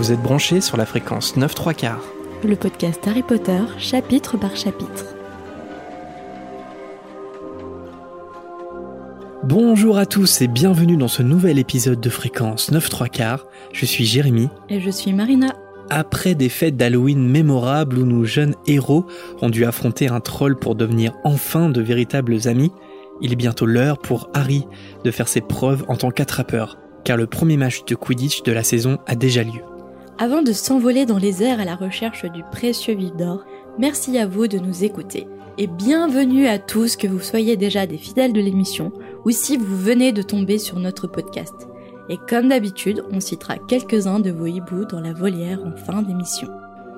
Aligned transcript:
Vous 0.00 0.12
êtes 0.12 0.22
branchés 0.22 0.62
sur 0.62 0.78
la 0.78 0.86
fréquence 0.86 1.36
9 1.36 1.54
3 1.54 1.74
quarts. 1.74 2.02
Le 2.42 2.56
podcast 2.56 3.06
Harry 3.06 3.22
Potter, 3.22 3.60
chapitre 3.76 4.38
par 4.38 4.56
chapitre. 4.56 5.14
Bonjour 9.44 9.98
à 9.98 10.06
tous 10.06 10.40
et 10.40 10.48
bienvenue 10.48 10.96
dans 10.96 11.06
ce 11.06 11.22
nouvel 11.22 11.58
épisode 11.58 12.00
de 12.00 12.08
fréquence 12.08 12.70
9 12.70 12.88
3 12.88 13.08
quarts. 13.08 13.46
Je 13.74 13.84
suis 13.84 14.06
Jérémy. 14.06 14.48
Et 14.70 14.80
je 14.80 14.88
suis 14.88 15.12
Marina. 15.12 15.54
Après 15.90 16.34
des 16.34 16.48
fêtes 16.48 16.78
d'Halloween 16.78 17.28
mémorables 17.28 17.98
où 17.98 18.06
nos 18.06 18.24
jeunes 18.24 18.54
héros 18.66 19.04
ont 19.42 19.50
dû 19.50 19.66
affronter 19.66 20.08
un 20.08 20.20
troll 20.20 20.56
pour 20.56 20.76
devenir 20.76 21.12
enfin 21.24 21.68
de 21.68 21.82
véritables 21.82 22.48
amis, 22.48 22.72
il 23.20 23.34
est 23.34 23.36
bientôt 23.36 23.66
l'heure 23.66 23.98
pour 23.98 24.30
Harry 24.32 24.64
de 25.04 25.10
faire 25.10 25.28
ses 25.28 25.42
preuves 25.42 25.84
en 25.88 25.96
tant 25.96 26.10
qu'attrapeur, 26.10 26.78
car 27.04 27.18
le 27.18 27.26
premier 27.26 27.58
match 27.58 27.84
de 27.84 27.94
Quidditch 27.94 28.44
de 28.44 28.52
la 28.52 28.64
saison 28.64 28.96
a 29.06 29.14
déjà 29.14 29.42
lieu. 29.42 29.60
Avant 30.22 30.42
de 30.42 30.52
s'envoler 30.52 31.06
dans 31.06 31.16
les 31.16 31.42
airs 31.42 31.60
à 31.60 31.64
la 31.64 31.76
recherche 31.76 32.26
du 32.26 32.42
précieux 32.42 32.92
vif 32.94 33.16
d'or, 33.16 33.46
merci 33.78 34.18
à 34.18 34.26
vous 34.26 34.48
de 34.48 34.58
nous 34.58 34.84
écouter. 34.84 35.26
Et 35.56 35.66
bienvenue 35.66 36.46
à 36.46 36.58
tous 36.58 36.96
que 36.96 37.06
vous 37.06 37.20
soyez 37.20 37.56
déjà 37.56 37.86
des 37.86 37.96
fidèles 37.96 38.34
de 38.34 38.40
l'émission 38.42 38.92
ou 39.24 39.30
si 39.30 39.56
vous 39.56 39.78
venez 39.78 40.12
de 40.12 40.20
tomber 40.20 40.58
sur 40.58 40.78
notre 40.78 41.06
podcast. 41.06 41.54
Et 42.10 42.18
comme 42.28 42.48
d'habitude, 42.48 43.02
on 43.10 43.18
citera 43.18 43.56
quelques-uns 43.56 44.20
de 44.20 44.30
vos 44.30 44.44
hiboux 44.44 44.84
dans 44.84 45.00
la 45.00 45.14
volière 45.14 45.60
en 45.64 45.74
fin 45.74 46.02
d'émission. 46.02 46.48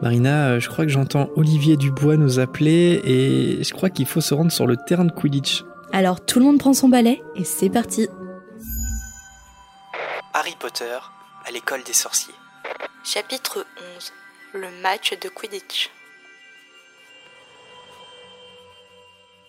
Marina, 0.03 0.49
euh, 0.49 0.59
je 0.59 0.69
crois 0.69 0.85
que 0.85 0.91
j'entends 0.91 1.31
Olivier 1.37 1.77
Dubois 1.77 2.17
nous 2.17 2.41
appeler 2.41 3.01
et 3.05 3.63
je 3.63 3.73
crois 3.73 3.89
qu'il 3.89 4.07
faut 4.07 4.21
se 4.21 4.35
rendre 4.35 4.51
sur 4.51 4.67
le 4.67 4.77
terrain 4.77 5.05
de 5.05 5.13
Quidditch. 5.13 5.65
Alors 5.93 6.27
tout 6.27 6.41
le 6.41 6.47
monde 6.47 6.59
prend 6.59 6.73
son 6.73 6.89
balai 6.89 7.23
et 7.37 7.45
c'est 7.45 7.71
parti 7.71 8.09
Harry 10.35 10.57
Potter 10.59 10.99
à 11.47 11.53
l'école 11.53 11.85
des 11.87 11.93
sorciers. 11.93 12.35
Chapitre 13.05 13.67
11 13.97 14.13
Le 14.55 14.83
match 14.83 15.13
de 15.21 15.29
Quidditch 15.29 15.91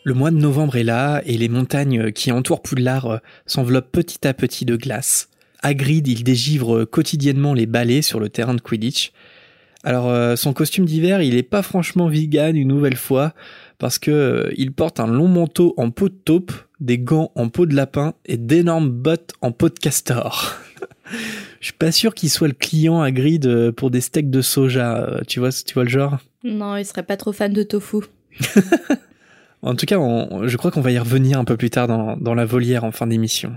Le 0.04 0.14
mois 0.14 0.32
de 0.32 0.38
novembre 0.38 0.76
est 0.76 0.84
là 0.84 1.22
et 1.26 1.38
les 1.38 1.50
montagnes 1.50 2.12
qui 2.12 2.32
entourent 2.32 2.62
Poudlard 2.62 3.20
s'enveloppent 3.46 3.92
petit 3.92 4.28
à 4.28 4.34
petit 4.34 4.66
de 4.66 4.76
glace. 4.76 5.30
Hagrid, 5.62 6.08
il 6.08 6.24
dégivre 6.24 6.86
quotidiennement 6.86 7.54
les 7.54 7.66
balais 7.66 8.02
sur 8.02 8.20
le 8.20 8.30
terrain 8.30 8.54
de 8.54 8.62
Quidditch. 8.62 9.12
Alors 9.84 10.10
euh, 10.10 10.36
son 10.36 10.54
costume 10.54 10.86
d'hiver, 10.86 11.22
il 11.22 11.36
est 11.36 11.44
pas 11.44 11.62
franchement 11.62 12.08
vegan 12.08 12.56
une 12.56 12.70
nouvelle 12.70 12.96
fois 12.98 13.34
parce 13.78 14.00
que 14.00 14.12
euh, 14.12 14.52
il 14.58 14.72
porte 14.72 15.00
un 15.00 15.08
long 15.08 15.28
manteau 15.28 15.74
en 15.78 15.92
peau 15.92 16.10
de 16.10 16.16
taupe, 16.16 16.52
des 16.80 16.98
gants 16.98 17.32
en 17.36 17.50
peau 17.50 17.66
de 17.66 17.76
lapin 17.76 18.14
et 18.26 18.38
d'énormes 18.38 18.90
bottes 18.90 19.34
en 19.42 19.52
peau 19.52 19.70
de 19.70 19.78
castor. 19.80 20.56
Je 21.59 21.66
suis 21.67 21.73
pas 21.73 21.92
sûr 21.92 22.14
qu'il 22.14 22.30
soit 22.30 22.48
le 22.48 22.53
client 22.53 23.02
à 23.02 23.12
grid 23.12 23.72
pour 23.72 23.92
des 23.92 24.02
steaks 24.02 24.30
de 24.30 24.42
soja, 24.42 25.20
tu 25.28 25.39
vois, 25.39 25.52
tu 25.52 25.73
vois 25.73 25.84
le 25.84 25.89
genre? 25.89 26.17
Non, 26.44 26.76
il 26.78 26.86
serait 26.86 27.03
pas 27.03 27.17
trop 27.17 27.31
fan 27.34 27.53
de 27.53 27.64
tofu. 27.64 27.98
En 29.61 29.76
tout 29.76 29.86
cas, 29.86 29.98
on- 29.98 30.45
je 30.48 30.58
crois 30.58 30.72
qu'on 30.72 30.81
va 30.81 30.92
y 30.92 31.00
revenir 31.00 31.39
un 31.39 31.45
peu 31.45 31.56
plus 31.56 31.70
tard 31.70 31.88
dans, 31.88 32.17
dans 32.17 32.34
la 32.34 32.44
volière 32.45 32.84
en 32.84 32.92
fin 32.92 33.08
d'émission. 33.08 33.56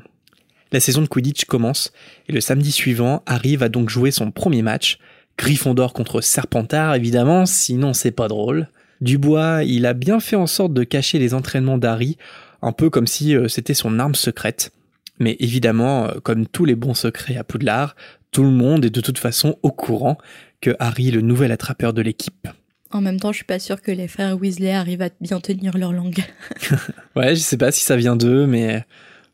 La 0.70 0.78
saison 0.78 1.02
de 1.02 1.08
Quidditch 1.08 1.46
commence 1.46 1.92
et 2.28 2.32
le 2.32 2.40
samedi 2.40 2.70
suivant, 2.70 3.22
Harry 3.26 3.56
va 3.56 3.68
donc 3.68 3.88
jouer 3.90 4.12
son 4.12 4.30
premier 4.30 4.62
match. 4.62 4.98
Gryffondor 5.36 5.92
contre 5.92 6.20
Serpentard, 6.20 6.94
évidemment, 6.94 7.44
sinon 7.44 7.92
c'est 7.92 8.12
pas 8.12 8.28
drôle. 8.28 8.68
Dubois, 9.00 9.64
il 9.64 9.84
a 9.84 9.94
bien 9.94 10.20
fait 10.20 10.36
en 10.36 10.46
sorte 10.46 10.72
de 10.72 10.84
cacher 10.84 11.18
les 11.18 11.34
entraînements 11.34 11.76
d'Harry, 11.76 12.16
un 12.62 12.72
peu 12.72 12.88
comme 12.88 13.06
si 13.08 13.34
euh, 13.36 13.48
c'était 13.48 13.74
son 13.74 13.98
arme 13.98 14.14
secrète. 14.14 14.70
Mais 15.18 15.36
évidemment, 15.40 16.06
euh, 16.06 16.14
comme 16.22 16.46
tous 16.46 16.64
les 16.64 16.74
bons 16.74 16.94
secrets 16.94 17.36
à 17.36 17.44
Poudlard, 17.44 17.96
tout 18.32 18.42
le 18.42 18.50
monde 18.50 18.84
est 18.84 18.90
de 18.90 19.00
toute 19.00 19.18
façon 19.18 19.58
au 19.62 19.70
courant 19.70 20.18
que 20.60 20.74
Harry 20.78 21.08
est 21.08 21.12
le 21.12 21.20
nouvel 21.22 21.52
attrapeur 21.52 21.92
de 21.92 22.02
l'équipe. 22.02 22.48
En 22.92 23.00
même 23.00 23.18
temps, 23.18 23.32
je 23.32 23.36
suis 23.36 23.44
pas 23.44 23.58
sûre 23.58 23.82
que 23.82 23.90
les 23.90 24.08
frères 24.08 24.36
Weasley 24.40 24.72
arrivent 24.72 25.02
à 25.02 25.08
bien 25.20 25.40
tenir 25.40 25.76
leur 25.76 25.92
langue. 25.92 26.22
Ouais, 27.16 27.34
je 27.34 27.40
sais 27.40 27.56
pas 27.56 27.72
si 27.72 27.80
ça 27.82 27.96
vient 27.96 28.14
d'eux, 28.16 28.46
mais 28.46 28.84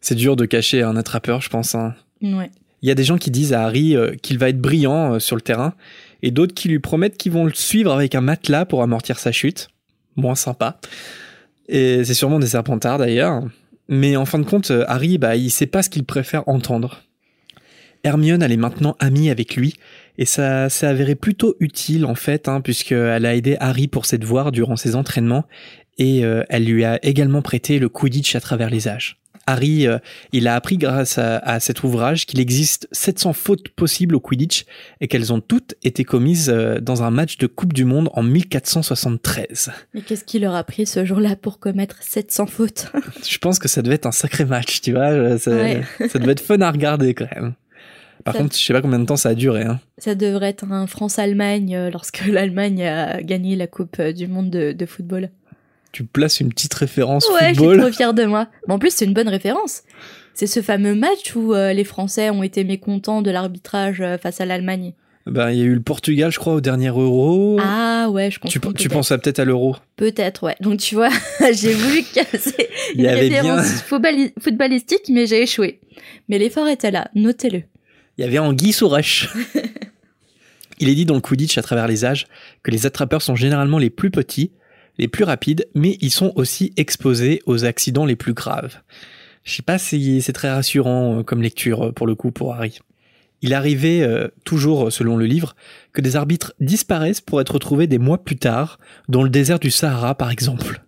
c'est 0.00 0.14
dur 0.14 0.36
de 0.36 0.44
cacher 0.46 0.82
un 0.82 0.96
attrapeur, 0.96 1.40
je 1.40 1.48
pense. 1.50 1.74
hein. 1.74 1.94
Ouais. 2.22 2.50
Il 2.82 2.88
y 2.88 2.92
a 2.92 2.94
des 2.94 3.04
gens 3.04 3.18
qui 3.18 3.30
disent 3.30 3.52
à 3.52 3.62
Harry 3.64 3.96
euh, 3.96 4.14
qu'il 4.22 4.38
va 4.38 4.48
être 4.48 4.60
brillant 4.60 5.14
euh, 5.14 5.18
sur 5.18 5.36
le 5.36 5.42
terrain, 5.42 5.74
et 6.22 6.30
d'autres 6.30 6.54
qui 6.54 6.68
lui 6.68 6.78
promettent 6.78 7.16
qu'ils 7.16 7.32
vont 7.32 7.44
le 7.44 7.52
suivre 7.52 7.92
avec 7.92 8.14
un 8.14 8.20
matelas 8.20 8.64
pour 8.64 8.82
amortir 8.82 9.18
sa 9.18 9.32
chute. 9.32 9.68
Moins 10.16 10.34
sympa. 10.36 10.78
Et 11.68 12.04
c'est 12.04 12.14
sûrement 12.14 12.38
des 12.38 12.46
serpentards 12.48 12.98
d'ailleurs. 12.98 13.42
Mais 13.88 14.16
en 14.16 14.24
fin 14.24 14.38
de 14.38 14.44
compte, 14.44 14.70
euh, 14.70 14.84
Harry, 14.88 15.18
bah, 15.18 15.36
il 15.36 15.50
sait 15.50 15.66
pas 15.66 15.82
ce 15.82 15.90
qu'il 15.90 16.04
préfère 16.04 16.48
entendre. 16.48 17.02
Hermione, 18.04 18.42
elle 18.42 18.52
est 18.52 18.56
maintenant 18.56 18.96
amie 18.98 19.30
avec 19.30 19.54
lui, 19.54 19.74
et 20.18 20.24
ça 20.24 20.68
s'est 20.68 20.86
avéré 20.86 21.14
plutôt 21.14 21.54
utile 21.60 22.04
en 22.04 22.16
fait, 22.16 22.48
hein, 22.48 22.60
puisqu'elle 22.60 23.24
a 23.24 23.36
aidé 23.36 23.56
Harry 23.60 23.86
pour 23.86 24.06
ses 24.06 24.18
devoirs 24.18 24.50
durant 24.50 24.76
ses 24.76 24.96
entraînements, 24.96 25.44
et 25.98 26.24
euh, 26.24 26.42
elle 26.48 26.64
lui 26.64 26.84
a 26.84 26.98
également 27.04 27.42
prêté 27.42 27.78
le 27.78 27.88
Quidditch 27.88 28.34
à 28.34 28.40
travers 28.40 28.70
les 28.70 28.88
âges. 28.88 29.21
Harry, 29.46 29.86
euh, 29.86 29.98
il 30.32 30.46
a 30.48 30.54
appris 30.54 30.76
grâce 30.78 31.18
à, 31.18 31.38
à 31.38 31.58
cet 31.60 31.82
ouvrage 31.82 32.26
qu'il 32.26 32.38
existe 32.40 32.88
700 32.92 33.32
fautes 33.32 33.68
possibles 33.70 34.14
au 34.14 34.20
Quidditch 34.20 34.64
et 35.00 35.08
qu'elles 35.08 35.32
ont 35.32 35.40
toutes 35.40 35.74
été 35.82 36.04
commises 36.04 36.48
euh, 36.48 36.78
dans 36.80 37.02
un 37.02 37.10
match 37.10 37.38
de 37.38 37.46
Coupe 37.46 37.72
du 37.72 37.84
Monde 37.84 38.08
en 38.14 38.22
1473. 38.22 39.70
Mais 39.94 40.00
qu'est-ce 40.02 40.24
qui 40.24 40.38
leur 40.38 40.54
a 40.54 40.64
pris 40.64 40.86
ce 40.86 41.04
jour-là 41.04 41.36
pour 41.36 41.58
commettre 41.58 41.96
700 42.02 42.46
fautes? 42.46 42.92
Je 43.28 43.38
pense 43.38 43.58
que 43.58 43.68
ça 43.68 43.82
devait 43.82 43.96
être 43.96 44.06
un 44.06 44.12
sacré 44.12 44.44
match, 44.44 44.80
tu 44.80 44.92
vois. 44.92 45.10
euh, 45.10 45.38
Ça, 45.38 45.50
Ouais. 45.52 45.82
ça 46.08 46.18
devait 46.18 46.32
être 46.32 46.40
fun 46.40 46.60
à 46.60 46.70
regarder 46.70 47.14
quand 47.14 47.28
même. 47.34 47.54
Par 48.24 48.34
Ça- 48.34 48.40
contre, 48.40 48.56
je 48.56 48.62
sais 48.62 48.72
pas 48.72 48.80
combien 48.82 49.00
de 49.00 49.04
temps 49.04 49.16
ça 49.16 49.30
a 49.30 49.34
duré. 49.34 49.62
Hein. 49.64 49.80
Ça 49.98 50.14
devrait 50.14 50.50
être 50.50 50.64
un 50.70 50.86
France-Allemagne 50.86 51.88
lorsque 51.92 52.24
l'Allemagne 52.26 52.84
a 52.84 53.20
gagné 53.22 53.56
la 53.56 53.66
Coupe 53.66 54.00
du 54.00 54.28
Monde 54.28 54.50
de, 54.50 54.72
de 54.72 54.86
football. 54.86 55.30
Tu 55.92 56.04
places 56.04 56.40
une 56.40 56.48
petite 56.48 56.74
référence 56.74 57.28
Ouais, 57.28 57.38
je 57.40 57.44
suis 57.48 57.54
football. 57.56 57.80
trop 57.80 57.92
fière 57.92 58.14
de 58.14 58.24
moi. 58.24 58.48
Mais 58.66 58.74
en 58.74 58.78
plus, 58.78 58.92
c'est 58.94 59.04
une 59.04 59.12
bonne 59.14 59.28
référence. 59.28 59.82
C'est 60.34 60.46
ce 60.46 60.62
fameux 60.62 60.94
match 60.94 61.36
où 61.36 61.52
euh, 61.54 61.72
les 61.74 61.84
Français 61.84 62.30
ont 62.30 62.42
été 62.42 62.64
mécontents 62.64 63.20
de 63.22 63.30
l'arbitrage 63.30 64.00
euh, 64.00 64.16
face 64.16 64.40
à 64.40 64.46
l'Allemagne. 64.46 64.94
Ben, 65.26 65.50
il 65.50 65.58
y 65.58 65.60
a 65.60 65.64
eu 65.64 65.74
le 65.74 65.82
Portugal, 65.82 66.32
je 66.32 66.38
crois, 66.38 66.54
au 66.54 66.60
dernier 66.60 66.88
Euro. 66.88 67.58
Ah 67.62 68.08
ouais, 68.10 68.30
je 68.30 68.40
tu, 68.48 68.58
comprends. 68.58 68.72
tu 68.72 68.88
penses 68.88 69.12
à 69.12 69.18
peut-être 69.18 69.38
à 69.38 69.44
l'Euro 69.44 69.76
Peut-être, 69.96 70.42
ouais. 70.44 70.56
Donc 70.60 70.80
tu 70.80 70.94
vois, 70.96 71.10
j'ai 71.52 71.74
voulu 71.74 72.02
casser 72.02 72.68
une 72.94 73.02
bien- 73.02 73.14
référence 73.14 73.66
footballi- 73.88 74.32
footballistique, 74.42 75.10
mais 75.10 75.26
j'ai 75.26 75.42
échoué. 75.42 75.78
Mais 76.28 76.38
l'effort 76.38 76.66
était 76.66 76.90
là, 76.90 77.08
notez-le. 77.14 77.62
Il 78.18 78.24
y 78.24 78.24
avait 78.24 78.38
Anguille 78.40 78.72
sous 78.72 78.88
roche. 78.88 79.28
Il 80.78 80.88
est 80.88 80.94
dit 80.94 81.04
dans 81.04 81.14
le 81.14 81.20
Quidditch 81.20 81.56
à 81.58 81.62
travers 81.62 81.86
les 81.86 82.04
âges 82.04 82.26
que 82.62 82.70
les 82.70 82.86
attrapeurs 82.86 83.22
sont 83.22 83.36
généralement 83.36 83.78
les 83.78 83.90
plus 83.90 84.10
petits, 84.10 84.50
les 84.98 85.08
plus 85.08 85.24
rapides, 85.24 85.68
mais 85.74 85.96
ils 86.00 86.10
sont 86.10 86.32
aussi 86.36 86.72
exposés 86.76 87.42
aux 87.46 87.64
accidents 87.64 88.04
les 88.04 88.16
plus 88.16 88.34
graves. 88.34 88.78
Je 89.44 89.54
sais 89.56 89.62
pas 89.62 89.78
si 89.78 90.22
c'est 90.22 90.32
très 90.32 90.50
rassurant 90.50 91.18
euh, 91.18 91.22
comme 91.22 91.42
lecture 91.42 91.86
euh, 91.86 91.92
pour 91.92 92.06
le 92.06 92.14
coup 92.14 92.30
pour 92.30 92.54
Harry. 92.54 92.78
Il 93.40 93.54
arrivait, 93.54 94.02
euh, 94.02 94.28
toujours 94.44 94.92
selon 94.92 95.16
le 95.16 95.26
livre, 95.26 95.56
que 95.92 96.00
des 96.00 96.14
arbitres 96.14 96.54
disparaissent 96.60 97.20
pour 97.20 97.40
être 97.40 97.54
retrouvés 97.54 97.88
des 97.88 97.98
mois 97.98 98.22
plus 98.22 98.36
tard, 98.36 98.78
dans 99.08 99.24
le 99.24 99.30
désert 99.30 99.58
du 99.58 99.70
Sahara 99.70 100.14
par 100.14 100.30
exemple. 100.30 100.82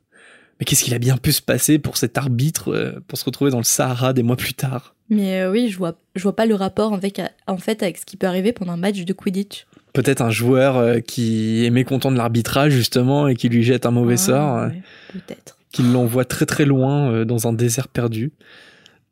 Mais 0.60 0.64
qu'est-ce 0.64 0.84
qu'il 0.84 0.94
a 0.94 1.00
bien 1.00 1.16
pu 1.16 1.32
se 1.32 1.42
passer 1.42 1.80
pour 1.80 1.96
cet 1.96 2.16
arbitre 2.16 3.02
pour 3.08 3.18
se 3.18 3.24
retrouver 3.24 3.50
dans 3.50 3.58
le 3.58 3.64
Sahara 3.64 4.12
des 4.12 4.22
mois 4.22 4.36
plus 4.36 4.54
tard? 4.54 4.94
Mais 5.10 5.44
oui, 5.48 5.68
je 5.68 5.76
vois, 5.76 5.98
vois 6.14 6.36
pas 6.36 6.46
le 6.46 6.54
rapport 6.54 6.92
en 6.92 7.58
fait 7.58 7.82
avec 7.82 7.98
ce 7.98 8.06
qui 8.06 8.16
peut 8.16 8.28
arriver 8.28 8.52
pendant 8.52 8.74
un 8.74 8.76
match 8.76 9.04
de 9.04 9.12
Quidditch. 9.12 9.66
Peut-être 9.94 10.20
un 10.20 10.30
joueur 10.30 10.76
euh, 10.76 11.00
qui 11.00 11.64
est 11.64 11.70
mécontent 11.70 12.12
de 12.12 12.18
l'arbitrage 12.18 12.72
justement 12.72 13.26
et 13.28 13.34
qui 13.34 13.48
lui 13.48 13.62
jette 13.62 13.86
un 13.86 13.90
mauvais 13.90 14.14
Ah, 14.14 14.18
sort, 14.18 14.56
euh, 14.58 14.68
ouais, 14.68 14.82
Peut-être. 15.14 15.56
qui 15.72 15.82
l'envoie 15.82 16.26
très 16.26 16.44
très 16.44 16.66
loin 16.66 17.10
euh, 17.10 17.24
dans 17.24 17.48
un 17.48 17.54
désert 17.54 17.88
perdu. 17.88 18.32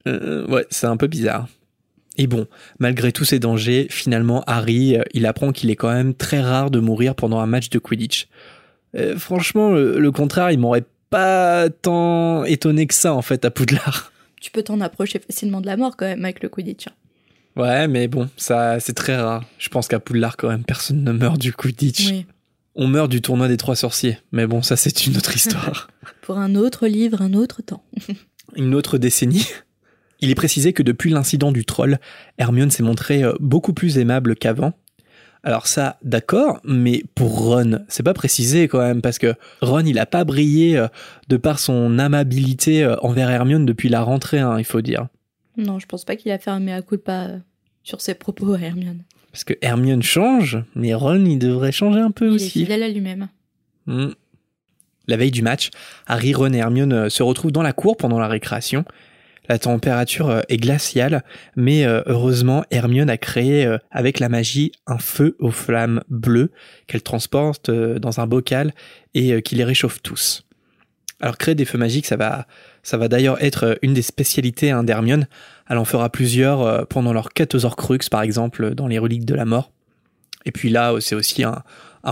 Euh, 0.06 0.47
ouais, 0.48 0.66
c'est 0.69 0.87
un 0.87 0.97
peu 0.98 1.06
bizarre. 1.06 1.48
Et 2.18 2.27
bon, 2.27 2.47
malgré 2.78 3.10
tous 3.12 3.24
ces 3.24 3.39
dangers, 3.39 3.86
finalement 3.89 4.45
Harry, 4.47 4.98
il 5.15 5.24
apprend 5.24 5.53
qu'il 5.53 5.71
est 5.71 5.77
quand 5.77 5.91
même 5.92 6.12
très 6.12 6.41
rare 6.42 6.71
de 6.71 6.78
mourir 6.78 7.15
pendant 7.15 7.39
un 7.41 7.47
match 7.47 7.71
de 7.71 7.78
Quidditch. 7.78 8.28
Euh, 8.95 9.16
franchement, 9.16 9.71
le, 9.71 9.98
le 9.98 10.12
contraire, 10.12 10.51
il 10.51 10.59
m'aurait 10.59 10.84
pas 11.09 11.71
tant 11.71 12.45
étonné 12.45 12.86
que 12.86 12.95
ça 12.95 13.15
en 13.15 13.22
fait 13.22 13.45
à 13.47 13.51
Poudlard. 13.51 14.12
Tu 14.41 14.51
peux 14.51 14.62
t'en 14.62 14.80
approcher 14.80 15.21
facilement 15.21 15.60
de 15.60 15.66
la 15.66 15.77
mort 15.77 15.97
quand 15.97 16.04
même 16.06 16.24
avec 16.24 16.42
le 16.42 16.48
Quidditch. 16.51 16.89
hein. 16.89 16.92
Ouais, 17.57 17.87
mais 17.89 18.09
bon, 18.09 18.28
ça 18.37 18.81
c'est 18.81 18.95
très 18.95 19.16
rare. 19.16 19.45
Je 19.59 19.69
pense 19.69 19.89
qu'à 19.89 20.01
Poudlard 20.01 20.37
quand 20.37 20.49
même, 20.49 20.65
personne 20.65 21.04
ne 21.04 21.13
meurt 21.13 21.39
du 21.39 21.53
Quidditch. 21.53 22.10
Oui. 22.10 22.27
On 22.75 22.87
meurt 22.87 23.10
du 23.10 23.21
tournoi 23.21 23.49
des 23.49 23.59
trois 23.59 23.77
sorciers, 23.77 24.19
mais 24.33 24.47
bon, 24.47 24.63
ça 24.63 24.77
c'est 24.77 25.07
une 25.07 25.16
autre 25.16 25.37
histoire. 25.37 25.89
Pour 26.22 26.39
un 26.39 26.54
autre 26.54 26.87
livre, 26.87 27.21
un 27.21 27.34
autre 27.34 27.60
temps. 27.63 27.84
une 28.57 28.75
autre 28.75 28.97
décennie. 28.97 29.47
Il 30.21 30.31
est 30.31 30.34
précisé 30.34 30.72
que 30.72 30.83
depuis 30.83 31.10
l'incident 31.10 31.53
du 31.53 31.65
troll, 31.65 31.99
Hermione 32.39 32.71
s'est 32.71 32.84
montrée 32.84 33.25
euh, 33.25 33.34
beaucoup 33.41 33.75
plus 33.75 33.99
aimable 33.99 34.37
qu'avant. 34.37 34.72
Alors 35.45 35.66
ça, 35.66 35.99
d'accord, 36.04 36.60
mais 36.65 37.03
pour 37.16 37.47
Ron, 37.47 37.81
c'est 37.89 38.04
pas 38.04 38.15
précisé 38.15 38.69
quand 38.69 38.78
même, 38.78 39.03
parce 39.03 39.19
que 39.19 39.34
Ron, 39.60 39.84
il 39.84 39.99
a 39.99 40.07
pas 40.07 40.22
brillé 40.22 40.78
euh, 40.78 40.87
de 41.28 41.37
par 41.37 41.59
son 41.59 41.99
amabilité 41.99 42.84
euh, 42.84 42.95
envers 43.03 43.28
Hermione 43.28 43.66
depuis 43.66 43.89
la 43.89 44.03
rentrée, 44.03 44.39
hein, 44.39 44.57
il 44.59 44.65
faut 44.65 44.81
dire. 44.81 45.09
Non, 45.57 45.78
je 45.78 45.87
pense 45.87 46.04
pas 46.04 46.16
qu'il 46.16 46.31
a 46.33 46.39
fait 46.39 46.51
un 46.51 46.60
mea 46.60 46.83
culpa 46.83 47.27
euh, 47.28 47.39
sur 47.83 48.01
ses 48.01 48.15
propos 48.15 48.54
à 48.54 48.60
Hermione. 48.60 49.03
Parce 49.31 49.45
que 49.45 49.54
Hermione 49.60 50.03
change, 50.03 50.59
mais 50.75 50.95
Ron, 50.95 51.25
il 51.25 51.39
devrait 51.39 51.72
changer 51.72 52.01
un 52.01 52.10
peu 52.10 52.27
Il 52.27 52.33
est 52.33 52.34
aussi. 52.37 52.51
fidèle 52.51 52.83
à 52.83 52.89
lui-même. 52.89 53.28
Hmm. 53.87 54.10
La 55.09 55.16
veille 55.16 55.31
du 55.31 55.43
match, 55.43 55.71
Harry, 56.07 56.33
Ron 56.33 56.53
et 56.53 56.59
Hermione 56.59 56.93
euh, 56.93 57.09
se 57.09 57.22
retrouvent 57.22 57.53
dans 57.53 57.63
la 57.63 57.72
cour 57.72 57.97
pendant 57.97 58.19
la 58.19 58.28
récréation. 58.28 58.84
La 59.49 59.59
température 59.59 60.31
euh, 60.31 60.41
est 60.49 60.57
glaciale, 60.59 61.25
mais 61.57 61.84
heureusement, 61.84 62.65
Hermione 62.71 63.10
a 63.10 63.19
créé 63.19 63.69
avec 63.91 64.21
la 64.21 64.28
magie 64.28 64.72
un 64.87 64.99
feu 64.99 65.37
aux 65.41 65.51
flammes 65.51 66.03
bleues 66.09 66.53
qu'elle 66.87 67.03
transporte 67.03 67.71
dans 67.71 68.21
un 68.21 68.27
bocal 68.27 68.72
et 69.15 69.43
qui 69.43 69.57
les 69.57 69.65
réchauffe 69.65 70.01
tous. 70.01 70.45
Alors 71.21 71.39
créer 71.39 71.54
des 71.54 71.65
feux 71.65 71.78
magiques, 71.78 72.07
ça 72.07 72.16
va, 72.16 72.47
ça 72.82 72.96
va 72.96 73.08
d'ailleurs 73.08 73.42
être 73.42 73.64
euh, 73.64 73.74
une 73.82 73.94
des 73.94 74.02
spécialités 74.02 74.70
hein, 74.70 74.84
d'Hermione. 74.84 75.26
Elle 75.68 75.78
en 75.78 75.84
fera 75.84 76.10
plusieurs 76.10 76.62
euh, 76.62 76.84
pendant 76.84 77.12
leur 77.12 77.32
Catosaur 77.32 77.76
Crux, 77.76 77.98
par 78.10 78.22
exemple, 78.22 78.74
dans 78.74 78.88
les 78.88 78.98
reliques 78.98 79.24
de 79.24 79.34
la 79.34 79.44
mort. 79.44 79.70
Et 80.44 80.50
puis 80.50 80.70
là, 80.70 80.96
c'est 81.00 81.14
aussi 81.14 81.44
un, 81.44 81.62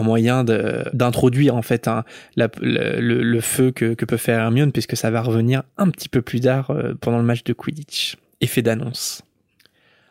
moyen 0.02 0.44
d'introduire 0.44 1.56
en 1.56 1.62
fait 1.62 1.90
la- 2.36 2.48
le, 2.60 3.40
feu 3.40 3.72
que, 3.72 3.92
peut 3.94 4.16
faire 4.16 4.38
Hermione, 4.38 4.70
puisque 4.70 4.96
ça 4.96 5.10
va 5.10 5.20
revenir 5.20 5.64
un 5.78 5.90
petit 5.90 6.08
peu 6.08 6.22
plus 6.22 6.40
tard 6.40 6.70
euh, 6.70 6.94
pendant 7.00 7.18
le 7.18 7.24
match 7.24 7.42
de 7.42 7.52
Quidditch. 7.52 8.16
Effet 8.40 8.62
d'annonce. 8.62 9.22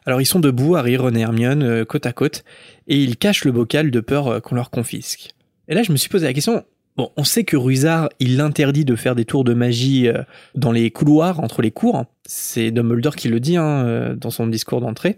Alors 0.06 0.20
ils 0.20 0.26
sont 0.26 0.42
debout, 0.42 0.76
Harry, 0.76 0.98
Ron 0.98 1.16
et 1.16 1.22
Hermione, 1.22 1.86
côte 1.86 2.06
à 2.06 2.12
côte, 2.12 2.44
et 2.88 2.98
ils 2.98 3.16
cachent 3.16 3.46
le 3.46 3.54
bocal 3.54 3.90
de 3.90 4.00
peur 4.02 4.42
qu'on 4.42 4.56
leur 4.56 4.70
confisque. 4.70 5.30
Et 5.70 5.76
là, 5.76 5.84
je 5.84 5.92
me 5.92 5.98
suis 5.98 6.10
posé 6.10 6.26
la 6.26 6.34
question. 6.34 6.66
Bon, 6.98 7.12
on 7.16 7.24
sait 7.24 7.44
que 7.44 7.56
Rusard, 7.56 8.10
il 8.20 8.42
interdit 8.42 8.84
de 8.84 8.96
faire 8.96 9.16
des 9.16 9.26
tours 9.26 9.44
de 9.44 9.54
magie 9.54 10.08
euh, 10.08 10.22
dans 10.56 10.72
les 10.72 10.92
couloirs 10.92 11.40
entre 11.40 11.62
les 11.62 11.72
cours. 11.72 12.06
C'est 12.26 12.72
Dumbledore 12.72 13.16
qui 13.16 13.30
le 13.30 13.40
dit 13.40 13.56
hein, 13.56 13.86
euh, 13.86 14.16
dans 14.16 14.32
son 14.32 14.48
discours 14.48 14.82
d'entrée. 14.82 15.18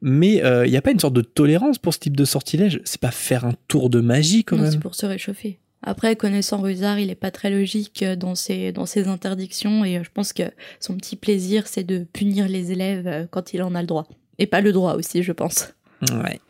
Mais 0.00 0.42
il 0.66 0.70
n'y 0.70 0.76
a 0.76 0.82
pas 0.82 0.90
une 0.90 1.00
sorte 1.00 1.14
de 1.14 1.22
tolérance 1.22 1.78
pour 1.78 1.94
ce 1.94 1.98
type 1.98 2.16
de 2.16 2.26
sortilège? 2.26 2.80
C'est 2.84 3.00
pas 3.00 3.10
faire 3.10 3.46
un 3.46 3.54
tour 3.68 3.88
de 3.88 4.00
magie 4.00 4.44
quand 4.44 4.56
Non, 4.56 4.64
même. 4.64 4.72
C'est 4.72 4.78
pour 4.78 4.94
se 4.94 5.06
réchauffer. 5.06 5.58
Après, 5.86 6.16
connaissant 6.16 6.62
Rusard, 6.62 6.98
il 6.98 7.10
est 7.10 7.14
pas 7.14 7.30
très 7.30 7.50
logique 7.50 8.02
euh, 8.02 8.16
dans 8.16 8.34
ses, 8.34 8.72
dans 8.72 8.86
ses 8.86 9.06
interdictions 9.06 9.84
et 9.84 9.98
euh, 9.98 10.02
je 10.02 10.08
pense 10.12 10.32
que 10.32 10.44
son 10.80 10.96
petit 10.96 11.14
plaisir, 11.14 11.66
c'est 11.66 11.84
de 11.84 12.06
punir 12.10 12.48
les 12.48 12.72
élèves 12.72 13.06
euh, 13.06 13.26
quand 13.30 13.52
il 13.52 13.62
en 13.62 13.74
a 13.74 13.82
le 13.82 13.86
droit. 13.86 14.08
Et 14.38 14.46
pas 14.46 14.62
le 14.62 14.72
droit 14.72 14.94
aussi, 14.94 15.22
je 15.22 15.32
pense. 15.32 15.74
Ouais, 16.10 16.40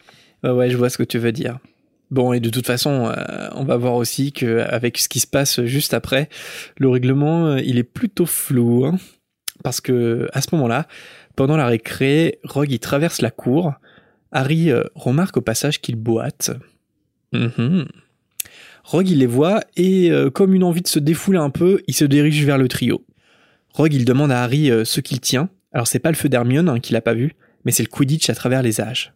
ouais, 0.48 0.70
je 0.70 0.76
vois 0.76 0.88
ce 0.88 0.98
que 0.98 1.02
tu 1.02 1.18
veux 1.18 1.32
dire. 1.32 1.58
Bon, 2.14 2.32
et 2.32 2.38
de 2.38 2.48
toute 2.48 2.68
façon, 2.68 3.08
euh, 3.08 3.48
on 3.56 3.64
va 3.64 3.76
voir 3.76 3.94
aussi 3.94 4.30
que 4.30 4.60
avec 4.60 4.98
ce 4.98 5.08
qui 5.08 5.18
se 5.18 5.26
passe 5.26 5.64
juste 5.64 5.94
après, 5.94 6.28
le 6.78 6.88
règlement, 6.88 7.48
euh, 7.48 7.60
il 7.60 7.76
est 7.76 7.82
plutôt 7.82 8.24
flou, 8.24 8.84
hein. 8.84 8.98
parce 9.64 9.80
que 9.80 10.28
à 10.32 10.40
ce 10.40 10.46
moment-là, 10.52 10.86
pendant 11.34 11.56
la 11.56 11.66
récré, 11.66 12.38
Rogue 12.44 12.70
il 12.70 12.78
traverse 12.78 13.20
la 13.20 13.32
cour. 13.32 13.72
Harry 14.30 14.70
euh, 14.70 14.84
remarque 14.94 15.38
au 15.38 15.40
passage 15.40 15.80
qu'il 15.80 15.96
boite. 15.96 16.52
Mhm. 17.32 17.86
Rogue 18.84 19.10
il 19.10 19.18
les 19.18 19.26
voit 19.26 19.62
et 19.76 20.12
comme 20.34 20.54
une 20.54 20.62
envie 20.62 20.82
de 20.82 20.88
se 20.88 21.00
défouler 21.00 21.38
un 21.38 21.50
peu, 21.50 21.82
il 21.88 21.94
se 21.94 22.04
dirige 22.04 22.44
vers 22.44 22.58
le 22.58 22.68
trio. 22.68 23.04
Rogue 23.70 23.94
il 23.94 24.04
demande 24.04 24.30
à 24.30 24.44
Harry 24.44 24.70
ce 24.84 25.00
qu'il 25.00 25.18
tient. 25.18 25.48
Alors 25.72 25.88
c'est 25.88 25.98
pas 25.98 26.10
le 26.10 26.16
feu 26.16 26.28
d'Hermione 26.28 26.68
hein, 26.68 26.78
qu'il 26.78 26.94
a 26.94 27.00
pas 27.00 27.14
vu, 27.14 27.32
mais 27.64 27.72
c'est 27.72 27.82
le 27.82 27.88
Quidditch 27.88 28.30
à 28.30 28.34
travers 28.36 28.62
les 28.62 28.80
âges. 28.80 29.14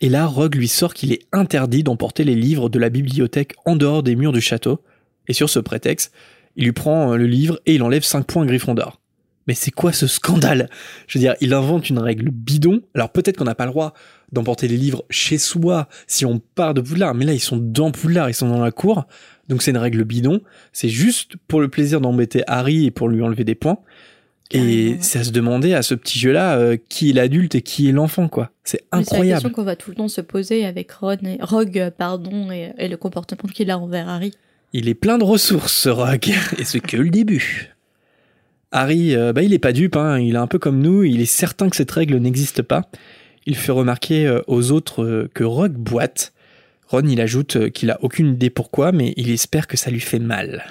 Et 0.00 0.08
là, 0.08 0.26
Rogue 0.26 0.56
lui 0.56 0.68
sort 0.68 0.94
qu'il 0.94 1.12
est 1.12 1.26
interdit 1.32 1.82
d'emporter 1.82 2.24
les 2.24 2.34
livres 2.34 2.68
de 2.68 2.78
la 2.78 2.90
bibliothèque 2.90 3.54
en 3.64 3.76
dehors 3.76 4.02
des 4.02 4.16
murs 4.16 4.32
du 4.32 4.40
château, 4.40 4.80
et 5.28 5.32
sur 5.32 5.48
ce 5.48 5.58
prétexte, 5.58 6.12
il 6.56 6.64
lui 6.64 6.72
prend 6.72 7.12
euh, 7.12 7.16
le 7.16 7.26
livre 7.26 7.60
et 7.66 7.74
il 7.74 7.82
enlève 7.82 8.02
5 8.02 8.26
points 8.26 8.42
à 8.42 8.46
Gryffondor. 8.46 9.00
Mais 9.46 9.54
c'est 9.54 9.70
quoi 9.70 9.92
ce 9.92 10.06
scandale? 10.06 10.70
Je 11.06 11.18
veux 11.18 11.22
dire, 11.22 11.34
il 11.40 11.52
invente 11.52 11.90
une 11.90 11.98
règle 11.98 12.30
bidon. 12.30 12.80
Alors 12.94 13.10
peut-être 13.10 13.36
qu'on 13.36 13.44
n'a 13.44 13.54
pas 13.54 13.66
le 13.66 13.72
droit 13.72 13.92
d'emporter 14.32 14.68
les 14.68 14.76
livres 14.76 15.04
chez 15.10 15.38
soi 15.38 15.88
si 16.06 16.24
on 16.24 16.38
part 16.38 16.74
de 16.74 16.80
Poudlard, 16.80 17.14
mais 17.14 17.24
là 17.24 17.34
ils 17.34 17.40
sont 17.40 17.58
dans 17.58 17.90
Poudlard, 17.90 18.30
ils 18.30 18.34
sont 18.34 18.48
dans 18.48 18.62
la 18.62 18.72
cour, 18.72 19.06
donc 19.48 19.62
c'est 19.62 19.70
une 19.70 19.76
règle 19.76 20.04
bidon. 20.04 20.40
C'est 20.72 20.88
juste 20.88 21.36
pour 21.46 21.60
le 21.60 21.68
plaisir 21.68 22.00
d'embêter 22.00 22.42
Harry 22.46 22.86
et 22.86 22.90
pour 22.90 23.08
lui 23.08 23.22
enlever 23.22 23.44
des 23.44 23.54
points. 23.54 23.78
Et 24.54 24.90
ouais. 24.90 24.96
c'est 25.00 25.18
à 25.18 25.24
se 25.24 25.30
demander 25.32 25.74
à 25.74 25.82
ce 25.82 25.94
petit 25.94 26.18
jeu-là 26.18 26.56
euh, 26.56 26.76
qui 26.88 27.10
est 27.10 27.12
l'adulte 27.12 27.56
et 27.56 27.62
qui 27.62 27.88
est 27.88 27.92
l'enfant, 27.92 28.28
quoi. 28.28 28.50
C'est 28.62 28.78
C'est 28.78 28.84
la 28.92 28.98
incroyable. 28.98 29.28
question 29.42 29.50
qu'on 29.50 29.64
va 29.64 29.74
tout 29.76 29.90
le 29.90 29.96
temps 29.96 30.08
se 30.08 30.20
poser 30.20 30.64
avec 30.64 30.92
Ron 30.92 31.16
et, 31.24 31.38
Rogue 31.40 31.78
euh, 31.78 31.90
pardon, 31.90 32.50
et, 32.52 32.72
et 32.78 32.88
le 32.88 32.96
comportement 32.96 33.50
qu'il 33.52 33.70
a 33.70 33.78
envers 33.78 34.08
Harry. 34.08 34.32
Il 34.72 34.88
est 34.88 34.94
plein 34.94 35.18
de 35.18 35.24
ressources, 35.24 35.72
ce 35.74 35.88
Rogue, 35.88 36.30
et 36.58 36.64
c'est 36.64 36.80
que 36.80 36.96
le 36.96 37.10
début. 37.10 37.74
Harry, 38.70 39.14
euh, 39.16 39.32
bah, 39.32 39.42
il 39.42 39.52
est 39.52 39.58
pas 39.58 39.72
dupe, 39.72 39.96
hein, 39.96 40.18
il 40.20 40.34
est 40.34 40.38
un 40.38 40.46
peu 40.46 40.58
comme 40.60 40.80
nous, 40.80 41.02
il 41.02 41.20
est 41.20 41.26
certain 41.26 41.68
que 41.68 41.76
cette 41.76 41.90
règle 41.90 42.16
n'existe 42.18 42.62
pas. 42.62 42.88
Il 43.46 43.56
fait 43.56 43.72
remarquer 43.72 44.40
aux 44.46 44.70
autres 44.70 45.28
que 45.34 45.44
Rogue 45.44 45.74
boite. 45.74 46.32
Ron, 46.88 47.02
il 47.06 47.20
ajoute 47.20 47.70
qu'il 47.70 47.90
a 47.90 47.98
aucune 48.02 48.32
idée 48.34 48.48
pourquoi, 48.48 48.90
mais 48.90 49.12
il 49.18 49.30
espère 49.30 49.66
que 49.66 49.76
ça 49.76 49.90
lui 49.90 50.00
fait 50.00 50.18
mal. 50.18 50.64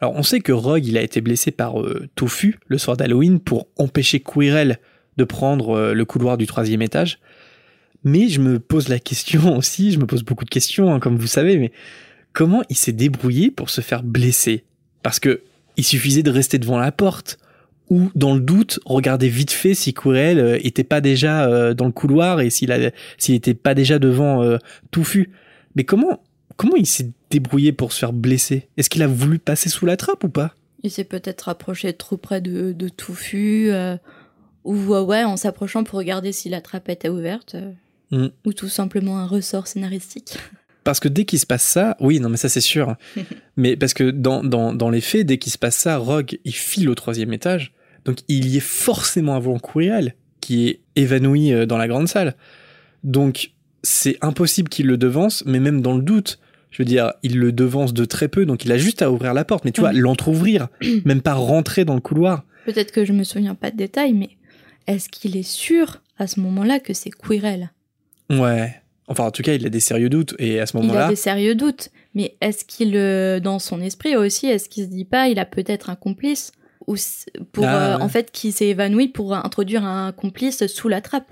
Alors, 0.00 0.14
on 0.14 0.22
sait 0.22 0.40
que 0.40 0.52
Rogue, 0.52 0.86
il 0.86 0.96
a 0.96 1.02
été 1.02 1.20
blessé 1.20 1.50
par 1.50 1.80
euh, 1.80 2.08
Tofu 2.14 2.58
le 2.66 2.78
soir 2.78 2.96
d'Halloween 2.96 3.40
pour 3.40 3.68
empêcher 3.76 4.20
Quirrell 4.20 4.78
de 5.16 5.24
prendre 5.24 5.70
euh, 5.70 5.94
le 5.94 6.04
couloir 6.04 6.36
du 6.36 6.46
troisième 6.46 6.82
étage. 6.82 7.18
Mais 8.04 8.28
je 8.28 8.40
me 8.40 8.60
pose 8.60 8.88
la 8.88 8.98
question 8.98 9.56
aussi, 9.56 9.92
je 9.92 9.98
me 9.98 10.06
pose 10.06 10.22
beaucoup 10.22 10.44
de 10.44 10.50
questions, 10.50 10.92
hein, 10.92 11.00
comme 11.00 11.16
vous 11.16 11.26
savez, 11.26 11.58
mais 11.58 11.72
comment 12.32 12.62
il 12.68 12.76
s'est 12.76 12.92
débrouillé 12.92 13.50
pour 13.50 13.70
se 13.70 13.80
faire 13.80 14.02
blesser? 14.02 14.64
Parce 15.02 15.20
que 15.20 15.42
il 15.76 15.84
suffisait 15.84 16.22
de 16.22 16.30
rester 16.30 16.58
devant 16.58 16.78
la 16.78 16.92
porte 16.92 17.38
ou 17.88 18.10
dans 18.14 18.34
le 18.34 18.40
doute 18.40 18.80
regarder 18.84 19.28
vite 19.28 19.52
fait 19.52 19.74
si 19.74 19.94
Quirrell 19.94 20.38
euh, 20.38 20.58
était 20.62 20.84
pas 20.84 21.00
déjà 21.00 21.46
euh, 21.46 21.72
dans 21.72 21.86
le 21.86 21.92
couloir 21.92 22.40
et 22.40 22.50
s'il 22.50 22.92
s'il 23.16 23.34
était 23.34 23.54
pas 23.54 23.74
déjà 23.74 23.98
devant 23.98 24.42
euh, 24.42 24.58
Touffu. 24.90 25.30
Mais 25.74 25.84
comment 25.84 26.22
comment 26.56 26.76
il 26.76 26.86
s'est 26.86 27.10
débrouillé 27.30 27.72
pour 27.72 27.92
se 27.92 27.98
faire 27.98 28.12
blesser 28.12 28.68
Est-ce 28.76 28.90
qu'il 28.90 29.02
a 29.02 29.06
voulu 29.06 29.38
passer 29.38 29.68
sous 29.68 29.86
la 29.86 29.96
trappe 29.96 30.24
ou 30.24 30.28
pas? 30.28 30.54
Il 30.82 30.90
s'est 30.90 31.04
peut-être 31.04 31.42
rapproché 31.42 31.92
trop 31.92 32.16
près 32.16 32.40
de, 32.40 32.72
de 32.72 32.88
Touffu, 32.88 33.70
euh, 33.70 33.96
ou 34.64 34.94
euh, 34.94 35.02
ouais, 35.02 35.24
en 35.24 35.36
s'approchant 35.36 35.84
pour 35.84 35.98
regarder 35.98 36.32
si 36.32 36.48
la 36.48 36.60
trappe 36.60 36.88
était 36.88 37.08
ouverte, 37.08 37.56
euh, 37.56 37.72
Mm. 38.10 38.28
ou 38.46 38.52
tout 38.54 38.68
simplement 38.68 39.18
un 39.18 39.26
ressort 39.26 39.66
scénaristique. 39.66 40.38
Parce 40.82 40.98
que 40.98 41.08
dès 41.08 41.26
qu'il 41.26 41.38
se 41.38 41.44
passe 41.44 41.62
ça, 41.62 41.94
oui, 42.00 42.20
non, 42.20 42.30
mais 42.30 42.38
ça 42.38 42.48
c'est 42.48 42.62
sûr. 42.62 42.96
mais 43.56 43.76
parce 43.76 43.92
que 43.92 44.10
dans, 44.10 44.42
dans, 44.42 44.72
dans 44.72 44.88
les 44.88 45.02
faits, 45.02 45.26
dès 45.26 45.36
qu'il 45.36 45.52
se 45.52 45.58
passe 45.58 45.76
ça, 45.76 45.98
Rogue, 45.98 46.38
il 46.44 46.54
file 46.54 46.88
au 46.88 46.94
troisième 46.94 47.32
étage. 47.34 47.74
Donc 48.06 48.20
il 48.28 48.48
y 48.48 48.56
est 48.56 48.60
forcément 48.60 49.34
avant 49.34 49.58
Quirrell, 49.58 50.14
qui 50.40 50.68
est 50.68 50.80
évanoui 50.96 51.66
dans 51.66 51.76
la 51.76 51.86
grande 51.88 52.08
salle. 52.08 52.34
Donc 53.04 53.50
c'est 53.82 54.16
impossible 54.22 54.70
qu'il 54.70 54.86
le 54.86 54.96
devance, 54.96 55.44
mais 55.44 55.60
même 55.60 55.82
dans 55.82 55.94
le 55.94 56.02
doute, 56.02 56.38
je 56.70 56.82
veux 56.82 56.86
dire, 56.86 57.12
il 57.22 57.38
le 57.38 57.52
devance 57.52 57.94
de 57.94 58.04
très 58.04 58.28
peu, 58.28 58.46
donc 58.46 58.64
il 58.64 58.72
a 58.72 58.78
juste 58.78 59.02
à 59.02 59.10
ouvrir 59.10 59.34
la 59.34 59.44
porte. 59.44 59.64
Mais 59.64 59.72
tu 59.72 59.80
vois, 59.80 59.92
l'entrouvrir, 59.92 60.68
même 61.04 61.22
pas 61.22 61.34
rentrer 61.34 61.84
dans 61.84 61.94
le 61.94 62.00
couloir. 62.00 62.44
Peut-être 62.66 62.92
que 62.92 63.04
je 63.04 63.12
me 63.12 63.24
souviens 63.24 63.54
pas 63.54 63.70
de 63.70 63.76
détails, 63.76 64.12
mais 64.12 64.30
est-ce 64.86 65.08
qu'il 65.08 65.36
est 65.36 65.42
sûr 65.48 66.02
à 66.18 66.26
ce 66.26 66.40
moment-là 66.40 66.80
que 66.80 66.92
c'est 66.92 67.10
Quirrell? 67.10 67.70
Ouais. 68.30 68.74
Enfin, 69.06 69.24
en 69.24 69.30
tout 69.30 69.42
cas, 69.42 69.54
il 69.54 69.64
a 69.64 69.70
des 69.70 69.80
sérieux 69.80 70.10
doutes, 70.10 70.34
et 70.38 70.60
à 70.60 70.66
ce 70.66 70.76
Il 70.76 70.80
a 70.80 70.82
moment-là, 70.82 71.08
des 71.08 71.16
sérieux 71.16 71.54
doutes, 71.54 71.88
mais 72.14 72.36
est-ce 72.42 72.64
qu'il, 72.66 72.94
euh, 72.94 73.40
dans 73.40 73.58
son 73.58 73.80
esprit 73.80 74.16
aussi, 74.16 74.46
est-ce 74.46 74.68
qu'il 74.68 74.84
se 74.84 74.90
dit 74.90 75.06
pas, 75.06 75.28
il 75.28 75.38
a 75.38 75.46
peut-être 75.46 75.88
un 75.88 75.94
complice 75.96 76.52
ou 76.86 76.94
pour 77.52 77.64
Ah, 77.64 77.94
euh, 77.94 77.96
ouais. 77.96 78.02
en 78.02 78.08
fait 78.08 78.30
qui 78.30 78.52
s'est 78.52 78.68
évanoui 78.68 79.08
pour 79.08 79.34
introduire 79.34 79.84
un 79.84 80.12
complice 80.12 80.66
sous 80.66 80.88
la 80.88 81.00
trappe? 81.00 81.30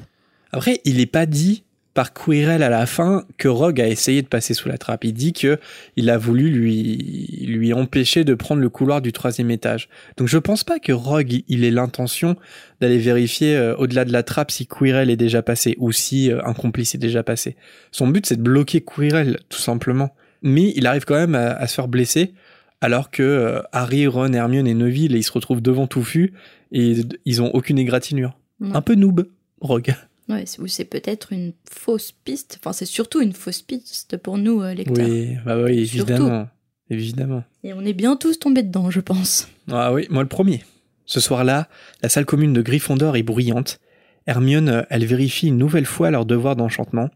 Après, 0.52 0.80
il 0.84 0.96
n'est 0.96 1.06
pas 1.06 1.26
dit 1.26 1.64
par 1.96 2.12
Quirrell 2.12 2.62
à 2.62 2.68
la 2.68 2.84
fin 2.84 3.24
que 3.38 3.48
Rogue 3.48 3.80
a 3.80 3.88
essayé 3.88 4.20
de 4.20 4.26
passer 4.26 4.52
sous 4.52 4.68
la 4.68 4.76
trappe. 4.76 5.04
Il 5.04 5.14
dit 5.14 5.32
que 5.32 5.58
il 5.96 6.10
a 6.10 6.18
voulu 6.18 6.50
lui, 6.50 7.46
lui 7.48 7.72
empêcher 7.72 8.22
de 8.22 8.34
prendre 8.34 8.60
le 8.60 8.68
couloir 8.68 9.00
du 9.00 9.12
troisième 9.12 9.50
étage. 9.50 9.88
Donc 10.18 10.28
je 10.28 10.36
pense 10.36 10.62
pas 10.62 10.78
que 10.78 10.92
Rogue 10.92 11.42
il 11.48 11.64
ait 11.64 11.70
l'intention 11.70 12.36
d'aller 12.82 12.98
vérifier 12.98 13.56
euh, 13.56 13.74
au-delà 13.76 14.04
de 14.04 14.12
la 14.12 14.22
trappe 14.22 14.50
si 14.50 14.66
Quirrell 14.66 15.08
est 15.08 15.16
déjà 15.16 15.40
passé 15.40 15.74
ou 15.78 15.90
si 15.90 16.30
euh, 16.30 16.44
un 16.44 16.52
complice 16.52 16.94
est 16.94 16.98
déjà 16.98 17.22
passé. 17.22 17.56
Son 17.92 18.08
but 18.08 18.26
c'est 18.26 18.36
de 18.36 18.42
bloquer 18.42 18.82
Quirrell 18.82 19.40
tout 19.48 19.58
simplement. 19.58 20.14
Mais 20.42 20.74
il 20.76 20.86
arrive 20.86 21.06
quand 21.06 21.14
même 21.16 21.34
à, 21.34 21.52
à 21.52 21.66
se 21.66 21.74
faire 21.76 21.88
blesser 21.88 22.34
alors 22.82 23.10
que 23.10 23.22
euh, 23.22 23.62
Harry, 23.72 24.06
Ron, 24.06 24.34
Hermione 24.34 24.66
et 24.66 24.74
Neville 24.74 25.16
ils 25.16 25.24
se 25.24 25.32
retrouvent 25.32 25.62
devant 25.62 25.86
Touffu 25.86 26.34
et 26.72 26.96
ils 27.24 27.40
ont 27.40 27.50
aucune 27.54 27.78
égratignure. 27.78 28.38
Un 28.60 28.82
peu 28.82 28.96
noob, 28.96 29.28
Rogue. 29.62 29.94
Ouais, 30.28 30.44
c'est- 30.46 30.60
ou 30.60 30.66
c'est 30.66 30.84
peut-être 30.84 31.32
une 31.32 31.52
fausse 31.70 32.12
piste. 32.12 32.58
Enfin, 32.60 32.72
c'est 32.72 32.84
surtout 32.86 33.20
une 33.20 33.32
fausse 33.32 33.62
piste 33.62 34.16
pour 34.16 34.38
nous 34.38 34.60
euh, 34.62 34.74
lecteurs. 34.74 35.06
Oui, 35.08 35.36
bah 35.44 35.56
oui, 35.62 35.86
Surtout. 35.86 36.12
évidemment. 36.12 36.48
Évidemment. 36.90 37.44
Et 37.64 37.72
on 37.72 37.80
est 37.84 37.92
bien 37.92 38.16
tous 38.16 38.38
tombés 38.38 38.62
dedans, 38.62 38.90
je 38.90 39.00
pense. 39.00 39.48
Ah 39.70 39.92
oui, 39.92 40.06
moi 40.10 40.22
le 40.22 40.28
premier. 40.28 40.64
Ce 41.04 41.20
soir-là, 41.20 41.68
la 42.02 42.08
salle 42.08 42.24
commune 42.26 42.52
de 42.52 42.62
Gryffondor 42.62 43.16
est 43.16 43.22
bruyante. 43.24 43.78
Hermione, 44.26 44.84
elle 44.90 45.04
vérifie 45.04 45.48
une 45.48 45.58
nouvelle 45.58 45.86
fois 45.86 46.10
leur 46.10 46.26
devoir 46.26 46.56
d'enchantement. 46.56 47.10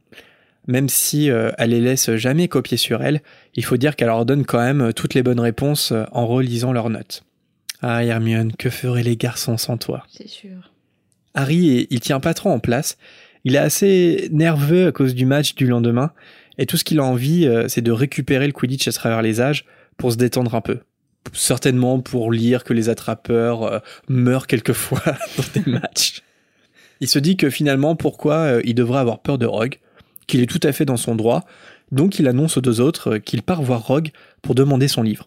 Même 0.67 0.88
si 0.88 1.31
euh, 1.31 1.50
elle 1.59 1.71
les 1.71 1.81
laisse 1.81 2.14
jamais 2.17 2.47
copier 2.47 2.76
sur 2.76 3.02
elle, 3.02 3.23
il 3.55 3.64
faut 3.64 3.76
dire 3.76 3.97
qu'elle 3.97 4.09
leur 4.09 4.26
donne 4.26 4.45
quand 4.45 4.59
même 4.61 4.81
euh, 4.83 4.93
toutes 4.93 5.14
les 5.14 5.23
bonnes 5.23 5.40
réponses 5.40 5.93
en 6.12 6.26
relisant 6.26 6.73
leurs 6.73 6.90
notes. 6.90 7.25
Ah 7.83 8.05
Hermione, 8.05 8.52
que 8.52 8.71
feraient 8.71 9.02
les 9.02 9.17
garçons 9.17 9.57
sans 9.57 9.76
toi? 9.79 10.05
C'est 10.09 10.29
sûr. 10.29 10.71
Harry, 11.34 11.87
il 11.90 12.00
tient 12.00 12.20
pas 12.20 12.34
trop 12.34 12.50
en 12.50 12.58
place 12.58 12.99
Il 13.44 13.54
est 13.54 13.58
assez 13.58 14.28
nerveux 14.32 14.88
à 14.88 14.92
cause 14.92 15.14
du 15.14 15.26
match 15.26 15.54
du 15.54 15.66
lendemain, 15.66 16.12
et 16.58 16.66
tout 16.66 16.76
ce 16.76 16.84
qu'il 16.84 17.00
a 17.00 17.04
envie, 17.04 17.46
euh, 17.46 17.68
c'est 17.68 17.80
de 17.80 17.92
récupérer 17.92 18.46
le 18.46 18.52
Quidditch 18.52 18.87
à 18.88 18.92
travers 18.92 19.22
les 19.22 19.40
âges 19.40 19.64
pour 19.96 20.12
se 20.12 20.16
détendre 20.16 20.54
un 20.54 20.60
peu. 20.60 20.80
Certainement 21.32 22.00
pour 22.00 22.32
lire 22.32 22.64
que 22.64 22.72
les 22.72 22.88
attrapeurs 22.88 23.62
euh, 23.62 23.78
meurent 24.08 24.46
quelquefois 24.46 25.02
dans 25.37 25.60
des 25.60 25.70
matchs. 25.70 26.22
Il 27.00 27.08
se 27.08 27.18
dit 27.18 27.37
que 27.37 27.49
finalement, 27.49 27.96
pourquoi 27.96 28.34
euh, 28.34 28.62
il 28.64 28.75
devrait 28.75 29.00
avoir 29.00 29.20
peur 29.20 29.38
de 29.38 29.46
Rogue, 29.46 29.78
qu'il 30.26 30.40
est 30.40 30.46
tout 30.46 30.60
à 30.62 30.72
fait 30.72 30.84
dans 30.84 30.99
son 30.99 31.14
droit, 31.14 31.44
donc 31.92 32.18
il 32.18 32.28
annonce 32.28 32.56
aux 32.56 32.60
deux 32.60 32.80
autres 32.80 33.18
qu'il 33.18 33.42
part 33.42 33.62
voir 33.62 33.87
Rogue 33.87 34.10
pour 34.42 34.54
demander 34.54 34.87
son 34.87 35.02
livre. 35.02 35.26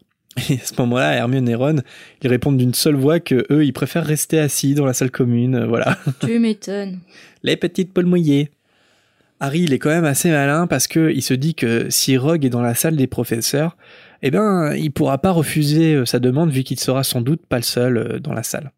Et 0.49 0.53
à 0.55 0.65
ce 0.65 0.73
moment-là, 0.79 1.13
Hermione 1.13 1.47
et 1.49 1.55
Ron, 1.55 1.81
ils 2.21 2.27
répondent 2.29 2.57
d'une 2.57 2.73
seule 2.73 2.95
voix 2.95 3.19
que 3.19 3.45
eux, 3.51 3.63
ils 3.65 3.73
préfèrent 3.73 4.05
rester 4.05 4.39
assis 4.39 4.73
dans 4.73 4.85
la 4.85 4.93
salle 4.93 5.11
commune, 5.11 5.55
euh, 5.55 5.65
voilà. 5.67 5.97
Tu 6.21 6.39
m'étonnes. 6.39 6.99
Les 7.43 7.55
petites 7.57 7.93
poules 7.93 8.05
mouillées. 8.07 8.49
Harry, 9.39 9.61
il 9.61 9.73
est 9.73 9.79
quand 9.79 9.89
même 9.89 10.05
assez 10.05 10.31
malin 10.31 10.67
parce 10.67 10.87
que 10.87 11.11
il 11.11 11.21
se 11.21 11.33
dit 11.33 11.53
que 11.53 11.87
si 11.89 12.17
Rogue 12.17 12.45
est 12.45 12.49
dans 12.49 12.61
la 12.61 12.75
salle 12.75 12.95
des 12.95 13.07
professeurs, 13.07 13.77
eh 14.21 14.31
ben, 14.31 14.73
il 14.75 14.91
pourra 14.91 15.17
pas 15.17 15.31
refuser 15.31 15.95
euh, 15.95 16.05
sa 16.05 16.19
demande 16.19 16.49
vu 16.51 16.63
qu'il 16.63 16.79
sera 16.79 17.03
sans 17.03 17.21
doute 17.21 17.45
pas 17.45 17.57
le 17.57 17.63
seul 17.63 17.97
euh, 17.97 18.19
dans 18.19 18.33
la 18.33 18.43
salle. 18.43 18.71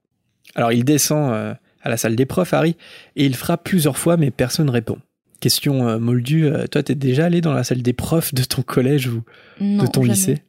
Alors 0.56 0.72
il 0.72 0.84
descend 0.84 1.34
à 1.34 1.90
la 1.90 1.98
salle 1.98 2.16
des 2.16 2.26
profs, 2.26 2.54
Harry, 2.54 2.78
et 3.18 3.26
il 3.26 3.36
frappe 3.36 3.64
plusieurs 3.66 3.98
fois, 3.98 4.16
mais 4.16 4.32
personne 4.32 4.68
ne 4.68 4.72
répond. 4.72 4.98
Question 5.42 6.00
moldue, 6.00 6.50
toi 6.72 6.82
t'es 6.82 6.96
déjà 6.96 7.26
allé 7.26 7.42
dans 7.42 7.52
la 7.54 7.66
salle 7.66 7.82
des 7.82 7.92
profs 7.92 8.34
de 8.34 8.42
ton 8.46 8.62
collège 8.62 9.08
ou 9.08 9.22
Non, 9.60 9.84
de 9.84 9.88
ton 9.90 10.02
jamais. 10.04 10.14
lycée? 10.14 10.42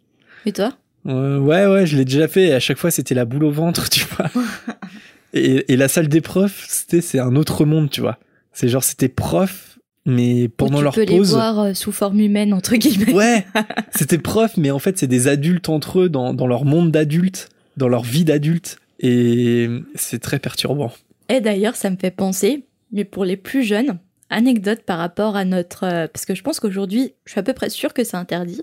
Et 0.46 0.52
toi? 0.52 0.72
Euh, 1.06 1.38
ouais, 1.38 1.66
ouais, 1.66 1.86
je 1.86 1.96
l'ai 1.96 2.04
déjà 2.04 2.28
fait. 2.28 2.48
Et 2.48 2.54
à 2.54 2.60
chaque 2.60 2.78
fois, 2.78 2.90
c'était 2.90 3.14
la 3.14 3.24
boule 3.24 3.44
au 3.44 3.50
ventre, 3.50 3.88
tu 3.90 4.04
vois. 4.04 4.30
et, 5.32 5.72
et 5.72 5.76
la 5.76 5.88
salle 5.88 6.08
des 6.08 6.20
profs, 6.20 6.66
c'était, 6.68 7.00
c'est 7.00 7.18
un 7.18 7.36
autre 7.36 7.64
monde, 7.64 7.90
tu 7.90 8.00
vois. 8.00 8.18
C'est 8.52 8.68
genre, 8.68 8.84
c'était 8.84 9.08
prof, 9.08 9.78
mais 10.06 10.48
pendant 10.48 10.78
tu 10.78 10.84
leur 10.84 10.94
peux 10.94 11.04
les 11.04 11.20
voir 11.20 11.60
euh, 11.60 11.74
sous 11.74 11.92
forme 11.92 12.20
humaine, 12.20 12.54
entre 12.54 12.76
guillemets. 12.76 13.12
Ouais, 13.12 13.46
c'était 13.94 14.18
prof, 14.18 14.56
mais 14.56 14.70
en 14.70 14.78
fait, 14.78 14.98
c'est 14.98 15.06
des 15.06 15.28
adultes 15.28 15.68
entre 15.68 16.00
eux, 16.02 16.08
dans, 16.08 16.32
dans 16.32 16.46
leur 16.46 16.64
monde 16.64 16.90
d'adultes, 16.90 17.48
dans 17.76 17.88
leur 17.88 18.02
vie 18.02 18.24
d'adulte. 18.24 18.78
Et 19.00 19.68
c'est 19.94 20.20
très 20.20 20.38
perturbant. 20.38 20.90
Et 21.28 21.40
d'ailleurs, 21.40 21.76
ça 21.76 21.90
me 21.90 21.96
fait 21.96 22.10
penser, 22.10 22.64
mais 22.92 23.04
pour 23.04 23.24
les 23.24 23.36
plus 23.36 23.62
jeunes, 23.62 23.98
anecdote 24.30 24.82
par 24.86 24.98
rapport 24.98 25.36
à 25.36 25.44
notre... 25.44 25.84
euh, 25.84 26.06
parce 26.12 26.24
que 26.24 26.34
je 26.34 26.42
pense 26.42 26.60
qu'aujourd'hui, 26.60 27.12
je 27.24 27.32
suis 27.32 27.40
à 27.40 27.42
peu 27.42 27.52
près 27.52 27.68
sûre 27.68 27.92
que 27.92 28.04
c'est 28.04 28.16
interdit. 28.16 28.62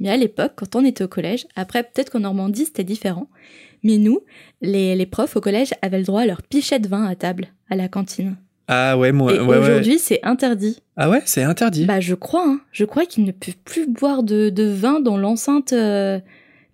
Mais 0.00 0.10
à 0.10 0.16
l'époque, 0.16 0.52
quand 0.56 0.76
on 0.76 0.84
était 0.84 1.04
au 1.04 1.08
collège, 1.08 1.46
après 1.56 1.82
peut-être 1.82 2.10
qu'en 2.10 2.20
Normandie 2.20 2.66
c'était 2.66 2.84
différent, 2.84 3.28
mais 3.82 3.98
nous, 3.98 4.20
les, 4.60 4.94
les 4.96 5.06
profs 5.06 5.36
au 5.36 5.40
collège 5.40 5.70
avaient 5.82 5.98
le 5.98 6.04
droit 6.04 6.22
à 6.22 6.26
leur 6.26 6.42
pichet 6.42 6.78
de 6.78 6.88
vin 6.88 7.04
à 7.04 7.14
table, 7.14 7.48
à 7.70 7.76
la 7.76 7.88
cantine. 7.88 8.36
Ah 8.68 8.98
ouais, 8.98 9.12
moi, 9.12 9.32
Et 9.32 9.38
ouais, 9.38 9.46
ouais. 9.46 9.56
aujourd'hui, 9.58 9.98
c'est 10.00 10.18
interdit. 10.24 10.82
Ah 10.96 11.08
ouais, 11.08 11.22
c'est 11.24 11.44
interdit. 11.44 11.84
Bah, 11.84 12.00
je 12.00 12.14
crois, 12.16 12.44
hein. 12.48 12.60
Je 12.72 12.84
crois 12.84 13.06
qu'ils 13.06 13.22
ne 13.24 13.30
peuvent 13.30 13.54
plus 13.64 13.86
boire 13.88 14.24
de, 14.24 14.50
de 14.50 14.64
vin 14.64 14.98
dans 14.98 15.16
l'enceinte. 15.16 15.72
euh, 15.72 16.18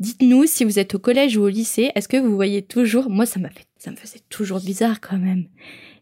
Dites-nous 0.00 0.46
si 0.46 0.64
vous 0.64 0.78
êtes 0.78 0.94
au 0.94 0.98
collège 0.98 1.36
ou 1.36 1.42
au 1.42 1.48
lycée, 1.48 1.90
est-ce 1.94 2.08
que 2.08 2.16
vous 2.16 2.34
voyez 2.34 2.62
toujours, 2.62 3.08
moi 3.10 3.26
ça 3.26 3.38
m'a 3.38 3.50
fait, 3.50 3.66
ça 3.78 3.90
me 3.90 3.96
faisait 3.96 4.20
toujours 4.30 4.58
bizarre 4.60 5.00
quand 5.00 5.18
même. 5.18 5.44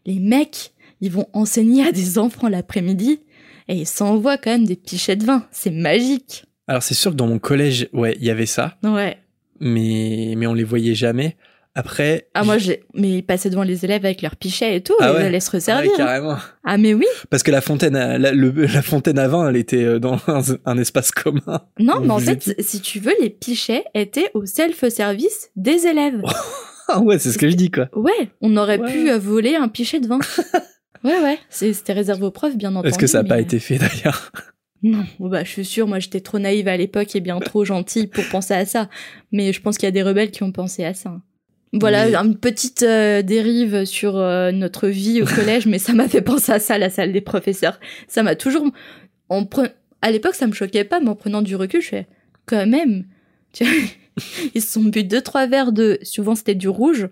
Les 0.05 0.17
mecs, 0.19 0.71
ils 1.01 1.11
vont 1.11 1.27
enseigner 1.33 1.85
à 1.85 1.91
des 1.91 2.17
enfants 2.17 2.47
l'après-midi 2.47 3.19
et 3.67 3.75
ils 3.75 3.85
s'envoient 3.87 4.37
quand 4.37 4.51
même 4.51 4.65
des 4.65 4.75
pichets 4.77 5.17
de 5.17 5.25
vin. 5.25 5.45
C'est 5.51 5.71
magique. 5.71 6.45
Alors 6.67 6.83
c'est 6.83 6.93
sûr 6.93 7.11
que 7.11 7.15
dans 7.17 7.27
mon 7.27 7.39
collège, 7.39 7.89
ouais, 7.93 8.15
il 8.19 8.25
y 8.25 8.29
avait 8.29 8.45
ça, 8.45 8.77
Ouais. 8.83 9.17
mais, 9.59 10.33
mais 10.37 10.47
on 10.47 10.53
les 10.53 10.63
voyait 10.63 10.95
jamais. 10.95 11.35
Après. 11.73 12.27
Ah, 12.33 12.43
moi, 12.43 12.57
j'ai, 12.57 12.83
mais 12.95 13.19
ils 13.19 13.21
passaient 13.23 13.49
devant 13.49 13.63
les 13.63 13.85
élèves 13.85 14.03
avec 14.03 14.21
leurs 14.21 14.35
pichets 14.35 14.75
et 14.75 14.81
tout, 14.81 14.93
Ah 14.99 15.07
et 15.07 15.11
ouais. 15.13 15.21
ils 15.21 15.25
allaient 15.27 15.39
se 15.39 15.49
Ouais, 15.51 15.57
resservir. 15.57 15.91
hein. 15.93 15.97
carrément. 15.97 16.37
Ah, 16.65 16.77
mais 16.77 16.93
oui. 16.93 17.05
Parce 17.29 17.43
que 17.43 17.51
la 17.51 17.61
fontaine, 17.61 17.95
à, 17.95 18.17
la, 18.17 18.33
le- 18.33 18.51
la 18.65 18.81
fontaine 18.81 19.17
à 19.17 19.29
vin, 19.29 19.47
elle 19.47 19.55
était 19.55 19.81
euh, 19.85 19.97
dans 19.97 20.19
un, 20.27 20.41
un 20.65 20.77
espace 20.77 21.11
commun. 21.11 21.61
Non, 21.79 22.01
mais 22.01 22.09
en 22.11 22.19
fait, 22.19 22.55
si 22.59 22.81
tu 22.81 22.99
veux, 22.99 23.13
les 23.21 23.29
pichets 23.29 23.85
étaient 23.93 24.31
au 24.33 24.45
self-service 24.45 25.51
des 25.55 25.87
élèves. 25.87 26.21
Ah 26.93 26.99
ouais, 26.99 27.19
c'est 27.19 27.31
ce 27.31 27.37
que 27.37 27.49
je 27.49 27.55
dis 27.55 27.71
quoi. 27.71 27.87
Ouais, 27.95 28.27
on 28.41 28.57
aurait 28.57 28.77
Ouais. 28.77 28.91
pu 28.91 29.09
euh, 29.09 29.17
voler 29.17 29.55
un 29.55 29.69
pichet 29.69 30.01
de 30.01 30.07
vin. 30.07 30.19
ouais, 31.05 31.21
ouais, 31.21 31.39
c'était 31.49 31.93
réservé 31.93 32.25
aux 32.25 32.31
profs, 32.31 32.57
bien 32.57 32.71
entendu. 32.71 32.89
Est-ce 32.89 32.97
que 32.97 33.07
ça 33.07 33.23
n'a 33.23 33.29
pas 33.29 33.39
été 33.39 33.59
fait 33.59 33.77
d'ailleurs? 33.77 34.33
Non, 34.83 35.03
bon, 35.19 35.29
bah, 35.29 35.43
je 35.43 35.49
suis 35.49 35.65
sûre, 35.65 35.87
moi 35.87 35.99
j'étais 35.99 36.21
trop 36.21 36.39
naïve 36.39 36.67
à 36.67 36.75
l'époque 36.77 37.15
et 37.15 37.19
bien 37.19 37.39
trop 37.39 37.65
gentille 37.65 38.07
pour 38.07 38.23
penser 38.29 38.53
à 38.55 38.65
ça. 38.65 38.89
Mais 39.31 39.53
je 39.53 39.61
pense 39.61 39.77
qu'il 39.77 39.85
y 39.85 39.89
a 39.89 39.91
des 39.91 40.01
rebelles 40.03 40.31
qui 40.31 40.43
ont 40.43 40.51
pensé 40.51 40.83
à 40.83 40.93
ça. 40.93 41.21
Voilà, 41.73 42.07
Mais- 42.09 42.15
une 42.15 42.35
petite 42.37 42.83
euh, 42.83 43.21
dérive 43.21 43.85
sur 43.85 44.17
euh, 44.17 44.51
notre 44.51 44.87
vie 44.87 45.21
au 45.21 45.25
collège, 45.35 45.67
mais 45.67 45.79
ça 45.79 45.93
m'a 45.93 46.07
fait 46.09 46.21
penser 46.21 46.51
à 46.51 46.59
ça, 46.59 46.77
la 46.77 46.89
salle 46.89 47.13
des 47.13 47.21
professeurs. 47.21 47.79
Ça 48.07 48.23
m'a 48.23 48.35
toujours... 48.35 48.65
En 49.29 49.43
pre- 49.43 49.71
À 50.01 50.11
l'époque, 50.11 50.35
ça 50.35 50.47
me 50.47 50.51
choquait 50.53 50.83
pas, 50.83 50.99
mais 50.99 51.07
en 51.09 51.15
prenant 51.15 51.41
du 51.41 51.55
recul, 51.55 51.81
je 51.81 51.87
fais 51.89 52.07
quand 52.45 52.65
même. 52.65 53.05
Tu 53.53 53.63
vois, 53.65 53.73
Ils 54.55 54.61
se 54.61 54.71
sont 54.73 54.83
bu 54.83 55.03
deux, 55.03 55.21
trois 55.21 55.45
verres 55.47 55.71
de... 55.73 55.99
Souvent, 56.03 56.35
c'était 56.35 56.55
du 56.55 56.67
rouge. 56.69 57.07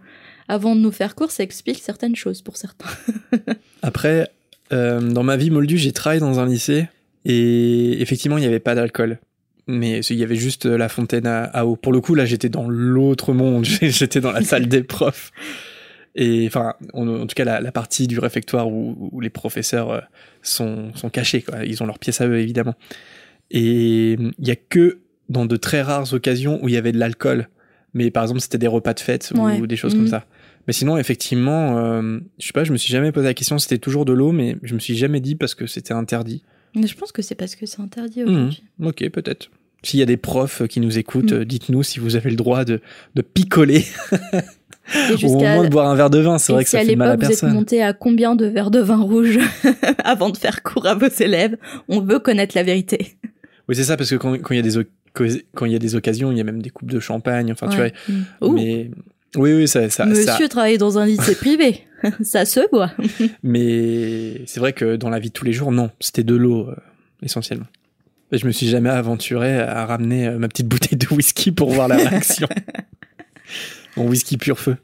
Avant 0.47 0.75
de 0.75 0.81
nous 0.81 0.91
faire 0.91 1.15
cours, 1.15 1.31
ça 1.31 1.43
explique 1.43 1.79
certaines 1.79 2.15
choses 2.15 2.41
pour 2.41 2.57
certains. 2.57 2.89
Après, 3.81 4.27
euh, 4.73 4.99
dans 4.99 5.23
ma 5.23 5.38
vie 5.38 5.51
moldue, 5.51 5.77
j'ai 5.77 5.91
travaillé 5.91 6.19
dans 6.19 6.39
un 6.39 6.45
lycée 6.47 6.88
et 7.25 8.01
effectivement, 8.01 8.38
il 8.38 8.41
n'y 8.41 8.47
avait 8.47 8.59
pas 8.59 8.75
d'alcool. 8.75 9.19
Mais 9.67 9.99
il 9.99 10.15
y 10.17 10.23
avait 10.23 10.35
juste 10.35 10.65
euh, 10.65 10.77
la 10.77 10.89
fontaine 10.89 11.27
à, 11.27 11.43
à 11.43 11.65
eau. 11.65 11.75
Pour 11.75 11.91
le 11.93 12.01
coup, 12.01 12.15
là, 12.15 12.25
j'étais 12.25 12.49
dans 12.49 12.67
l'autre 12.67 13.33
monde. 13.33 13.65
J'étais 13.81 14.19
dans 14.19 14.31
la 14.31 14.41
salle 14.41 14.67
des 14.67 14.81
profs. 14.81 15.31
Et 16.15 16.47
enfin, 16.47 16.73
en, 16.93 17.07
en 17.07 17.27
tout 17.27 17.35
cas, 17.35 17.45
la, 17.45 17.61
la 17.61 17.71
partie 17.71 18.07
du 18.07 18.17
réfectoire 18.17 18.67
où, 18.67 19.09
où 19.11 19.21
les 19.21 19.29
professeurs 19.29 19.91
euh, 19.91 19.99
sont, 20.41 20.91
sont 20.95 21.09
cachés. 21.11 21.43
Quoi. 21.43 21.65
Ils 21.65 21.83
ont 21.83 21.85
leur 21.85 21.99
pièce 21.99 22.19
à 22.19 22.27
eux, 22.27 22.39
évidemment. 22.39 22.73
Et 23.51 24.13
il 24.13 24.47
y 24.47 24.49
a 24.51 24.55
que 24.55 24.99
dans 25.29 25.45
de 25.45 25.55
très 25.55 25.83
rares 25.83 26.13
occasions 26.13 26.59
où 26.63 26.67
il 26.67 26.73
y 26.73 26.77
avait 26.77 26.91
de 26.91 26.97
l'alcool. 26.97 27.47
Mais 27.93 28.09
par 28.09 28.23
exemple, 28.23 28.39
c'était 28.41 28.57
des 28.57 28.67
repas 28.67 28.95
de 28.95 28.99
fête 28.99 29.31
ou 29.35 29.67
des 29.67 29.75
choses 29.75 29.93
Mhm. 29.93 30.01
comme 30.01 30.09
ça. 30.09 30.25
Mais 30.65 30.73
sinon, 30.73 30.97
effectivement, 30.97 31.77
euh, 31.77 32.19
je 32.39 32.47
sais 32.47 32.53
pas, 32.53 32.63
je 32.63 32.71
me 32.71 32.77
suis 32.77 32.91
jamais 32.91 33.11
posé 33.11 33.27
la 33.27 33.33
question. 33.35 33.59
C'était 33.59 33.77
toujours 33.77 34.05
de 34.05 34.13
l'eau, 34.13 34.31
mais 34.31 34.57
je 34.63 34.73
me 34.73 34.79
suis 34.79 34.95
jamais 34.95 35.19
dit 35.19 35.35
parce 35.35 35.53
que 35.53 35.67
c'était 35.67 35.93
interdit. 35.93 36.43
Mais 36.75 36.88
je 36.88 36.95
pense 36.95 37.11
que 37.11 37.21
c'est 37.21 37.35
parce 37.35 37.55
que 37.55 37.65
c'est 37.65 37.81
interdit 37.81 38.23
Mhm. 38.23 38.29
aujourd'hui. 38.29 38.63
Ok, 38.83 39.09
peut-être. 39.09 39.49
S'il 39.83 39.99
y 39.99 40.03
a 40.03 40.05
des 40.05 40.17
profs 40.17 40.67
qui 40.67 40.79
nous 40.81 40.97
écoutent, 40.97 41.31
euh, 41.31 41.45
dites-nous 41.45 41.83
si 41.83 41.99
vous 41.99 42.15
avez 42.17 42.29
le 42.29 42.35
droit 42.35 42.65
de, 42.65 42.81
de 43.15 43.21
picoler 43.21 43.85
au 45.23 45.38
moins 45.38 45.63
de 45.63 45.69
boire 45.69 45.89
un 45.89 45.95
verre 45.95 46.09
de 46.09 46.19
vin. 46.19 46.38
C'est 46.38 46.51
vrai 46.53 46.63
que 46.63 46.69
si 46.69 46.75
ça 46.77 46.83
fait 46.83 46.95
mal 46.95 47.09
à 47.09 47.11
l'époque 47.13 47.25
vous 47.27 47.31
êtes 47.33 47.39
personne. 47.39 47.53
monté 47.55 47.81
à 47.81 47.93
combien 47.93 48.35
de 48.35 48.45
verres 48.45 48.71
de 48.71 48.79
vin 48.79 48.97
rouge 49.01 49.39
avant 50.03 50.29
de 50.31 50.38
faire 50.38 50.63
cours 50.63 50.85
à 50.88 50.95
vos 50.95 51.07
élèves, 51.07 51.57
on 51.88 52.01
veut 52.01 52.19
connaître 52.19 52.55
la 52.57 52.63
vérité. 52.63 53.15
Oui, 53.67 53.75
c'est 53.75 53.83
ça, 53.83 53.97
parce 53.97 54.09
que 54.09 54.15
quand 54.15 54.33
quand 54.41 54.53
il 54.53 54.57
y 54.57 54.59
a 54.59 54.63
des 54.63 54.77
oc- 54.77 54.88
quand 55.53 55.65
il 55.65 55.71
y 55.71 55.75
a 55.75 55.79
des 55.79 55.95
occasions, 55.95 56.31
il 56.31 56.38
y 56.38 56.41
a 56.41 56.43
même 56.43 56.61
des 56.61 56.69
coupes 56.69 56.91
de 56.91 56.99
champagne. 56.99 57.51
Enfin, 57.51 57.67
Ouais. 57.77 57.93
tu 58.05 58.11
vois. 58.39 58.49
Ouh, 58.49 58.53
Mais 58.53 58.89
oui, 59.36 59.53
oui, 59.53 59.67
ça, 59.67 59.89
ça, 59.89 60.05
Monsieur 60.05 60.25
ça- 60.25 60.48
travaille 60.48 60.77
dans 60.77 60.98
un 60.98 61.05
lycée 61.05 61.36
privé, 61.39 61.83
ça 62.21 62.45
se 62.45 62.62
boit. 62.71 62.91
Mais 63.43 64.41
c'est 64.45 64.59
vrai 64.59 64.74
que 64.74 64.95
dans 64.95 65.09
la 65.09 65.19
vie 65.19 65.29
de 65.29 65.33
tous 65.33 65.45
les 65.45 65.53
jours, 65.53 65.71
non, 65.71 65.91
c'était 66.00 66.24
de 66.24 66.36
l'eau 66.36 66.67
euh, 66.69 66.75
essentiellement. 67.24 67.67
Et 68.31 68.38
je 68.38 68.45
me 68.45 68.51
suis 68.51 68.67
jamais 68.67 68.89
aventuré 68.89 69.59
à 69.59 69.86
ramener 69.86 70.27
euh, 70.27 70.38
ma 70.38 70.48
petite 70.48 70.67
bouteille 70.67 70.98
de 70.98 71.07
whisky 71.13 71.51
pour 71.51 71.71
voir 71.71 71.88
la 71.88 71.98
réaction. 72.09 72.48
Mon 73.98 74.07
whisky 74.07 74.38
pur 74.38 74.59
feu. 74.59 74.77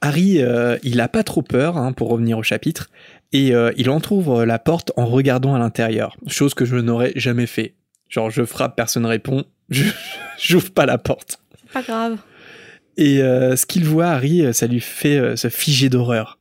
Harry, 0.00 0.42
euh, 0.42 0.78
il 0.82 1.00
a 1.00 1.08
pas 1.08 1.22
trop 1.22 1.42
peur, 1.42 1.76
hein, 1.76 1.92
pour 1.92 2.08
revenir 2.08 2.38
au 2.38 2.42
chapitre, 2.42 2.90
et 3.32 3.52
il 3.76 3.88
entrouvre 3.88 4.44
la 4.44 4.58
porte 4.58 4.92
en 4.96 5.06
regardant 5.06 5.54
à 5.54 5.58
l'intérieur, 5.58 6.16
chose 6.26 6.52
que 6.52 6.66
je 6.66 6.76
n'aurais 6.76 7.12
jamais 7.16 7.46
fait. 7.46 7.72
Genre, 8.10 8.28
je 8.30 8.44
frappe, 8.44 8.76
personne 8.76 9.06
répond, 9.06 9.44
je 9.70 9.84
j'ouvre 10.38 10.70
pas 10.70 10.84
la 10.84 10.98
porte. 10.98 11.38
Pas 11.72 11.80
grave. 11.82 12.18
Et 12.96 13.22
euh, 13.22 13.56
ce 13.56 13.66
qu'il 13.66 13.84
voit, 13.84 14.08
Harry, 14.08 14.42
euh, 14.42 14.52
ça 14.52 14.66
lui 14.66 14.80
fait 14.80 15.16
euh, 15.18 15.36
se 15.36 15.48
figer 15.48 15.88
d'horreur. 15.88 16.38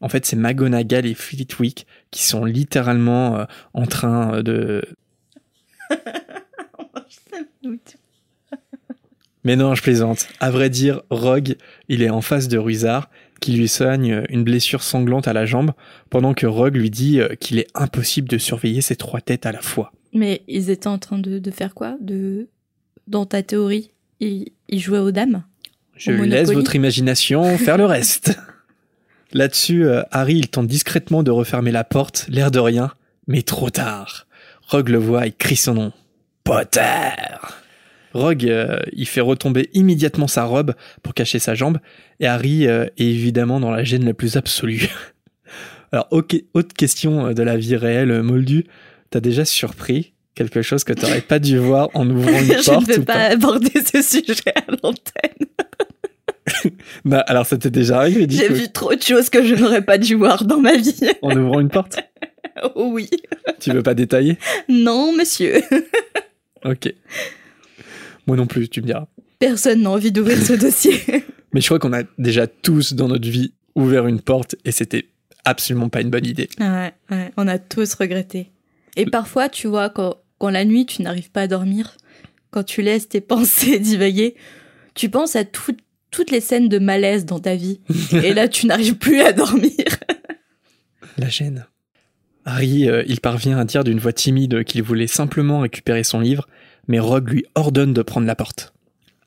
En 0.00 0.08
fait, 0.08 0.26
c'est 0.26 0.36
McGonagall 0.36 1.06
et 1.06 1.14
Flitwick 1.14 1.86
qui 2.10 2.24
sont 2.24 2.44
littéralement 2.44 3.46
en 3.72 3.86
train 3.86 4.42
de... 4.42 4.84
Mais 9.44 9.56
non, 9.56 9.74
je 9.74 9.82
plaisante. 9.82 10.26
À 10.40 10.50
vrai 10.50 10.68
dire, 10.68 11.00
Rogue, 11.08 11.56
il 11.88 12.02
est 12.02 12.10
en 12.10 12.20
face 12.20 12.48
de 12.48 12.58
Ruizard, 12.58 13.08
qui 13.40 13.52
lui 13.52 13.68
soigne 13.68 14.24
une 14.28 14.44
blessure 14.44 14.82
sanglante 14.82 15.26
à 15.26 15.32
la 15.32 15.46
jambe, 15.46 15.72
pendant 16.10 16.34
que 16.34 16.46
Rogue 16.46 16.76
lui 16.76 16.90
dit 16.90 17.20
qu'il 17.40 17.58
est 17.58 17.68
impossible 17.74 18.28
de 18.28 18.36
surveiller 18.36 18.82
ces 18.82 18.96
trois 18.96 19.22
têtes 19.22 19.46
à 19.46 19.52
la 19.52 19.62
fois. 19.62 19.90
Mais 20.12 20.42
ils 20.48 20.68
étaient 20.68 20.88
en 20.88 20.98
train 20.98 21.18
de, 21.18 21.38
de 21.38 21.50
faire 21.50 21.72
quoi? 21.74 21.96
De... 22.00 22.48
Dans 23.06 23.24
ta 23.24 23.42
théorie, 23.42 23.90
ils, 24.20 24.50
ils 24.68 24.80
jouaient 24.80 24.98
aux 24.98 25.12
dames? 25.12 25.44
Je 25.96 26.12
laisse 26.12 26.52
votre 26.52 26.74
imagination 26.74 27.56
faire 27.58 27.76
le 27.76 27.86
reste. 27.86 28.38
Là-dessus, 29.32 29.84
euh, 29.84 30.02
Harry, 30.10 30.36
il 30.36 30.48
tente 30.48 30.68
discrètement 30.68 31.22
de 31.22 31.30
refermer 31.30 31.72
la 31.72 31.84
porte, 31.84 32.26
l'air 32.28 32.50
de 32.50 32.60
rien, 32.60 32.92
mais 33.26 33.42
trop 33.42 33.70
tard. 33.70 34.26
Rogue 34.68 34.88
le 34.88 34.98
voit 34.98 35.26
et 35.26 35.32
crie 35.32 35.56
son 35.56 35.74
nom. 35.74 35.92
Potter 36.44 37.10
Rogue, 38.12 38.46
euh, 38.46 38.78
il 38.92 39.08
fait 39.08 39.20
retomber 39.20 39.70
immédiatement 39.72 40.28
sa 40.28 40.44
robe 40.44 40.74
pour 41.02 41.14
cacher 41.14 41.40
sa 41.40 41.56
jambe, 41.56 41.78
et 42.20 42.26
Harry 42.26 42.68
euh, 42.68 42.86
est 42.96 43.06
évidemment 43.06 43.58
dans 43.58 43.72
la 43.72 43.82
gêne 43.82 44.04
la 44.04 44.14
plus 44.14 44.36
absolue. 44.36 44.88
Alors, 45.92 46.08
autre 46.12 46.74
question 46.76 47.32
de 47.32 47.42
la 47.42 47.56
vie 47.56 47.76
réelle, 47.76 48.22
Moldu. 48.22 48.66
T'as 49.10 49.20
déjà 49.20 49.44
surpris 49.44 50.13
quelque 50.34 50.62
chose 50.62 50.84
que 50.84 50.92
t'aurais 50.92 51.20
pas 51.20 51.38
dû 51.38 51.58
voir 51.58 51.88
en 51.94 52.08
ouvrant 52.08 52.38
une 52.38 52.46
Je 52.62 52.70
porte 52.70 52.88
ne 52.88 52.94
veux 52.94 53.00
ou 53.00 53.04
pas 53.04 53.30
aborder 53.30 53.70
ce 53.84 54.02
sujet 54.02 54.52
à 54.54 54.64
l'antenne. 54.82 55.46
Non, 57.04 57.18
alors, 57.26 57.46
ça 57.46 57.56
t'est 57.56 57.70
déjà 57.70 57.98
arrivé, 57.98 58.26
J'ai 58.28 58.48
vu 58.52 58.70
trop 58.72 58.94
de 58.94 59.02
choses 59.02 59.30
que 59.30 59.44
je 59.44 59.54
n'aurais 59.54 59.82
pas 59.82 59.98
dû 59.98 60.14
voir 60.14 60.44
dans 60.44 60.60
ma 60.60 60.76
vie. 60.76 61.08
en 61.22 61.36
ouvrant 61.36 61.60
une 61.60 61.70
porte 61.70 61.98
Oh 62.76 62.90
oui. 62.92 63.10
Tu 63.60 63.72
veux 63.72 63.82
pas 63.82 63.94
détailler? 63.94 64.38
Non, 64.68 65.12
monsieur. 65.16 65.60
Ok. 66.64 66.92
Moi 68.26 68.36
non 68.36 68.46
plus, 68.46 68.68
tu 68.68 68.80
me 68.80 68.86
diras. 68.86 69.06
Personne 69.38 69.82
n'a 69.82 69.90
envie 69.90 70.12
d'ouvrir 70.12 70.38
ce 70.38 70.52
dossier. 70.52 71.00
Mais 71.52 71.60
je 71.60 71.66
crois 71.66 71.78
qu'on 71.78 71.92
a 71.92 72.02
déjà 72.16 72.46
tous 72.46 72.94
dans 72.94 73.08
notre 73.08 73.28
vie 73.28 73.52
ouvert 73.74 74.06
une 74.06 74.20
porte 74.20 74.54
et 74.64 74.70
c'était 74.70 75.06
absolument 75.44 75.88
pas 75.88 76.00
une 76.00 76.10
bonne 76.10 76.26
idée. 76.26 76.48
Ouais, 76.60 76.92
ouais, 77.10 77.32
on 77.36 77.48
a 77.48 77.58
tous 77.58 77.94
regretté. 77.94 78.50
Et 78.96 79.06
parfois, 79.06 79.48
tu 79.48 79.66
vois, 79.66 79.90
quand, 79.90 80.16
quand 80.38 80.50
la 80.50 80.64
nuit, 80.64 80.86
tu 80.86 81.02
n'arrives 81.02 81.30
pas 81.30 81.42
à 81.42 81.46
dormir, 81.46 81.96
quand 82.50 82.62
tu 82.64 82.82
laisses 82.82 83.08
tes 83.08 83.20
pensées 83.32 83.78
divaguer, 83.78 84.34
tu 84.94 85.08
penses 85.08 85.36
à 85.36 85.44
tout- 85.44 85.76
toutes 86.10 86.30
les 86.30 86.40
scènes 86.40 86.68
de 86.68 86.78
malaise 86.78 87.24
dans 87.26 87.40
ta 87.40 87.56
vie. 87.56 87.80
Et 88.12 88.32
là, 88.34 88.46
tu 88.48 88.66
n'arrives 88.66 88.96
plus 88.96 89.20
à 89.20 89.32
dormir. 89.32 89.70
La 91.18 91.28
gêne. 91.28 91.66
Harry, 92.44 92.88
euh, 92.88 93.02
il 93.06 93.20
parvient 93.20 93.58
à 93.58 93.64
dire 93.64 93.84
d'une 93.84 93.98
voix 93.98 94.12
timide 94.12 94.64
qu'il 94.64 94.82
voulait 94.82 95.06
simplement 95.06 95.60
récupérer 95.60 96.04
son 96.04 96.20
livre, 96.20 96.46
mais 96.88 96.98
Rogue 96.98 97.30
lui 97.30 97.44
ordonne 97.54 97.92
de 97.94 98.02
prendre 98.02 98.26
la 98.26 98.36
porte. 98.36 98.74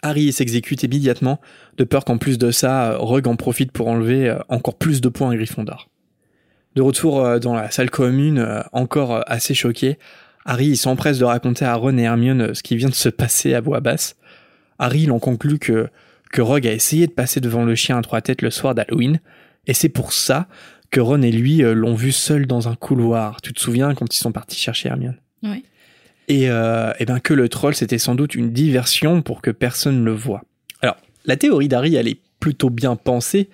Harry 0.03 0.31
s'exécute 0.31 0.83
immédiatement, 0.83 1.41
de 1.77 1.83
peur 1.83 2.05
qu'en 2.05 2.17
plus 2.19 2.37
de 2.37 2.51
ça, 2.51 2.95
Rogue 2.97 3.27
en 3.27 3.35
profite 3.35 3.71
pour 3.71 3.87
enlever 3.87 4.29
euh, 4.29 4.37
encore 4.49 4.77
plus 4.77 5.01
de 5.01 5.09
points 5.09 5.31
à 5.31 5.35
Gryffondor. 5.35 5.89
De 6.75 6.81
retour 6.81 7.25
euh, 7.25 7.39
dans 7.39 7.55
la 7.55 7.71
salle 7.71 7.89
commune, 7.89 8.63
encore 8.71 9.23
assez 9.25 9.55
choqué, 9.55 9.97
Harry 10.47 10.77
s'empresse 10.77 11.19
de 11.19 11.25
raconter 11.25 11.65
à 11.65 11.75
Ron 11.75 11.97
et 11.97 12.03
Hermione 12.03 12.55
ce 12.55 12.63
qui 12.63 12.77
vient 12.77 12.87
de 12.87 12.95
se 12.95 13.09
passer 13.09 13.53
à 13.53 13.59
voix 13.59 13.81
basse. 13.81 14.15
Harry 14.79 15.01
il 15.01 15.11
en 15.11 15.19
conclut 15.19 15.59
que, 15.59 15.89
que 16.31 16.41
Rogue 16.41 16.65
a 16.65 16.71
essayé 16.71 17.05
de 17.05 17.11
passer 17.11 17.41
devant 17.41 17.65
le 17.65 17.75
chien 17.75 17.97
à 17.97 18.01
trois 18.01 18.21
têtes 18.21 18.41
le 18.41 18.49
soir 18.49 18.73
d'Halloween, 18.73 19.19
et 19.67 19.73
c'est 19.73 19.89
pour 19.89 20.13
ça 20.13 20.47
que 20.89 21.01
Ron 21.01 21.21
et 21.21 21.31
lui 21.31 21.63
euh, 21.63 21.73
l'ont 21.73 21.95
vu 21.95 22.13
seul 22.13 22.47
dans 22.47 22.69
un 22.69 22.75
couloir. 22.75 23.41
Tu 23.41 23.51
te 23.51 23.59
souviens 23.59 23.93
quand 23.93 24.15
ils 24.15 24.19
sont 24.19 24.31
partis 24.31 24.57
chercher 24.57 24.87
Hermione? 24.87 25.17
Ouais. 25.43 25.63
Et, 26.29 26.49
euh, 26.49 26.93
et 26.99 27.05
ben 27.05 27.19
que 27.19 27.33
le 27.33 27.49
troll 27.49 27.75
c'était 27.75 27.97
sans 27.97 28.15
doute 28.15 28.33
une 28.33 28.51
diversion 28.51 29.21
pour 29.21 29.41
que 29.41 29.51
personne 29.51 29.99
ne 29.99 30.05
le 30.05 30.13
voie. 30.13 30.43
Alors 30.81 30.95
la 31.25 31.35
théorie 31.35 31.67
d'Harry 31.67 31.95
elle 31.95 32.07
est 32.07 32.21
plutôt 32.39 32.69
bien 32.69 32.95
pensée 32.95 33.49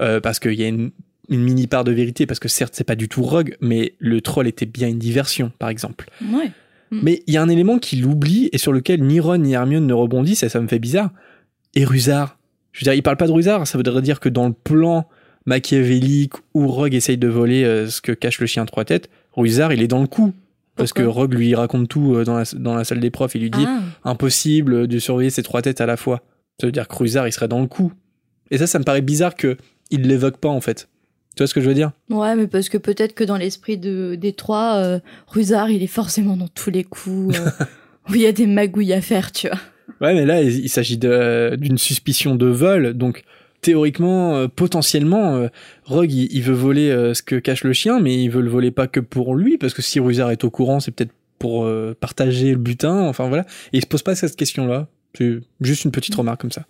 euh, 0.00 0.20
parce 0.20 0.38
qu'il 0.38 0.54
y 0.54 0.64
a 0.64 0.68
une, 0.68 0.92
une 1.28 1.42
mini 1.42 1.66
part 1.66 1.84
de 1.84 1.92
vérité 1.92 2.26
parce 2.26 2.40
que 2.40 2.48
certes 2.48 2.74
c'est 2.76 2.84
pas 2.84 2.96
du 2.96 3.08
tout 3.08 3.22
Rogue 3.22 3.56
mais 3.60 3.94
le 3.98 4.20
troll 4.20 4.46
était 4.46 4.66
bien 4.66 4.88
une 4.88 4.98
diversion 4.98 5.52
par 5.58 5.68
exemple. 5.68 6.10
Ouais. 6.22 6.50
Mm. 6.90 7.00
Mais 7.02 7.22
il 7.26 7.34
y 7.34 7.36
a 7.36 7.42
un 7.42 7.48
élément 7.48 7.78
qu'il 7.78 8.04
oublie 8.06 8.48
et 8.52 8.58
sur 8.58 8.72
lequel 8.72 9.02
ni 9.02 9.20
Ron 9.20 9.38
ni 9.38 9.52
Hermione 9.52 9.86
ne 9.86 9.94
rebondissent 9.94 10.42
et 10.42 10.48
ça 10.48 10.60
me 10.60 10.68
fait 10.68 10.78
bizarre. 10.78 11.10
Et 11.74 11.84
Rusard. 11.84 12.38
Je 12.72 12.80
veux 12.80 12.84
dire, 12.84 12.94
il 12.94 13.02
parle 13.02 13.16
pas 13.16 13.26
de 13.26 13.32
Rusard, 13.32 13.66
ça 13.66 13.76
voudrait 13.76 14.02
dire 14.02 14.20
que 14.20 14.28
dans 14.28 14.46
le 14.46 14.52
plan 14.52 15.08
machiavélique 15.46 16.34
où 16.54 16.68
Rogue 16.68 16.94
essaye 16.94 17.16
de 17.16 17.28
voler 17.28 17.64
euh, 17.64 17.88
ce 17.88 18.00
que 18.00 18.12
cache 18.12 18.40
le 18.40 18.46
chien 18.46 18.64
trois 18.66 18.84
têtes, 18.84 19.08
Rusard 19.32 19.72
il 19.72 19.82
est 19.82 19.88
dans 19.88 20.00
le 20.00 20.06
coup. 20.06 20.32
Parce 20.76 20.92
que 20.92 21.02
Rogue 21.02 21.34
lui 21.34 21.54
raconte 21.56 21.88
tout 21.88 22.14
euh, 22.14 22.24
dans 22.24 22.36
la, 22.36 22.44
dans 22.54 22.76
la 22.76 22.84
salle 22.84 23.00
des 23.00 23.10
profs, 23.10 23.34
il 23.34 23.42
lui 23.42 23.50
dit 23.50 23.64
Ah, 23.66 23.80
impossible 24.04 24.86
de 24.86 24.98
surveiller 25.00 25.30
ces 25.30 25.42
trois 25.42 25.60
têtes 25.60 25.80
à 25.80 25.86
la 25.86 25.96
fois. 25.96 26.22
Ça 26.60 26.68
veut 26.68 26.72
dire 26.72 26.86
que 26.86 26.94
Rusard 26.94 27.26
il 27.26 27.32
serait 27.32 27.48
dans 27.48 27.60
le 27.60 27.66
coup. 27.66 27.92
Et 28.52 28.58
ça, 28.58 28.68
ça 28.68 28.78
me 28.78 28.84
paraît 28.84 29.02
bizarre 29.02 29.34
que 29.34 29.56
il 29.90 30.02
l'évoque 30.02 30.38
pas 30.38 30.48
en 30.48 30.60
fait. 30.60 30.88
Tu 31.38 31.44
vois 31.44 31.46
ce 31.46 31.54
que 31.54 31.60
je 31.60 31.68
veux 31.68 31.74
dire? 31.74 31.92
Ouais, 32.10 32.34
mais 32.34 32.48
parce 32.48 32.68
que 32.68 32.78
peut-être 32.78 33.14
que 33.14 33.22
dans 33.22 33.36
l'esprit 33.36 33.78
de, 33.78 34.16
des 34.16 34.32
trois, 34.32 34.74
euh, 34.78 34.98
Rusard, 35.28 35.70
il 35.70 35.84
est 35.84 35.86
forcément 35.86 36.36
dans 36.36 36.48
tous 36.48 36.70
les 36.70 36.82
coups, 36.82 37.38
euh, 37.38 37.64
où 38.10 38.16
il 38.16 38.22
y 38.22 38.26
a 38.26 38.32
des 38.32 38.48
magouilles 38.48 38.92
à 38.92 39.00
faire, 39.00 39.30
tu 39.30 39.46
vois. 39.46 39.58
Ouais, 40.00 40.14
mais 40.14 40.26
là, 40.26 40.42
il 40.42 40.58
il 40.58 40.68
s'agit 40.68 40.98
d'une 40.98 41.78
suspicion 41.78 42.34
de 42.34 42.46
vol, 42.46 42.94
donc 42.94 43.22
théoriquement, 43.60 44.34
euh, 44.34 44.48
potentiellement, 44.48 45.36
euh, 45.36 45.46
Rogue, 45.84 46.10
il, 46.10 46.26
il 46.32 46.42
veut 46.42 46.54
voler 46.54 46.90
euh, 46.90 47.14
ce 47.14 47.22
que 47.22 47.36
cache 47.36 47.62
le 47.62 47.72
chien, 47.72 48.00
mais 48.00 48.20
il 48.20 48.30
veut 48.30 48.42
le 48.42 48.50
voler 48.50 48.72
pas 48.72 48.88
que 48.88 48.98
pour 48.98 49.36
lui, 49.36 49.58
parce 49.58 49.74
que 49.74 49.82
si 49.82 50.00
Rusard 50.00 50.32
est 50.32 50.42
au 50.42 50.50
courant, 50.50 50.80
c'est 50.80 50.90
peut-être 50.90 51.12
pour 51.38 51.70
partager 52.00 52.50
le 52.50 52.58
butin, 52.58 52.98
enfin 53.02 53.28
voilà. 53.28 53.44
Et 53.72 53.78
il 53.78 53.80
se 53.80 53.86
pose 53.86 54.02
pas 54.02 54.16
cette 54.16 54.34
question-là. 54.34 54.88
C'est 55.16 55.38
juste 55.60 55.84
une 55.84 55.92
petite 55.92 56.16
remarque 56.16 56.40
comme 56.40 56.50
ça. 56.50 56.66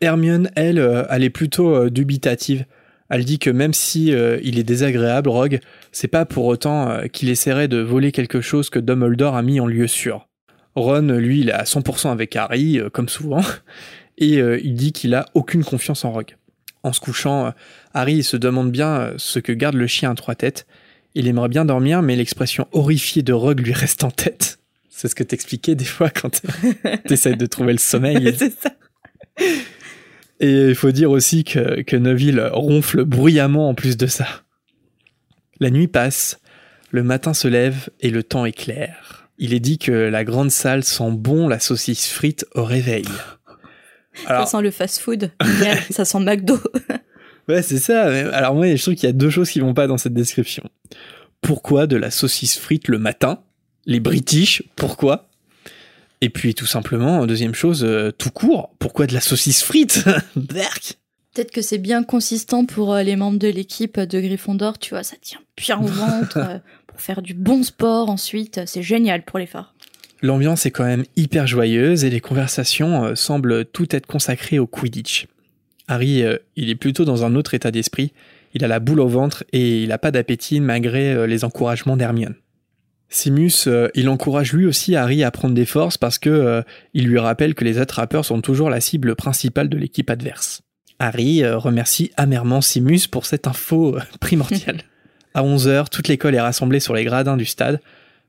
Hermione, 0.00 0.52
elle, 0.54 0.78
elle 1.10 1.24
est 1.24 1.30
plutôt 1.30 1.90
dubitative. 1.90 2.64
Elle 3.14 3.24
dit 3.24 3.38
que 3.38 3.50
même 3.50 3.74
si 3.74 4.12
euh, 4.12 4.40
il 4.42 4.58
est 4.58 4.64
désagréable, 4.64 5.28
Rogue, 5.28 5.60
c'est 5.92 6.08
pas 6.08 6.24
pour 6.24 6.46
autant 6.46 6.90
euh, 6.90 7.06
qu'il 7.06 7.28
essaierait 7.28 7.68
de 7.68 7.78
voler 7.78 8.10
quelque 8.10 8.40
chose 8.40 8.70
que 8.70 8.80
Dumbledore 8.80 9.36
a 9.36 9.42
mis 9.42 9.60
en 9.60 9.66
lieu 9.66 9.86
sûr. 9.86 10.26
Ron, 10.74 11.02
lui, 11.02 11.42
il 11.42 11.50
est 11.50 11.52
à 11.52 11.62
100% 11.62 12.10
avec 12.10 12.34
Harry, 12.34 12.80
euh, 12.80 12.90
comme 12.90 13.08
souvent, 13.08 13.42
et 14.18 14.38
il 14.38 14.74
dit 14.74 14.90
qu'il 14.90 15.14
a 15.14 15.26
aucune 15.34 15.62
confiance 15.62 16.04
en 16.04 16.10
Rogue. 16.10 16.34
En 16.82 16.92
se 16.92 16.98
couchant, 16.98 17.52
Harry 17.94 18.24
se 18.24 18.36
demande 18.36 18.72
bien 18.72 19.12
ce 19.16 19.38
que 19.38 19.52
garde 19.52 19.76
le 19.76 19.86
chien 19.86 20.10
à 20.10 20.14
trois 20.16 20.34
têtes. 20.34 20.66
Il 21.14 21.28
aimerait 21.28 21.48
bien 21.48 21.64
dormir, 21.64 22.02
mais 22.02 22.16
l'expression 22.16 22.66
horrifiée 22.72 23.22
de 23.22 23.32
Rogue 23.32 23.60
lui 23.60 23.72
reste 23.72 24.02
en 24.02 24.10
tête. 24.10 24.58
C'est 24.90 25.06
ce 25.06 25.14
que 25.14 25.22
t'expliquais 25.22 25.76
des 25.76 25.84
fois 25.84 26.10
quand 26.10 26.42
t'essayes 27.06 27.36
de 27.36 27.46
trouver 27.46 27.74
le 27.74 27.78
sommeil. 27.78 28.34
c'est 28.36 28.60
ça. 28.60 28.72
Et 30.40 30.68
il 30.68 30.74
faut 30.74 30.90
dire 30.90 31.10
aussi 31.10 31.44
que, 31.44 31.82
que 31.82 31.96
Neville 31.96 32.48
ronfle 32.52 33.04
bruyamment 33.04 33.68
en 33.68 33.74
plus 33.74 33.96
de 33.96 34.06
ça. 34.06 34.26
La 35.60 35.70
nuit 35.70 35.88
passe, 35.88 36.40
le 36.90 37.02
matin 37.02 37.34
se 37.34 37.48
lève 37.48 37.88
et 38.00 38.10
le 38.10 38.22
temps 38.22 38.44
est 38.44 38.52
clair. 38.52 39.28
Il 39.38 39.52
est 39.52 39.60
dit 39.60 39.78
que 39.78 39.92
la 39.92 40.24
grande 40.24 40.50
salle 40.50 40.84
sent 40.84 41.10
bon 41.10 41.48
la 41.48 41.58
saucisse 41.58 42.08
frite 42.08 42.46
au 42.54 42.64
réveil. 42.64 43.04
Alors, 44.26 44.46
Ça 44.46 44.58
sent 44.58 44.62
le 44.62 44.70
fast-food. 44.70 45.30
Ça 45.90 46.04
sent 46.04 46.20
McDo. 46.20 46.58
ouais, 47.48 47.62
c'est 47.62 47.78
ça. 47.78 48.04
Alors 48.32 48.54
moi, 48.54 48.74
je 48.74 48.80
trouve 48.80 48.94
qu'il 48.94 49.08
y 49.08 49.10
a 49.10 49.12
deux 49.12 49.30
choses 49.30 49.50
qui 49.50 49.60
vont 49.60 49.74
pas 49.74 49.86
dans 49.86 49.98
cette 49.98 50.14
description. 50.14 50.62
Pourquoi 51.40 51.86
de 51.86 51.96
la 51.96 52.10
saucisse 52.10 52.58
frite 52.58 52.88
le 52.88 52.98
matin? 52.98 53.40
Les 53.86 54.00
British, 54.00 54.62
pourquoi? 54.76 55.28
Et 56.24 56.30
puis 56.30 56.54
tout 56.54 56.64
simplement, 56.64 57.26
deuxième 57.26 57.54
chose, 57.54 57.84
euh, 57.84 58.10
tout 58.10 58.30
court, 58.30 58.70
pourquoi 58.78 59.06
de 59.06 59.12
la 59.12 59.20
saucisse 59.20 59.62
frite 59.62 60.06
Berk 60.36 60.94
Peut-être 61.34 61.50
que 61.50 61.60
c'est 61.60 61.76
bien 61.76 62.02
consistant 62.02 62.64
pour 62.64 62.94
euh, 62.94 63.02
les 63.02 63.14
membres 63.14 63.38
de 63.38 63.48
l'équipe 63.48 64.00
de 64.00 64.20
Gryffondor, 64.20 64.78
tu 64.78 64.94
vois, 64.94 65.02
ça 65.02 65.16
tient 65.20 65.40
bien 65.58 65.78
au 65.78 65.86
ventre 65.86 66.38
euh, 66.38 66.58
pour 66.86 67.02
faire 67.02 67.20
du 67.20 67.34
bon 67.34 67.62
sport 67.62 68.08
ensuite, 68.08 68.62
c'est 68.64 68.80
génial 68.80 69.22
pour 69.22 69.38
les 69.38 69.44
phares. 69.44 69.74
L'ambiance 70.22 70.64
est 70.64 70.70
quand 70.70 70.86
même 70.86 71.04
hyper 71.14 71.46
joyeuse 71.46 72.04
et 72.04 72.10
les 72.10 72.20
conversations 72.20 73.14
semblent 73.14 73.66
toutes 73.66 73.92
être 73.92 74.06
consacrées 74.06 74.58
au 74.58 74.66
Quidditch. 74.66 75.26
Harry, 75.88 76.24
il 76.56 76.70
est 76.70 76.74
plutôt 76.74 77.04
dans 77.04 77.26
un 77.26 77.34
autre 77.34 77.52
état 77.52 77.70
d'esprit. 77.70 78.14
Il 78.54 78.64
a 78.64 78.68
la 78.68 78.80
boule 78.80 79.00
au 79.00 79.08
ventre 79.08 79.44
et 79.52 79.82
il 79.82 79.90
n'a 79.90 79.98
pas 79.98 80.10
d'appétit 80.10 80.60
malgré 80.60 81.26
les 81.26 81.44
encouragements 81.44 81.98
d'Hermione. 81.98 82.36
Simus, 83.14 83.68
euh, 83.68 83.88
il 83.94 84.08
encourage 84.08 84.52
lui 84.52 84.66
aussi 84.66 84.96
Harry 84.96 85.22
à 85.22 85.30
prendre 85.30 85.54
des 85.54 85.66
forces 85.66 85.96
parce 85.96 86.18
que 86.18 86.30
euh, 86.30 86.62
il 86.94 87.06
lui 87.06 87.18
rappelle 87.18 87.54
que 87.54 87.64
les 87.64 87.78
attrapeurs 87.78 88.24
sont 88.24 88.40
toujours 88.40 88.70
la 88.70 88.80
cible 88.80 89.14
principale 89.14 89.68
de 89.68 89.76
l'équipe 89.76 90.10
adverse. 90.10 90.62
Harry 90.98 91.44
euh, 91.44 91.56
remercie 91.56 92.10
amèrement 92.16 92.60
Simus 92.60 93.06
pour 93.08 93.26
cette 93.26 93.46
info 93.46 93.96
primordiale. 94.20 94.82
à 95.32 95.44
11h, 95.44 95.90
toute 95.90 96.08
l'école 96.08 96.34
est 96.34 96.40
rassemblée 96.40 96.80
sur 96.80 96.92
les 96.92 97.04
gradins 97.04 97.36
du 97.36 97.44
stade. 97.44 97.80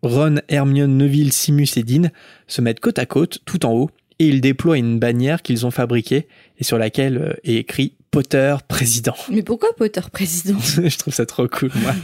Ron, 0.03 0.35
Hermione, 0.49 0.97
Neville, 0.97 1.33
Simus 1.33 1.77
et 1.77 1.83
Dean 1.83 2.09
se 2.45 2.61
mettent 2.61 2.79
côte 2.79 2.99
à 2.99 3.07
côte, 3.07 3.39
tout 3.45 3.65
en 3.65 3.71
haut, 3.71 3.89
et 4.19 4.27
ils 4.27 4.39
déploient 4.39 4.77
une 4.77 4.99
bannière 4.99 5.41
qu'ils 5.41 5.65
ont 5.65 5.71
fabriquée 5.71 6.27
et 6.59 6.63
sur 6.63 6.77
laquelle 6.77 7.39
est 7.43 7.55
écrit 7.55 7.95
Potter 8.11 8.55
président. 8.67 9.15
Mais 9.31 9.41
pourquoi 9.41 9.69
Potter 9.75 10.01
président? 10.11 10.59
Je 10.59 10.97
trouve 10.97 11.13
ça 11.13 11.25
trop 11.25 11.47
cool, 11.47 11.71
moi. 11.75 11.95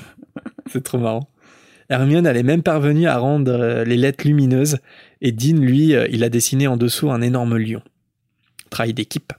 C'est 0.72 0.84
trop 0.84 0.98
marrant. 0.98 1.30
Hermione, 1.92 2.26
elle 2.26 2.38
est 2.38 2.44
même 2.44 2.64
parvenue 2.64 3.06
à 3.06 3.18
rendre 3.18 3.52
euh, 3.52 3.84
les 3.84 3.98
lettres 3.98 4.26
lumineuses, 4.26 4.78
et 5.20 5.34
Dean, 5.34 5.58
lui, 5.58 5.94
euh, 5.94 6.08
il 6.10 6.24
a 6.24 6.30
dessiné 6.30 6.66
en 6.66 6.78
dessous 6.78 7.12
un 7.12 7.22
énorme 7.22 7.58
lion. 7.58 7.82
Travail 8.70 8.94
d'équipe. 8.94 9.34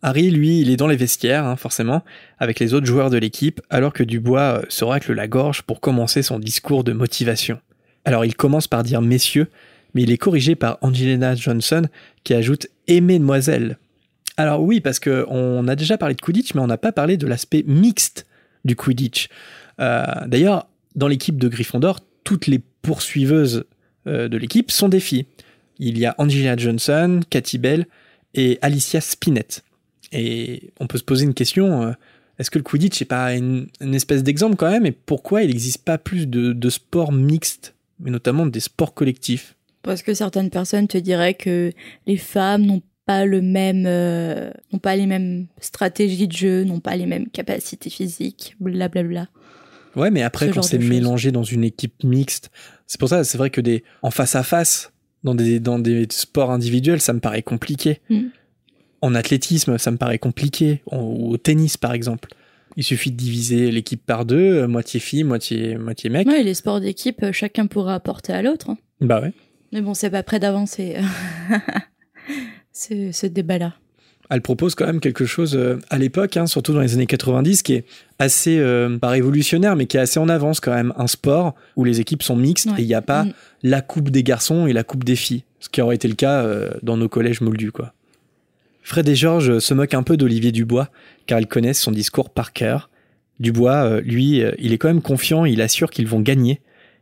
Harry, 0.00 0.30
lui, 0.30 0.60
il 0.60 0.70
est 0.70 0.76
dans 0.76 0.86
les 0.86 0.94
vestiaires, 0.94 1.44
hein, 1.44 1.56
forcément, 1.56 2.04
avec 2.38 2.60
les 2.60 2.74
autres 2.74 2.86
joueurs 2.86 3.10
de 3.10 3.18
l'équipe, 3.18 3.60
alors 3.70 3.92
que 3.92 4.04
Dubois 4.04 4.60
euh, 4.60 4.62
se 4.68 4.84
racle 4.84 5.12
la 5.14 5.26
gorge 5.26 5.62
pour 5.62 5.80
commencer 5.80 6.22
son 6.22 6.38
discours 6.38 6.84
de 6.84 6.92
motivation. 6.92 7.58
Alors 8.04 8.24
il 8.24 8.36
commence 8.36 8.68
par 8.68 8.84
dire 8.84 9.02
messieurs, 9.02 9.48
mais 9.94 10.04
il 10.04 10.12
est 10.12 10.16
corrigé 10.16 10.54
par 10.54 10.78
Angelina 10.80 11.34
Johnson, 11.34 11.82
qui 12.22 12.34
ajoute 12.34 12.68
et 12.86 13.00
mesdemoiselles. 13.00 13.78
Alors 14.36 14.62
oui, 14.62 14.80
parce 14.80 15.00
que 15.00 15.26
on 15.28 15.66
a 15.66 15.74
déjà 15.74 15.98
parlé 15.98 16.14
de 16.14 16.20
Quidditch, 16.20 16.54
mais 16.54 16.60
on 16.60 16.68
n'a 16.68 16.78
pas 16.78 16.92
parlé 16.92 17.16
de 17.16 17.26
l'aspect 17.26 17.64
mixte 17.66 18.26
du 18.64 18.76
Quidditch. 18.76 19.28
D'ailleurs, 19.78 20.68
dans 20.94 21.08
l'équipe 21.08 21.38
de 21.38 21.48
Gryffondor, 21.48 22.00
toutes 22.24 22.46
les 22.46 22.60
poursuiveuses 22.82 23.64
euh, 24.06 24.28
de 24.28 24.36
l'équipe 24.36 24.70
sont 24.70 24.88
des 24.88 25.00
filles. 25.00 25.26
Il 25.78 25.98
y 25.98 26.06
a 26.06 26.14
Angelina 26.18 26.56
Johnson, 26.56 27.20
Cathy 27.30 27.58
Bell 27.58 27.86
et 28.34 28.58
Alicia 28.62 29.00
Spinett. 29.00 29.64
Et 30.12 30.72
on 30.80 30.86
peut 30.86 30.98
se 30.98 31.04
poser 31.04 31.24
une 31.24 31.34
question, 31.34 31.82
euh, 31.82 31.92
est-ce 32.38 32.50
que 32.50 32.58
le 32.58 32.64
Quidditch 32.64 33.00
n'est 33.00 33.06
pas 33.06 33.34
une, 33.34 33.68
espèce 33.80 34.22
d'exemple 34.22 34.56
quand 34.56 34.70
même? 34.70 34.86
Et 34.86 34.92
pourquoi 34.92 35.42
il 35.42 35.48
n'existe 35.48 35.84
pas 35.84 35.98
plus 35.98 36.26
de, 36.26 36.52
de 36.52 36.70
sports 36.70 37.12
mixtes, 37.12 37.74
mais 38.00 38.10
notamment 38.10 38.46
des 38.46 38.60
sports 38.60 38.94
collectifs? 38.94 39.54
Parce 39.82 40.02
que 40.02 40.14
certaines 40.14 40.50
personnes 40.50 40.88
te 40.88 40.98
diraient 40.98 41.34
que 41.34 41.72
les 42.06 42.16
femmes 42.16 42.66
n'ont 42.66 42.82
pas 43.06 43.24
le 43.24 43.40
même, 43.40 43.84
euh, 43.86 44.50
n'ont 44.72 44.78
pas 44.78 44.94
les 44.94 45.06
mêmes 45.06 45.46
stratégies 45.60 46.28
de 46.28 46.36
jeu, 46.36 46.64
n'ont 46.64 46.80
pas 46.80 46.94
les 46.94 47.06
mêmes 47.06 47.28
capacités 47.28 47.88
physiques, 47.88 48.54
blablabla. 48.60 49.28
Ouais, 49.96 50.10
mais 50.10 50.22
après, 50.22 50.50
quand 50.50 50.62
c'est 50.62 50.78
mélangé 50.78 51.32
dans 51.32 51.42
une 51.42 51.64
équipe 51.64 52.04
mixte, 52.04 52.50
c'est 52.86 52.98
pour 53.00 53.08
ça, 53.08 53.24
c'est 53.24 53.38
vrai 53.38 53.50
que 53.50 53.60
des, 53.60 53.84
en 54.02 54.10
face 54.10 54.36
à 54.36 54.42
face, 54.42 54.92
dans 55.24 55.34
des, 55.34 55.58
dans 55.60 55.78
des 55.78 56.06
sports 56.10 56.50
individuels, 56.50 57.00
ça 57.00 57.12
me 57.12 57.20
paraît 57.20 57.42
compliqué. 57.42 58.00
Mm. 58.10 58.20
En 59.00 59.14
athlétisme, 59.14 59.78
ça 59.78 59.90
me 59.90 59.96
paraît 59.96 60.18
compliqué. 60.18 60.82
En- 60.90 61.02
Ou 61.02 61.30
au 61.32 61.36
tennis, 61.36 61.76
par 61.76 61.92
exemple. 61.92 62.28
Il 62.76 62.84
suffit 62.84 63.10
de 63.10 63.16
diviser 63.16 63.70
l'équipe 63.70 64.04
par 64.04 64.24
deux, 64.24 64.36
euh, 64.62 64.68
moitié 64.68 65.00
fille, 65.00 65.24
moitié, 65.24 65.76
moitié 65.76 66.10
mec. 66.10 66.28
Ouais, 66.28 66.42
les 66.44 66.54
sports 66.54 66.80
d'équipe, 66.80 67.22
euh, 67.24 67.32
chacun 67.32 67.66
pourra 67.66 67.94
apporter 67.94 68.32
à 68.32 68.42
l'autre. 68.42 68.70
hein. 68.70 68.78
Bah 69.00 69.20
ouais. 69.20 69.32
Mais 69.72 69.80
bon, 69.80 69.94
c'est 69.94 70.10
pas 70.10 70.22
près 70.22 70.38
d'avancer. 70.38 70.96
ce, 72.72 73.10
ce 73.12 73.26
débat-là. 73.26 73.74
Elle 74.30 74.42
propose 74.42 74.74
quand 74.74 74.84
même 74.86 75.00
quelque 75.00 75.24
chose 75.24 75.56
euh, 75.56 75.78
à 75.88 75.96
l'époque, 75.98 76.36
hein, 76.36 76.46
surtout 76.46 76.74
dans 76.74 76.80
les 76.80 76.92
années 76.94 77.06
90, 77.06 77.62
qui 77.62 77.72
est 77.74 77.84
assez, 78.18 78.58
euh, 78.58 78.98
pas 78.98 79.08
révolutionnaire, 79.08 79.74
mais 79.74 79.86
qui 79.86 79.96
est 79.96 80.00
assez 80.00 80.18
en 80.20 80.28
avance 80.28 80.60
quand 80.60 80.74
même. 80.74 80.92
Un 80.98 81.06
sport 81.06 81.54
où 81.76 81.84
les 81.84 82.00
équipes 82.00 82.22
sont 82.22 82.36
mixtes 82.36 82.66
Ouais. 82.66 82.74
et 82.78 82.82
il 82.82 82.86
n'y 82.86 82.94
a 82.94 83.00
pas 83.02 83.24
Mm. 83.24 83.32
la 83.62 83.80
coupe 83.80 84.10
des 84.10 84.22
garçons 84.22 84.66
et 84.66 84.72
la 84.74 84.84
coupe 84.84 85.04
des 85.04 85.16
filles. 85.16 85.44
Ce 85.60 85.68
qui 85.70 85.80
aurait 85.80 85.94
été 85.96 86.08
le 86.08 86.14
cas 86.14 86.42
euh, 86.42 86.70
dans 86.82 86.96
nos 86.98 87.08
collèges 87.08 87.40
moldus, 87.40 87.72
quoi. 87.72 87.94
Fred 88.82 89.08
et 89.08 89.14
Georges 89.14 89.58
se 89.58 89.74
moquent 89.74 89.94
un 89.94 90.02
peu 90.02 90.16
d'Olivier 90.16 90.52
Dubois, 90.52 90.88
car 91.26 91.40
ils 91.40 91.46
connaissent 91.46 91.80
son 91.80 91.90
discours 91.92 92.30
par 92.30 92.52
cœur. 92.52 92.90
Dubois, 93.40 93.84
euh, 93.84 94.00
lui, 94.02 94.42
il 94.58 94.72
est 94.72 94.78
quand 94.78 94.88
même 94.88 95.02
confiant, 95.02 95.44
il 95.46 95.60
assure 95.62 95.90
qu'ils 95.90 96.06
vont 96.06 96.20
gagner. 96.20 96.60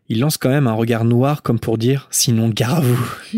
Il 0.09 0.21
lance 0.21 0.37
quand 0.37 0.49
même 0.49 0.67
un 0.69 0.73
regard 0.73 1.05
noir 1.05 1.43
comme 1.43 1.59
pour 1.59 1.79
dire 1.79 2.07
«sinon 2.13 2.49
gare 2.51 2.77
à 2.77 2.81
vous». 2.81 3.17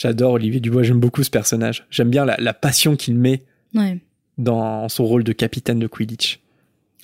J'adore 0.00 0.32
Olivier 0.32 0.60
Dubois, 0.60 0.82
j'aime 0.82 0.98
beaucoup 0.98 1.22
ce 1.22 1.28
personnage. 1.28 1.84
J'aime 1.90 2.08
bien 2.08 2.24
la, 2.24 2.34
la 2.38 2.54
passion 2.54 2.96
qu'il 2.96 3.16
met 3.16 3.42
Ouais. 3.74 3.98
dans 4.38 4.88
son 4.88 5.04
rôle 5.04 5.24
de 5.24 5.32
capitaine 5.32 5.78
de 5.78 5.86
Quidditch. 5.86 6.40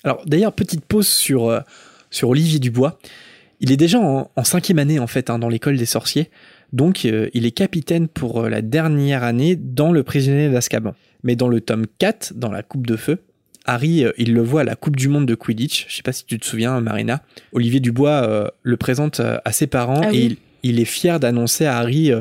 Alors 0.03 0.23
d'ailleurs, 0.25 0.55
petite 0.55 0.83
pause 0.83 1.07
sur, 1.07 1.51
euh, 1.51 1.61
sur 2.11 2.31
Olivier 2.31 2.59
Dubois. 2.59 2.99
Il 3.61 3.71
est 3.71 3.77
déjà 3.77 3.99
en, 4.01 4.31
en 4.35 4.45
cinquième 4.45 4.79
année 4.79 4.99
en 4.99 5.07
fait 5.07 5.29
hein, 5.29 5.39
dans 5.39 5.51
l'école 5.51 5.77
des 5.77 5.85
sorciers, 5.85 6.31
donc 6.73 7.05
euh, 7.05 7.29
il 7.35 7.45
est 7.45 7.51
capitaine 7.51 8.09
pour 8.09 8.45
euh, 8.45 8.49
la 8.49 8.63
dernière 8.63 9.25
année 9.25 9.57
dans 9.57 9.93
le 9.93 10.03
prisonnier 10.03 10.49
d'Azkaban. 10.49 10.95
Mais 11.23 11.37
dans 11.37 11.49
le 11.49 11.61
tome 11.61 11.85
4, 11.99 12.33
dans 12.35 12.51
la 12.51 12.63
Coupe 12.63 12.87
de 12.87 12.97
Feu, 12.97 13.19
Harry, 13.67 14.05
il 14.17 14.33
le 14.33 14.41
voit 14.43 14.63
à 14.63 14.65
la 14.65 14.75
Coupe 14.77 14.97
du 14.97 15.09
Monde 15.09 15.27
de 15.27 15.35
Quidditch. 15.35 15.85
Je 15.89 15.97
sais 15.97 16.03
pas 16.03 16.13
si 16.13 16.25
tu 16.25 16.39
te 16.39 16.47
souviens, 16.47 16.81
Marina. 16.81 17.23
Olivier 17.53 17.81
Dubois 17.81 18.53
le 18.63 18.77
présente 18.77 19.21
à 19.21 19.53
ses 19.53 19.67
parents 19.67 20.03
Ah 20.05 20.13
et 20.13 20.19
il, 20.25 20.37
il 20.63 20.79
est 20.81 20.85
fier 20.85 21.19
d'annoncer 21.19 21.67
à 21.67 21.77
Harry 21.79 22.13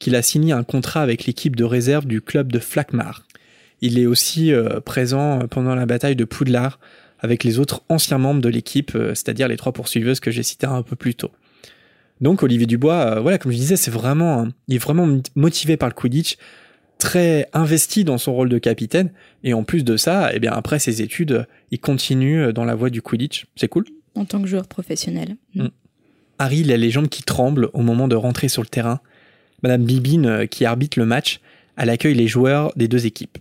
qu'il 0.00 0.16
a 0.16 0.22
signé 0.22 0.52
un 0.52 0.64
contrat 0.64 1.02
avec 1.02 1.26
l'équipe 1.26 1.54
de 1.54 1.62
réserve 1.62 2.06
du 2.06 2.20
club 2.20 2.50
de 2.50 2.58
Flakmar. 2.58 3.22
Il 3.82 3.98
est 3.98 4.06
aussi 4.06 4.52
euh, 4.52 4.80
présent 4.80 5.40
pendant 5.48 5.76
la 5.76 5.86
bataille 5.86 6.16
de 6.16 6.24
Poudlard 6.24 6.80
avec 7.20 7.44
les 7.44 7.58
autres 7.58 7.82
anciens 7.88 8.18
membres 8.18 8.40
de 8.40 8.48
l'équipe, 8.48 8.94
euh, 8.94 9.10
c'est-à-dire 9.10 9.46
les 9.46 9.56
trois 9.56 9.72
poursuiveuses 9.72 10.20
que 10.20 10.30
j'ai 10.30 10.42
citées 10.42 10.66
un 10.66 10.82
peu 10.82 10.96
plus 10.96 11.14
tôt. 11.14 11.30
Donc 12.20 12.42
Olivier 12.42 12.66
Dubois, 12.66 13.16
euh, 13.16 13.20
voilà, 13.20 13.38
comme 13.38 13.52
je 13.52 13.56
disais, 13.56 13.76
c'est 13.76 13.90
vraiment, 13.90 14.48
il 14.68 14.74
est 14.74 14.78
vraiment 14.78 15.20
motivé 15.36 15.76
par 15.76 15.88
le 15.88 15.94
Quidditch, 15.94 16.36
très 16.98 17.48
investi 17.52 18.04
dans 18.04 18.18
son 18.18 18.34
rôle 18.34 18.48
de 18.48 18.58
capitaine, 18.58 19.10
et 19.44 19.54
en 19.54 19.64
plus 19.64 19.84
de 19.84 19.96
ça, 19.96 20.30
eh 20.34 20.38
bien 20.38 20.52
après 20.52 20.78
ses 20.78 21.00
études, 21.00 21.46
il 21.70 21.78
continue 21.78 22.52
dans 22.52 22.64
la 22.64 22.74
voie 22.74 22.90
du 22.90 23.00
Quidditch. 23.00 23.46
C'est 23.56 23.68
cool. 23.68 23.84
En 24.14 24.24
tant 24.24 24.40
que 24.42 24.48
joueur 24.48 24.66
professionnel. 24.66 25.36
Mm. 25.54 25.68
Harry, 26.38 26.60
il 26.60 26.72
a 26.72 26.76
les 26.76 26.90
jambes 26.90 27.08
qui 27.08 27.22
tremblent 27.22 27.70
au 27.72 27.82
moment 27.82 28.08
de 28.08 28.16
rentrer 28.16 28.48
sur 28.48 28.62
le 28.62 28.68
terrain. 28.68 29.00
Madame 29.62 29.84
Bibine, 29.84 30.26
euh, 30.26 30.46
qui 30.46 30.64
arbitre 30.64 30.98
le 30.98 31.06
match, 31.06 31.40
elle 31.76 31.90
accueille 31.90 32.14
les 32.14 32.28
joueurs 32.28 32.72
des 32.76 32.88
deux 32.88 33.06
équipes. 33.06 33.38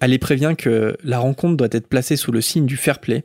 Elle 0.00 0.10
les 0.10 0.18
prévient 0.18 0.54
que 0.56 0.96
la 1.04 1.18
rencontre 1.18 1.56
doit 1.56 1.68
être 1.70 1.86
placée 1.88 2.16
sous 2.16 2.32
le 2.32 2.40
signe 2.40 2.66
du 2.66 2.76
fair 2.76 2.98
play. 2.98 3.24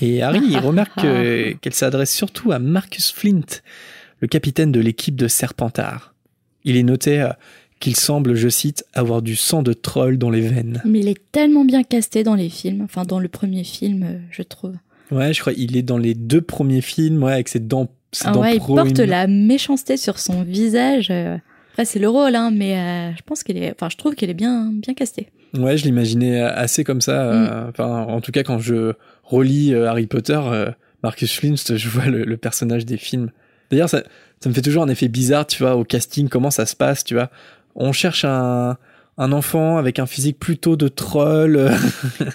Et 0.00 0.22
Harry 0.22 0.40
il 0.48 0.58
remarque 0.58 1.00
que- 1.00 1.52
qu'elle 1.60 1.74
s'adresse 1.74 2.12
surtout 2.12 2.50
à 2.52 2.58
Marcus 2.58 3.12
Flint, 3.12 3.42
le 4.20 4.28
capitaine 4.28 4.72
de 4.72 4.80
l'équipe 4.80 5.16
de 5.16 5.28
Serpentard. 5.28 6.14
Il 6.64 6.76
est 6.76 6.82
noté 6.82 7.20
euh, 7.20 7.28
qu'il 7.78 7.94
semble, 7.96 8.34
je 8.34 8.48
cite, 8.48 8.84
avoir 8.94 9.22
du 9.22 9.36
sang 9.36 9.62
de 9.62 9.72
troll 9.72 10.18
dans 10.18 10.30
les 10.30 10.40
veines. 10.40 10.80
Mais 10.84 11.00
il 11.00 11.08
est 11.08 11.20
tellement 11.30 11.64
bien 11.64 11.82
casté 11.84 12.22
dans 12.24 12.34
les 12.34 12.48
films, 12.48 12.82
enfin 12.82 13.04
dans 13.04 13.18
le 13.20 13.28
premier 13.28 13.62
film, 13.64 14.02
euh, 14.02 14.18
je 14.30 14.42
trouve. 14.42 14.74
Ouais, 15.10 15.32
je 15.34 15.40
crois 15.40 15.52
qu'il 15.54 15.76
est 15.76 15.82
dans 15.82 15.98
les 15.98 16.14
deux 16.14 16.40
premiers 16.40 16.80
films, 16.80 17.22
ouais, 17.22 17.34
avec 17.34 17.48
ses 17.48 17.60
dents, 17.60 17.88
Ah 18.24 18.38
ouais, 18.38 18.56
il 18.56 18.60
porte 18.60 18.98
la 18.98 19.26
méchanceté 19.26 19.96
sur 19.96 20.18
son 20.18 20.42
visage. 20.42 21.08
euh. 21.10 21.36
Après, 21.72 21.84
c'est 21.84 21.98
le 21.98 22.08
rôle, 22.08 22.36
hein, 22.36 22.50
mais 22.52 22.76
euh, 22.78 23.10
je 23.16 23.22
pense 23.26 23.42
qu'il 23.42 23.56
est, 23.60 23.72
enfin, 23.74 23.88
je 23.90 23.96
trouve 23.96 24.14
qu'il 24.14 24.30
est 24.30 24.34
bien, 24.34 24.70
bien 24.72 24.94
casté. 24.94 25.28
Ouais, 25.58 25.76
je 25.76 25.84
l'imaginais 25.84 26.40
assez 26.40 26.84
comme 26.84 27.00
ça. 27.00 27.22
euh, 27.32 27.68
Enfin, 27.68 28.02
en 28.08 28.20
tout 28.20 28.30
cas, 28.32 28.42
quand 28.44 28.58
je 28.60 28.92
relis 29.24 29.74
euh, 29.74 29.88
Harry 29.88 30.06
Potter, 30.06 30.38
euh, 30.44 30.70
Marcus 31.02 31.32
Flint, 31.36 31.54
je 31.76 31.88
vois 31.88 32.06
le, 32.06 32.24
le 32.24 32.36
personnage 32.36 32.86
des 32.86 32.96
films. 32.96 33.30
D'ailleurs, 33.70 33.88
ça, 33.88 34.02
ça 34.40 34.48
me 34.48 34.54
fait 34.54 34.62
toujours 34.62 34.82
un 34.84 34.88
effet 34.88 35.08
bizarre, 35.08 35.46
tu 35.46 35.62
vois, 35.62 35.74
au 35.76 35.84
casting, 35.84 36.28
comment 36.28 36.50
ça 36.50 36.66
se 36.66 36.76
passe, 36.76 37.02
tu 37.02 37.14
vois. 37.14 37.30
On 37.74 37.90
cherche 37.92 38.24
un, 38.24 38.76
un 39.18 39.32
enfant 39.32 39.76
avec 39.76 39.98
un 39.98 40.06
physique 40.06 40.38
plutôt 40.38 40.76
de 40.76 40.86
troll. 40.86 41.56
euh, 41.56 41.70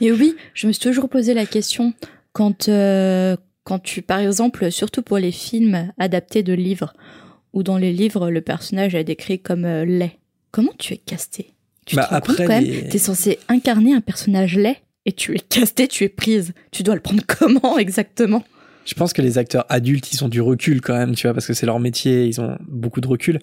Et 0.02 0.12
oui, 0.12 0.36
je 0.54 0.68
me 0.68 0.74
suis 0.74 0.82
toujours 0.84 1.08
posé 1.08 1.34
la 1.34 1.46
question 1.46 1.94
quand, 2.34 2.68
euh, 2.68 3.36
quand 3.64 3.80
tu, 3.80 4.02
par 4.02 4.20
exemple, 4.20 4.72
surtout 4.72 5.02
pour 5.02 5.18
les 5.18 5.32
films 5.32 5.92
adaptés 5.98 6.44
de 6.44 6.54
livres, 6.54 6.94
où 7.54 7.64
dans 7.64 7.78
les 7.78 7.92
livres 7.94 8.30
le 8.30 8.42
personnage 8.42 8.96
est 8.96 9.04
décrit 9.04 9.40
comme 9.40 9.66
euh, 9.66 9.86
laid. 9.86 10.12
Comment 10.52 10.72
tu 10.78 10.94
es 10.94 10.98
casté? 10.98 11.54
Tu 11.86 11.96
Bah, 11.96 12.04
te 12.06 12.10
rends 12.10 12.16
après, 12.18 12.36
compte 12.36 12.48
quand 12.48 12.60
les- 12.62 12.82
même 12.82 12.90
T'es 12.90 12.98
censé 12.98 13.40
incarner 13.48 13.94
un 13.94 14.02
personnage 14.02 14.56
laid 14.56 14.78
et 15.06 15.12
tu 15.12 15.36
es 15.36 15.40
casté, 15.40 15.88
tu 15.88 16.04
es 16.04 16.10
prise. 16.10 16.54
Tu 16.72 16.84
dois 16.84 16.96
le 16.96 17.02
prendre 17.02 17.24
comment 17.40 17.78
exactement? 17.78 18.44
Je 18.86 18.94
pense 18.96 19.14
que 19.14 19.22
les 19.22 19.38
acteurs 19.38 19.66
adultes, 19.70 20.12
ils 20.14 20.24
ont 20.24 20.30
du 20.30 20.42
recul 20.42 20.82
quand 20.82 20.96
même, 20.98 21.14
tu 21.16 21.28
vois, 21.28 21.34
parce 21.34 21.46
que 21.46 21.54
c'est 21.54 21.66
leur 21.68 21.80
métier, 21.80 22.26
ils 22.26 22.42
ont 22.42 22.58
beaucoup 22.68 23.02
de 23.02 23.08
recul. 23.08 23.40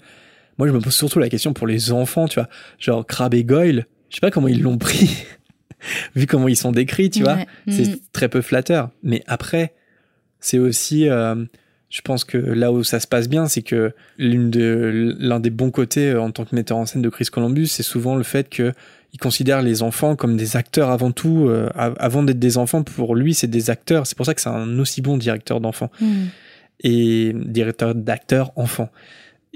Moi, 0.58 0.66
je 0.66 0.72
me 0.72 0.80
pose 0.80 0.94
surtout 0.94 1.18
la 1.20 1.28
question 1.28 1.52
pour 1.52 1.66
les 1.68 1.92
enfants, 1.92 2.26
tu 2.26 2.40
vois, 2.40 2.48
genre 2.80 3.06
Crabbe 3.06 3.34
et 3.34 3.44
Goyle, 3.44 3.86
je 4.10 4.16
sais 4.16 4.20
pas 4.20 4.30
comment 4.32 4.48
ils 4.48 4.60
l'ont 4.62 4.78
pris, 4.78 5.10
vu 6.16 6.26
comment 6.26 6.48
ils 6.48 6.56
sont 6.56 6.72
décrits, 6.72 7.10
tu 7.10 7.22
vois. 7.22 7.38
C'est 7.68 7.88
Mm. 7.90 7.96
très 8.12 8.28
peu 8.28 8.40
flatteur. 8.40 8.90
Mais 9.04 9.22
après, 9.26 9.74
c'est 10.46 10.58
aussi, 10.58 11.08
euh, 11.08 11.34
je 11.90 12.00
pense 12.02 12.24
que 12.24 12.36
là 12.38 12.70
où 12.72 12.84
ça 12.84 13.00
se 13.00 13.06
passe 13.06 13.28
bien, 13.28 13.46
c'est 13.48 13.62
que 13.62 13.92
l'une 14.18 14.50
de, 14.50 15.14
l'un 15.18 15.40
des 15.40 15.50
bons 15.50 15.70
côtés 15.70 16.10
euh, 16.10 16.20
en 16.20 16.30
tant 16.30 16.44
que 16.44 16.54
metteur 16.54 16.76
en 16.78 16.86
scène 16.86 17.02
de 17.02 17.08
Chris 17.08 17.26
Columbus, 17.26 17.66
c'est 17.68 17.82
souvent 17.82 18.16
le 18.16 18.22
fait 18.24 18.48
que 18.48 18.72
il 19.12 19.18
considère 19.18 19.62
les 19.62 19.82
enfants 19.82 20.14
comme 20.14 20.36
des 20.36 20.56
acteurs 20.56 20.90
avant 20.90 21.10
tout. 21.10 21.46
euh, 21.48 21.68
av- 21.74 21.96
avant 21.98 22.22
d'être 22.22 22.38
des 22.38 22.58
enfants, 22.58 22.82
pour 22.82 23.14
lui, 23.14 23.32
c'est 23.34 23.46
des 23.46 23.70
acteurs. 23.70 24.06
C'est 24.06 24.16
pour 24.16 24.26
ça 24.26 24.34
que 24.34 24.40
c'est 24.42 24.50
un 24.50 24.78
aussi 24.78 25.00
bon 25.00 25.16
directeur 25.16 25.60
d'enfants 25.60 25.90
Mm. 26.00 26.06
et 26.84 27.32
directeur 27.34 27.94
d'acteurs 27.94 28.52
enfants. 28.56 28.90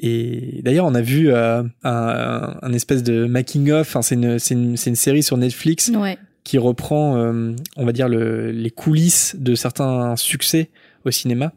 Et 0.02 0.60
d'ailleurs, 0.64 0.86
on 0.86 0.94
a 0.94 1.02
vu 1.02 1.30
euh, 1.30 1.62
un, 1.84 2.56
un 2.62 2.72
espèce 2.72 3.02
de 3.02 3.26
making 3.26 3.70
of. 3.70 3.96
C'est 4.00 4.14
une, 4.14 4.38
une 4.50 4.76
série 4.96 5.22
sur 5.22 5.36
Netflix 5.36 5.90
Ouais. 5.94 6.16
Qui 6.50 6.58
reprend, 6.58 7.16
euh, 7.16 7.52
on 7.76 7.84
va 7.86 7.92
dire, 7.92 8.08
le, 8.08 8.50
les 8.50 8.70
coulisses 8.72 9.36
de 9.38 9.54
certains 9.54 10.16
succès 10.16 10.68
au 11.04 11.12
cinéma. 11.12 11.52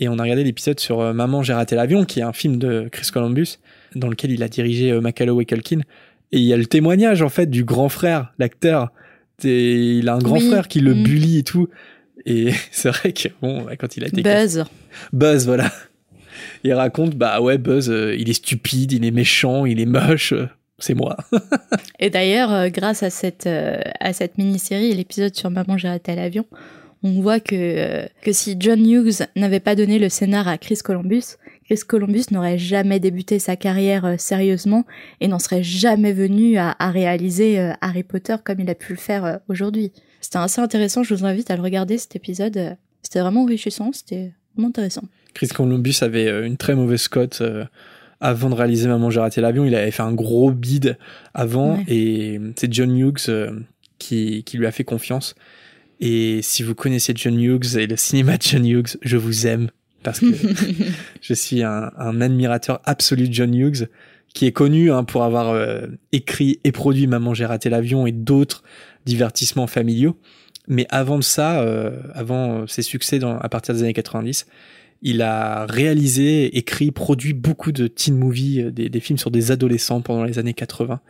Et 0.00 0.08
on 0.08 0.18
a 0.18 0.22
regardé 0.22 0.42
l'épisode 0.42 0.80
sur 0.80 1.00
euh, 1.00 1.12
Maman, 1.12 1.42
j'ai 1.42 1.52
raté 1.52 1.76
l'avion, 1.76 2.06
qui 2.06 2.20
est 2.20 2.22
un 2.22 2.32
film 2.32 2.56
de 2.58 2.88
Chris 2.90 3.08
Columbus, 3.12 3.58
dans 3.94 4.08
lequel 4.08 4.30
il 4.30 4.42
a 4.42 4.48
dirigé 4.48 4.90
euh, 4.90 5.02
Macaulay 5.02 5.44
Culkin. 5.44 5.80
Et 6.32 6.38
il 6.38 6.44
y 6.44 6.54
a 6.54 6.56
le 6.56 6.64
témoignage, 6.64 7.20
en 7.20 7.28
fait, 7.28 7.50
du 7.50 7.64
grand 7.64 7.90
frère, 7.90 8.32
l'acteur. 8.38 8.90
Et 9.44 9.98
il 9.98 10.08
a 10.08 10.14
un 10.14 10.18
grand 10.18 10.38
Oui. 10.38 10.48
frère 10.48 10.66
qui 10.66 10.80
le 10.80 10.94
Mm. 10.94 11.02
bully 11.02 11.38
et 11.38 11.42
tout. 11.42 11.68
Et 12.24 12.50
c'est 12.70 12.88
vrai 12.88 13.12
que, 13.12 13.28
bon, 13.42 13.64
bah, 13.64 13.76
quand 13.76 13.98
il 13.98 14.04
a 14.04 14.06
été 14.06 14.22
Buzz. 14.22 14.64
Buzz, 15.12 15.44
voilà. 15.44 15.70
Il 16.64 16.72
raconte, 16.72 17.16
bah 17.16 17.42
ouais, 17.42 17.58
Buzz, 17.58 17.90
euh, 17.90 18.16
il 18.18 18.30
est 18.30 18.32
stupide, 18.44 18.92
il 18.92 19.04
est 19.04 19.10
méchant, 19.10 19.66
il 19.66 19.78
est 19.78 19.84
moche. 19.86 20.32
euh, 20.32 20.46
c'est 20.78 20.94
moi. 20.94 21.16
Et 21.98 22.10
d'ailleurs, 22.10 22.52
euh, 22.52 22.68
grâce 22.68 23.02
à 23.02 23.10
cette, 23.10 23.46
euh, 23.46 23.80
à 24.00 24.12
cette 24.12 24.38
mini-série 24.38 24.90
et 24.90 24.94
l'épisode 24.94 25.34
sur 25.34 25.50
Maman, 25.50 25.76
j'ai 25.76 25.88
raté 25.88 26.14
l'avion, 26.14 26.46
on 27.02 27.20
voit 27.20 27.40
que, 27.40 27.54
euh, 27.54 28.06
que 28.22 28.32
si 28.32 28.56
John 28.58 28.84
Hughes 28.84 29.26
n'avait 29.36 29.60
pas 29.60 29.74
donné 29.74 29.98
le 29.98 30.08
scénar 30.08 30.48
à 30.48 30.58
Chris 30.58 30.78
Columbus, 30.82 31.36
Chris 31.64 31.80
Columbus 31.86 32.24
n'aurait 32.30 32.58
jamais 32.58 32.98
débuté 32.98 33.38
sa 33.38 33.56
carrière 33.56 34.14
sérieusement 34.18 34.84
et 35.20 35.28
n'en 35.28 35.38
serait 35.38 35.62
jamais 35.62 36.12
venu 36.12 36.56
à, 36.56 36.74
à 36.78 36.90
réaliser 36.90 37.72
Harry 37.80 38.02
Potter 38.02 38.36
comme 38.42 38.60
il 38.60 38.70
a 38.70 38.74
pu 38.74 38.94
le 38.94 38.98
faire 38.98 39.40
aujourd'hui. 39.48 39.92
C'était 40.20 40.38
assez 40.38 40.60
intéressant, 40.60 41.02
je 41.02 41.14
vous 41.14 41.26
invite 41.26 41.50
à 41.50 41.56
le 41.56 41.62
regarder 41.62 41.98
cet 41.98 42.16
épisode. 42.16 42.76
C'était 43.02 43.20
vraiment 43.20 43.42
enrichissant, 43.42 43.90
c'était 43.92 44.32
vraiment 44.54 44.70
intéressant. 44.70 45.02
Chris 45.34 45.48
Columbus 45.48 45.98
avait 46.00 46.46
une 46.46 46.56
très 46.56 46.74
mauvaise 46.74 47.06
cote 47.06 47.42
avant 48.20 48.50
de 48.50 48.54
réaliser 48.54 48.88
Maman, 48.88 49.10
j'ai 49.10 49.20
raté 49.20 49.40
l'avion. 49.40 49.64
Il 49.64 49.74
avait 49.74 49.90
fait 49.90 50.02
un 50.02 50.12
gros 50.12 50.50
bid 50.50 50.96
avant 51.34 51.76
Ouais. 51.76 51.84
et 51.88 52.40
c'est 52.56 52.72
John 52.72 52.96
Hughes 52.96 53.28
euh, 53.28 53.52
qui, 53.98 54.42
qui 54.44 54.58
lui 54.58 54.66
a 54.66 54.72
fait 54.72 54.84
confiance. 54.84 55.34
Et 56.00 56.40
si 56.42 56.62
vous 56.62 56.74
connaissez 56.74 57.12
John 57.14 57.38
Hughes 57.40 57.76
et 57.76 57.86
le 57.86 57.96
cinéma 57.96 58.36
de 58.36 58.42
John 58.42 58.66
Hughes, 58.66 58.96
je 59.02 59.16
vous 59.16 59.46
aime 59.46 59.68
parce 60.02 60.20
que 60.20 60.26
je 61.20 61.34
suis 61.34 61.62
un, 61.62 61.90
un, 61.98 62.20
admirateur 62.20 62.80
absolu 62.84 63.28
de 63.28 63.34
John 63.34 63.54
Hughes, 63.54 63.88
qui 64.32 64.46
est 64.46 64.52
connu 64.52 64.92
hein, 64.92 65.04
pour 65.04 65.24
avoir 65.24 65.48
euh, 65.48 65.86
écrit 66.12 66.60
et 66.62 66.70
produit 66.70 67.06
Maman 67.06 67.34
j'ai 67.34 67.46
raté 67.46 67.68
l'avion 67.68 68.06
et 68.06 68.12
d'autres 68.12 68.62
divertissements 69.06 69.66
familiaux. 69.66 70.16
Mais 70.68 70.86
avant 70.90 71.16
de 71.16 71.24
ça, 71.24 71.60
euh, 71.62 71.98
avant 72.14 72.66
ses 72.66 72.82
succès 72.82 73.18
dans, 73.18 73.38
à 73.38 73.48
partir 73.48 73.74
des 73.74 73.82
années 73.82 73.94
90, 73.94 74.46
il 75.02 75.22
a 75.22 75.66
réalisé, 75.66 76.56
écrit, 76.56 76.90
produit 76.90 77.32
beaucoup 77.32 77.72
de 77.72 77.86
teen 77.86 78.16
movies, 78.16 78.60
euh, 78.60 78.70
des, 78.70 78.88
des 78.88 79.00
films 79.00 79.18
sur 79.18 79.30
des 79.30 79.50
adolescents 79.50 80.00
pendant 80.00 80.24
les 80.24 80.38
années 80.38 80.54
80. 80.54 81.00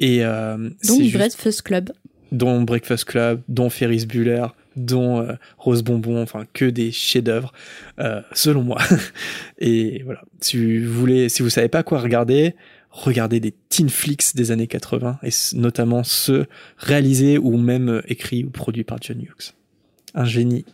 Et 0.00 0.24
euh, 0.24 0.70
Donc 0.86 1.12
Breakfast 1.12 1.62
Club. 1.62 1.92
Dont 2.32 2.62
Breakfast 2.62 3.04
Club, 3.04 3.42
dont 3.48 3.70
Ferris 3.70 4.06
Bueller, 4.06 4.46
dont 4.76 5.20
euh, 5.20 5.34
Rose 5.58 5.82
Bonbon, 5.82 6.22
enfin 6.22 6.44
que 6.52 6.64
des 6.64 6.90
chefs-d'œuvre, 6.90 7.52
euh, 7.98 8.22
selon 8.32 8.62
moi. 8.62 8.78
Et 9.58 10.02
voilà, 10.04 10.22
si 10.40 10.78
vous 10.78 10.92
voulez, 10.92 11.28
si 11.28 11.42
vous 11.42 11.50
savez 11.50 11.68
pas 11.68 11.82
quoi 11.82 12.00
regarder, 12.00 12.54
regardez 12.90 13.40
des 13.40 13.52
teen 13.68 13.88
flicks 13.88 14.34
des 14.34 14.50
années 14.52 14.68
80 14.68 15.18
et 15.22 15.30
notamment 15.54 16.02
ceux 16.02 16.46
réalisés 16.76 17.36
ou 17.38 17.56
même 17.56 18.00
écrits 18.08 18.44
ou 18.44 18.50
produits 18.50 18.84
par 18.84 18.98
John 19.00 19.20
Hughes. 19.20 19.54
Un 20.14 20.24
génie. 20.24 20.64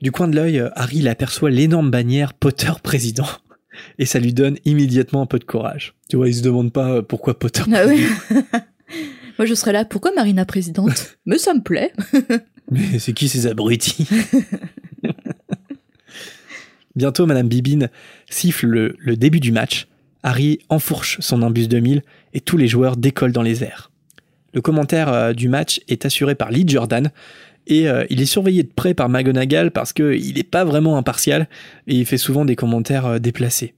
Du 0.00 0.12
coin 0.12 0.28
de 0.28 0.34
l'œil, 0.34 0.64
Harry 0.76 0.98
il 0.98 1.08
aperçoit 1.08 1.50
l'énorme 1.50 1.90
bannière 1.90 2.32
Potter 2.32 2.72
président. 2.82 3.26
Et 3.98 4.06
ça 4.06 4.18
lui 4.18 4.32
donne 4.32 4.56
immédiatement 4.64 5.22
un 5.22 5.26
peu 5.26 5.38
de 5.38 5.44
courage. 5.44 5.94
Tu 6.08 6.16
vois, 6.16 6.28
il 6.28 6.34
se 6.34 6.42
demande 6.42 6.72
pas 6.72 7.02
pourquoi 7.02 7.38
Potter. 7.38 7.62
Ah 7.72 7.84
oui. 7.86 8.04
Moi, 9.38 9.46
je 9.46 9.54
serais 9.54 9.72
là. 9.72 9.84
Pourquoi 9.84 10.12
Marina 10.12 10.44
présidente? 10.44 11.16
Mais 11.26 11.38
ça 11.38 11.54
me 11.54 11.62
plaît. 11.62 11.92
Mais 12.70 12.98
c'est 12.98 13.12
qui 13.12 13.28
ces 13.28 13.46
abrutis? 13.46 14.08
Bientôt, 16.96 17.26
Madame 17.26 17.48
Bibine 17.48 17.88
siffle 18.28 18.66
le, 18.66 18.96
le, 18.98 19.16
début 19.16 19.40
du 19.40 19.52
match. 19.52 19.86
Harry 20.22 20.58
enfourche 20.68 21.18
son 21.20 21.42
imbus 21.42 21.68
2000 21.68 22.02
et 22.34 22.40
tous 22.40 22.56
les 22.56 22.68
joueurs 22.68 22.96
décollent 22.96 23.32
dans 23.32 23.42
les 23.42 23.64
airs. 23.64 23.90
Le 24.52 24.60
commentaire 24.60 25.12
euh, 25.12 25.32
du 25.32 25.48
match 25.48 25.80
est 25.88 26.04
assuré 26.04 26.34
par 26.34 26.50
Lee 26.50 26.64
Jordan 26.66 27.10
et 27.66 27.88
euh, 27.88 28.04
il 28.10 28.20
est 28.20 28.26
surveillé 28.26 28.62
de 28.62 28.70
près 28.74 28.94
par 28.94 29.08
McGonagall 29.08 29.70
parce 29.70 29.92
qu'il 29.92 30.34
n'est 30.34 30.42
pas 30.42 30.64
vraiment 30.64 30.96
impartial 30.96 31.48
et 31.86 31.96
il 31.96 32.06
fait 32.06 32.18
souvent 32.18 32.44
des 32.44 32.56
commentaires 32.56 33.06
euh, 33.06 33.18
déplacés. 33.18 33.74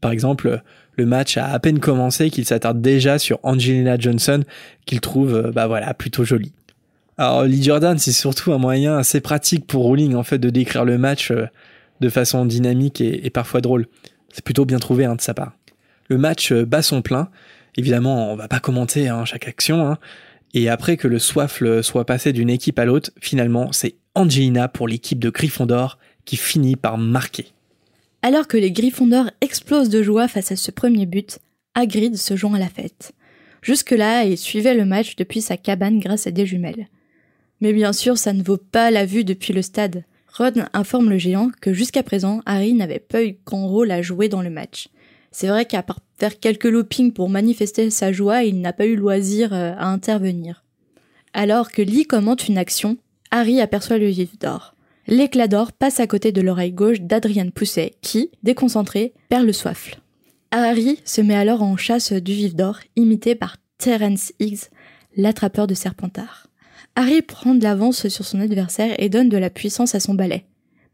Par 0.00 0.10
exemple, 0.10 0.62
le 0.96 1.06
match 1.06 1.36
a 1.36 1.46
à 1.46 1.58
peine 1.58 1.80
commencé 1.80 2.30
qu'il 2.30 2.44
s'attarde 2.44 2.80
déjà 2.80 3.18
sur 3.18 3.38
Angelina 3.42 3.98
Johnson 3.98 4.44
qu'il 4.84 5.00
trouve 5.00 5.50
bah 5.54 5.66
voilà 5.66 5.92
plutôt 5.94 6.24
jolie. 6.24 6.52
Alors 7.18 7.44
Lee 7.44 7.62
Jordan, 7.62 7.98
c'est 7.98 8.12
surtout 8.12 8.52
un 8.52 8.58
moyen 8.58 8.98
assez 8.98 9.20
pratique 9.20 9.66
pour 9.66 9.84
Rowling 9.84 10.14
en 10.14 10.22
fait 10.22 10.38
de 10.38 10.50
décrire 10.50 10.84
le 10.84 10.98
match 10.98 11.30
euh, 11.30 11.46
de 12.00 12.08
façon 12.10 12.44
dynamique 12.44 13.00
et, 13.00 13.30
parfois 13.30 13.62
drôle. 13.62 13.86
C'est 14.30 14.44
plutôt 14.44 14.66
bien 14.66 14.78
trouvé 14.78 15.06
hein, 15.06 15.16
de 15.16 15.22
sa 15.22 15.32
part. 15.32 15.52
Le 16.08 16.18
match 16.18 16.52
euh, 16.52 16.66
bat 16.66 16.82
son 16.82 17.00
plein. 17.00 17.30
Évidemment, 17.78 18.32
on 18.32 18.36
va 18.36 18.48
pas 18.48 18.60
commenter 18.60 19.08
hein, 19.08 19.24
chaque 19.24 19.48
action. 19.48 19.86
Hein. 19.86 19.98
Et 20.56 20.70
après 20.70 20.96
que 20.96 21.06
le 21.06 21.18
soifle 21.18 21.84
soit 21.84 22.06
passé 22.06 22.32
d'une 22.32 22.48
équipe 22.48 22.78
à 22.78 22.86
l'autre, 22.86 23.10
finalement, 23.20 23.72
c'est 23.72 23.96
Angelina 24.14 24.68
pour 24.68 24.88
l'équipe 24.88 25.18
de 25.18 25.28
Gryffondor 25.28 25.98
qui 26.24 26.38
finit 26.38 26.76
par 26.76 26.96
marquer. 26.96 27.48
Alors 28.22 28.48
que 28.48 28.56
les 28.56 28.72
Gryffondors 28.72 29.30
explosent 29.42 29.90
de 29.90 30.02
joie 30.02 30.28
face 30.28 30.52
à 30.52 30.56
ce 30.56 30.70
premier 30.70 31.04
but, 31.04 31.40
Hagrid 31.74 32.16
se 32.16 32.36
joint 32.36 32.54
à 32.54 32.58
la 32.58 32.70
fête. 32.70 33.12
Jusque-là, 33.60 34.24
il 34.24 34.38
suivait 34.38 34.74
le 34.74 34.86
match 34.86 35.14
depuis 35.16 35.42
sa 35.42 35.58
cabane 35.58 36.00
grâce 36.00 36.26
à 36.26 36.30
des 36.30 36.46
jumelles. 36.46 36.88
Mais 37.60 37.74
bien 37.74 37.92
sûr, 37.92 38.16
ça 38.16 38.32
ne 38.32 38.42
vaut 38.42 38.56
pas 38.56 38.90
la 38.90 39.04
vue 39.04 39.24
depuis 39.24 39.52
le 39.52 39.60
stade. 39.60 40.04
Ron 40.38 40.64
informe 40.72 41.10
le 41.10 41.18
géant 41.18 41.50
que 41.60 41.74
jusqu'à 41.74 42.02
présent, 42.02 42.40
Harry 42.46 42.72
n'avait 42.72 42.98
pas 42.98 43.22
eu 43.22 43.36
grand 43.44 43.68
rôle 43.68 43.90
à 43.90 44.00
jouer 44.00 44.30
dans 44.30 44.40
le 44.40 44.48
match. 44.48 44.88
C'est 45.32 45.48
vrai 45.48 45.66
qu'à 45.66 45.82
part 45.82 46.00
faire 46.18 46.38
quelques 46.38 46.64
loopings 46.64 47.12
pour 47.12 47.28
manifester 47.28 47.90
sa 47.90 48.12
joie, 48.12 48.44
il 48.44 48.60
n'a 48.60 48.72
pas 48.72 48.86
eu 48.86 48.96
loisir 48.96 49.52
euh, 49.52 49.72
à 49.76 49.86
intervenir. 49.86 50.64
Alors 51.32 51.70
que 51.70 51.82
Lee 51.82 52.06
commente 52.06 52.48
une 52.48 52.58
action, 52.58 52.96
Harry 53.30 53.60
aperçoit 53.60 53.98
le 53.98 54.06
vif 54.06 54.38
d'or. 54.38 54.74
L'éclat 55.06 55.48
d'or 55.48 55.72
passe 55.72 56.00
à 56.00 56.06
côté 56.06 56.32
de 56.32 56.40
l'oreille 56.40 56.72
gauche 56.72 57.00
d'Adrienne 57.00 57.52
Pousset, 57.52 57.94
qui, 58.00 58.30
déconcentré, 58.42 59.12
perd 59.28 59.44
le 59.44 59.52
soifle. 59.52 60.00
Harry 60.50 61.00
se 61.04 61.20
met 61.20 61.34
alors 61.34 61.62
en 61.62 61.76
chasse 61.76 62.12
du 62.12 62.32
vif 62.32 62.54
d'or, 62.54 62.78
imité 62.96 63.34
par 63.34 63.56
Terence 63.78 64.32
Higgs, 64.40 64.70
l'attrapeur 65.16 65.66
de 65.66 65.74
Serpentard. 65.74 66.46
Harry 66.94 67.20
prend 67.20 67.54
de 67.54 67.62
l'avance 67.62 68.08
sur 68.08 68.24
son 68.24 68.40
adversaire 68.40 68.94
et 68.98 69.10
donne 69.10 69.28
de 69.28 69.36
la 69.36 69.50
puissance 69.50 69.94
à 69.94 70.00
son 70.00 70.14
balai. 70.14 70.46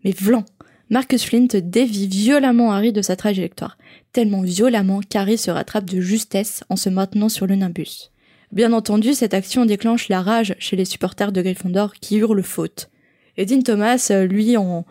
Mais 0.04 0.10
vlan 0.10 0.44
Marcus 0.92 1.24
Flint 1.24 1.48
dévie 1.54 2.06
violemment 2.06 2.70
Harry 2.70 2.92
de 2.92 3.00
sa 3.00 3.16
trajectoire, 3.16 3.78
tellement 4.12 4.42
violemment 4.42 5.00
qu'Harry 5.00 5.38
se 5.38 5.50
rattrape 5.50 5.86
de 5.86 6.02
justesse 6.02 6.64
en 6.68 6.76
se 6.76 6.90
maintenant 6.90 7.30
sur 7.30 7.46
le 7.46 7.54
nimbus. 7.54 8.10
Bien 8.52 8.74
entendu, 8.74 9.14
cette 9.14 9.32
action 9.32 9.64
déclenche 9.64 10.10
la 10.10 10.20
rage 10.20 10.54
chez 10.58 10.76
les 10.76 10.84
supporters 10.84 11.32
de 11.32 11.40
Gryffondor 11.40 11.94
qui 11.94 12.18
hurlent 12.18 12.42
faute. 12.42 12.90
Et 13.38 13.46
Thomas, 13.62 14.12
lui, 14.28 14.58
en, 14.58 14.84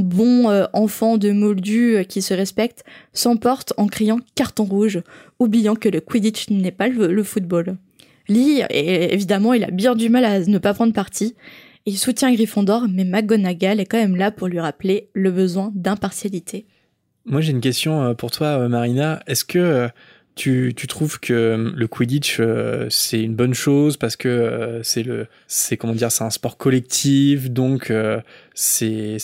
bon 0.00 0.50
euh, 0.50 0.64
enfant 0.72 1.16
de 1.16 1.30
moldu 1.30 1.94
euh, 1.94 2.02
qui 2.02 2.22
se 2.22 2.34
respecte, 2.34 2.82
s'emporte 3.12 3.72
en 3.76 3.86
criant 3.86 4.18
carton 4.34 4.64
rouge, 4.64 5.00
oubliant 5.38 5.76
que 5.76 5.88
le 5.88 6.00
Quidditch 6.00 6.50
n'est 6.50 6.72
pas 6.72 6.88
le 6.88 7.22
football. 7.22 7.76
Lee, 8.28 8.62
et 8.70 9.14
évidemment, 9.14 9.54
il 9.54 9.62
a 9.62 9.70
bien 9.70 9.94
du 9.94 10.08
mal 10.08 10.24
à 10.24 10.40
ne 10.40 10.58
pas 10.58 10.74
prendre 10.74 10.92
parti. 10.92 11.34
Il 11.88 11.98
soutient 11.98 12.32
Gryffondor, 12.34 12.86
mais 12.92 13.04
McGonagall 13.04 13.78
est 13.78 13.86
quand 13.86 13.98
même 13.98 14.16
là 14.16 14.32
pour 14.32 14.48
lui 14.48 14.58
rappeler 14.58 15.08
le 15.14 15.30
besoin 15.30 15.70
d'impartialité. 15.76 16.66
Moi, 17.26 17.40
j'ai 17.40 17.52
une 17.52 17.60
question 17.60 18.02
euh, 18.02 18.14
pour 18.14 18.32
toi, 18.32 18.58
euh, 18.58 18.68
Marina. 18.68 19.22
Est-ce 19.28 19.44
que 19.44 19.58
euh, 19.58 19.88
tu, 20.34 20.74
trouves 20.88 21.20
que 21.20 21.72
le 21.74 21.86
Quidditch 21.86 22.40
c'est 22.90 23.22
une 23.22 23.34
bonne 23.34 23.54
chose 23.54 23.96
parce 23.96 24.16
que 24.16 24.80
c'est 24.82 25.02
le 25.02 25.28
c'est 25.46 25.78
comment 25.78 25.94
dire 25.94 26.12
c'est 26.12 26.24
un 26.24 26.30
sport 26.30 26.58
collectif 26.58 27.50
donc 27.50 27.90
c'est 28.52 29.18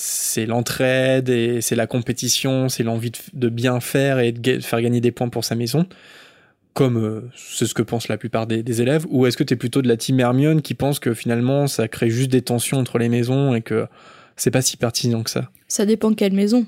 l'entraide 0.47 1.29
et 1.29 1.61
c'est 1.61 1.77
la 1.77 1.87
compétition 1.87 2.71
c'est 2.71 2.83
l'envie 2.83 3.13
de, 3.35 3.49
bien 3.51 3.81
faire 3.81 4.21
et 4.21 4.33
de 4.33 4.61
faire 4.61 4.81
gagner 4.81 5.03
des 5.03 5.13
points 5.13 5.29
pour 5.29 5.45
sa 5.45 5.55
maison? 5.55 5.87
Comme 6.75 6.97
euh, 6.97 7.21
c'est 7.37 7.67
ce 7.67 7.75
que 7.75 7.83
pensent 7.83 8.09
la 8.09 8.17
plupart 8.17 8.47
des, 8.47 8.63
des 8.63 8.83
élèves, 8.83 9.07
ou 9.11 9.27
est-ce 9.27 9.37
que 9.37 9.45
tu 9.45 9.55
es 9.55 9.57
plutôt 9.57 9.83
de 9.83 9.89
la 9.89 9.97
team 9.97 10.19
Hermione 10.21 10.63
qui 10.63 10.75
pense 10.75 10.99
que 10.99 11.15
finalement 11.15 11.67
ça 11.67 11.89
crée 11.89 12.11
juste 12.11 12.31
des 12.31 12.43
tensions 12.43 12.79
entre 12.79 12.99
les 12.99 13.09
maisons 13.09 13.55
et 13.55 13.63
que 13.63 13.87
c'est 14.37 14.51
pas 14.51 14.63
si 14.63 14.77
pertinent 14.77 15.23
que 15.23 15.31
ça? 15.31 15.51
Ça 15.69 15.87
dépend 15.87 16.11
de 16.11 16.17
quelle 16.17 16.33
maison. 16.33 16.67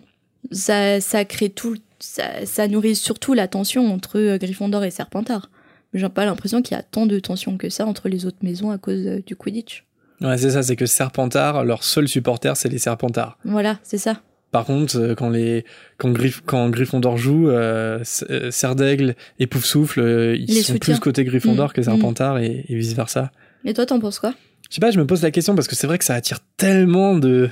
Ça, 0.53 1.01
ça 1.01 1.25
crée 1.25 1.49
tout, 1.49 1.77
ça, 1.99 2.45
ça 2.45 2.69
nourrit 2.69 2.97
surtout 2.97 3.33
la 3.33 3.49
tension 3.49 3.91
entre 3.93 4.19
euh, 4.19 4.39
Gryffondor 4.39 4.85
et 4.85 4.91
Serpentard. 4.91 5.51
J'ai 5.95 6.09
pas 6.09 6.27
l'impression 6.27 6.61
qu'il 6.61 6.77
y 6.77 6.81
a 6.81 6.83
tant 6.83 7.07
de 7.07 7.19
tensions 7.19 7.57
que 7.57 7.71
ça 7.71 7.87
entre 7.87 8.09
les 8.09 8.27
autres 8.27 8.39
maisons 8.43 8.71
à 8.71 8.79
cause 8.79 9.07
euh, 9.07 9.23
du 9.25 9.37
Quidditch. 9.37 9.85
Ouais, 10.21 10.37
c'est 10.39 10.51
ça, 10.51 10.63
c'est 10.63 10.77
que 10.77 10.87
Serpentard, 10.87 11.65
leur 11.65 11.83
seul 11.83 12.09
supporter, 12.09 12.57
c'est 12.57 12.69
les 12.69 12.79
Serpentards. 12.79 13.39
Voilà, 13.45 13.79
c'est 13.83 13.99
ça. 13.99 14.21
Par 14.55 14.67
contre, 14.67 14.97
euh, 14.99 15.15
quand 15.17 15.31
les 15.31 15.65
quand 15.99 16.13
Griff 16.13 16.41
quand 16.47 16.71
Gryffondor 16.71 17.17
joue, 17.17 17.49
euh, 17.49 18.05
euh 18.31 18.53
Serdaigle 18.53 19.17
et 19.41 19.49
Poufsouffle, 19.49 19.99
euh, 19.99 20.37
ils 20.37 20.63
sont 20.63 20.79
plus 20.79 21.01
côté 21.01 21.25
Gryffondor 21.25 21.71
mmh, 21.71 21.73
que 21.73 21.83
Serpentard 21.83 22.37
mmh. 22.37 22.43
et, 22.45 22.65
et, 22.69 22.77
vice 22.77 22.95
versa. 22.95 23.33
Et 23.65 23.75
toi, 23.75 23.85
t'en 23.85 23.99
penses 23.99 24.21
quoi? 24.21 24.33
Je 24.71 24.77
sais 24.77 24.81
pas, 24.81 24.93
je 24.93 24.99
me 25.01 25.09
pose 25.09 25.23
la 25.23 25.33
question 25.33 25.57
parce 25.57 25.67
que 25.67 25.75
c'est 25.75 25.89
vrai 25.89 25.99
que 25.99 26.05
ça 26.05 26.15
attire 26.15 26.39
tellement 26.57 27.17
de 27.17 27.51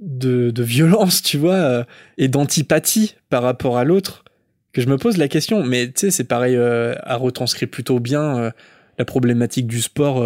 de, 0.00 0.52
de 0.52 0.62
violence, 0.62 1.20
tu 1.20 1.36
vois, 1.36 1.84
et 2.16 2.28
d'antipathie 2.28 3.16
par 3.28 3.42
rapport 3.42 3.76
à 3.76 3.82
l'autre 3.82 4.22
que 4.72 4.80
je 4.80 4.86
me 4.86 4.98
pose 4.98 5.16
la 5.16 5.26
question. 5.26 5.64
Mais 5.64 5.88
tu 5.88 5.94
sais, 5.96 6.10
c'est 6.12 6.22
pareil 6.28 6.56
à 6.56 7.16
retranscrire 7.16 7.68
plutôt 7.68 7.98
bien 7.98 8.52
la 9.00 9.04
problématique 9.04 9.66
du 9.66 9.82
sport 9.82 10.24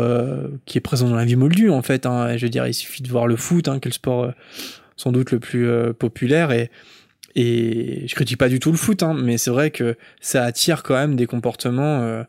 qui 0.66 0.76
est 0.76 0.82
présent 0.82 1.08
dans 1.08 1.16
la 1.16 1.24
vie 1.24 1.36
moldue 1.36 1.70
en 1.70 1.80
fait. 1.80 2.04
Hein. 2.04 2.36
Je 2.36 2.44
veux 2.44 2.50
dire, 2.50 2.66
il 2.66 2.74
suffit 2.74 3.02
de 3.02 3.08
voir 3.08 3.26
le 3.26 3.36
foot, 3.36 3.68
hein, 3.68 3.78
que 3.78 3.88
le 3.88 3.94
sport 3.94 4.34
sans 5.00 5.12
doute 5.12 5.30
le 5.32 5.40
plus 5.40 5.66
euh, 5.66 5.92
populaire 5.92 6.52
et 6.52 6.70
et 7.36 8.08
je 8.08 8.14
critique 8.16 8.38
pas 8.38 8.48
du 8.48 8.58
tout 8.58 8.72
le 8.72 8.76
foot, 8.76 9.04
hein, 9.04 9.14
mais 9.14 9.38
c'est 9.38 9.50
vrai 9.50 9.70
que 9.70 9.96
ça 10.20 10.44
attire 10.44 10.82
quand 10.82 10.94
même 10.94 11.14
des 11.14 11.26
comportements 11.26 12.02
euh, 12.02 12.24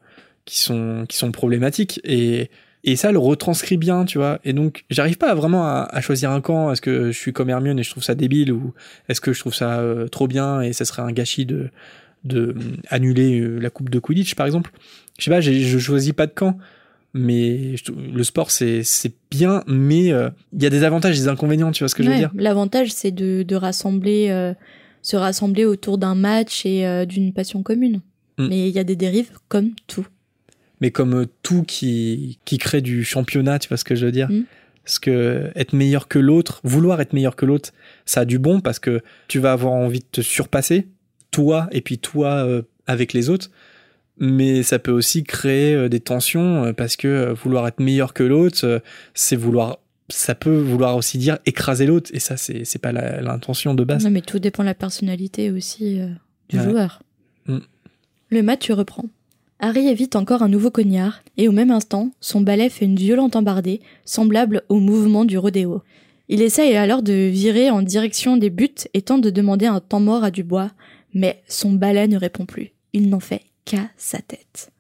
qui 0.45 0.60
sont 0.60 1.05
qui 1.10 1.17
sont 1.17 1.31
problématiques 1.31 1.99
et 2.03 2.49
et 2.84 2.95
ça 2.95 3.12
le 3.12 3.19
retranscrit 3.19 3.77
bien, 3.77 4.05
tu 4.05 4.19
vois. 4.19 4.39
Et 4.43 4.53
donc 4.53 4.86
j'arrive 4.89 5.17
pas 5.17 5.34
vraiment 5.36 5.65
à, 5.65 5.88
à, 5.91 6.01
choisir 6.01 6.31
un 6.31 6.41
camp. 6.41 6.71
Est-ce 6.71 6.81
que 6.81 7.12
je 7.12 7.17
suis 7.17 7.34
comme 7.34 7.49
Hermione 7.49 7.77
et 7.79 7.84
je 7.84 7.91
trouve 7.91 8.03
ça 8.03 8.15
débile 8.15 8.51
ou 8.51 8.73
est-ce 9.10 9.21
que 9.21 9.34
je 9.34 9.39
trouve 9.39 9.53
ça 9.53 9.79
euh, 9.79 10.07
trop 10.07 10.27
bien 10.27 10.62
et 10.62 10.71
ça 10.71 10.86
serait 10.86 11.01
un 11.01 11.12
gâchis 11.12 11.45
de 11.45 11.69
de 12.23 12.55
annuler 12.89 13.41
la 13.60 13.71
coupe 13.71 13.89
de 13.89 13.99
Quidditch 13.99 14.36
par 14.36 14.45
exemple? 14.45 14.71
Je 15.17 15.25
sais 15.25 15.31
pas, 15.31 15.41
je 15.41 15.77
choisis 15.79 16.13
pas 16.13 16.27
de 16.27 16.34
camp 16.34 16.57
mais 17.13 17.76
le 17.88 18.24
sport 18.24 18.52
c'est 18.52 18.84
c'est 18.84 19.13
bien 19.30 19.63
mais 19.67 20.13
euh, 20.13 20.30
il 20.54 20.63
y 20.63 20.65
a 20.65 20.69
des 20.69 20.84
avantages 20.84 21.17
et 21.17 21.21
des 21.21 21.28
inconvénients 21.28 21.71
tu 21.71 21.84
vois 21.84 21.89
ce 21.89 21.95
que 21.95 22.04
je 22.04 22.10
veux 22.10 22.15
dire? 22.15 22.32
l'avantage 22.36 22.91
c'est 22.93 23.12
de 23.12 23.43
de 23.43 23.56
rassembler 23.56 24.30
euh, 24.30 24.54
se 25.02 25.17
rassembler 25.17 25.65
autour 25.65 25.97
d'un 25.97 26.15
match 26.15 26.65
et 26.65 26.86
euh, 26.86 27.06
d'une 27.06 27.34
passion 27.34 27.63
commune 27.63 28.02
mm. 28.38 28.47
mais 28.47 28.69
il 28.69 28.74
y 28.74 28.80
a 28.80 28.84
des 28.84 28.95
dérives 28.95 29.32
comme 29.50 29.71
tout 29.88 30.08
mais 30.80 30.91
comme 30.91 31.28
tout 31.43 31.63
qui 31.63 32.39
qui 32.45 32.58
crée 32.58 32.82
du 32.82 33.04
championnat 33.04 33.60
tu 33.60 33.67
vois 33.67 33.78
ce 33.78 33.84
que 33.84 33.95
je 33.95 34.06
veux 34.06 34.12
dire? 34.12 34.30
Mm. 34.30 34.43
Parce 34.84 34.97
que 34.97 35.52
être 35.54 35.74
meilleur 35.74 36.08
que 36.08 36.17
l'autre, 36.17 36.60
vouloir 36.63 37.00
être 37.02 37.13
meilleur 37.13 37.36
que 37.36 37.45
l'autre, 37.45 37.69
ça 38.08 38.21
a 38.21 38.26
du 38.26 38.39
bon 38.39 38.62
parce 38.62 38.80
que 38.80 39.04
tu 39.28 39.38
vas 39.38 39.52
avoir 39.52 39.74
envie 39.74 40.00
de 40.00 40.06
te 40.12 40.21
surpasser, 40.21 40.88
toi 41.30 41.67
et 41.71 41.82
puis 41.82 42.00
toi 42.00 42.47
avec 42.88 43.13
les 43.13 43.30
autres. 43.30 43.52
Mais 44.17 44.62
ça 44.63 44.78
peut 44.80 44.91
aussi 44.91 45.24
créer 45.24 45.74
euh, 45.74 45.89
des 45.89 46.00
tensions 46.00 46.65
euh, 46.65 46.74
parce 46.74 46.95
que 46.95 47.08
euh, 47.08 47.34
vouloir 47.34 47.67
être 47.67 47.80
meilleur 47.80 48.13
que 48.13 48.24
l'autre, 48.24 48.82
c'est 49.13 49.36
vouloir, 49.36 49.80
ça 50.10 50.36
peut 50.36 50.58
vouloir 50.58 50.95
aussi 50.95 51.17
dire 51.17 51.39
écraser 51.45 51.86
l'autre. 51.86 52.12
Et 52.13 52.19
ça, 52.19 52.38
c'est 52.38 52.65
c'est 52.65 52.80
pas 52.80 52.91
l'intention 52.91 53.74
de 53.74 53.84
base. 53.84 54.04
Non, 54.04 54.12
mais 54.12 54.21
tout 54.21 54.39
dépend 54.39 54.63
de 54.63 54.67
la 54.67 54.76
personnalité 54.76 55.50
aussi 55.52 56.00
euh, 56.00 56.08
du 56.50 56.58
Ouais. 56.60 56.63
joueur. 56.63 57.02
Mm. 57.47 57.58
Le 58.30 58.43
match 58.43 58.69
reprend. 58.69 59.06
Harry 59.60 59.88
évite 59.88 60.15
encore 60.15 60.41
un 60.41 60.50
nouveau 60.50 60.71
cognard, 60.71 61.21
et 61.38 61.47
au 61.47 61.52
même 61.52 61.69
instant, 61.69 62.12
son 62.19 62.41
balai 62.41 62.69
fait 62.69 62.86
une 62.86 62.95
violente 62.95 63.36
embardée, 63.36 63.80
semblable 64.06 64.63
au 64.69 64.80
mouvement 64.80 65.24
du 65.24 65.38
rodéo. 65.38 65.84
Il 66.30 66.41
essaye 66.41 66.76
alors 66.76 67.04
de 67.04 67.13
virer 67.13 67.69
en 67.69 67.84
direction 67.84 68.38
des 68.38 68.50
buts 68.50 68.69
et 68.95 69.02
tente 69.04 69.21
de 69.21 69.30
demander 69.30 69.67
un 69.67 69.80
temps 69.80 70.00
mort 70.00 70.24
à 70.24 70.32
Dubois, 70.32 70.71
mais 71.13 71.43
son 71.47 71.74
balai 71.74 72.08
ne 72.08 72.17
répond 72.17 72.45
plus. 72.47 72.71
Il 72.93 73.10
n'en 73.10 73.19
fait 73.19 73.41
qu'à 73.65 73.89
sa 73.97 74.19
tête. 74.19 74.71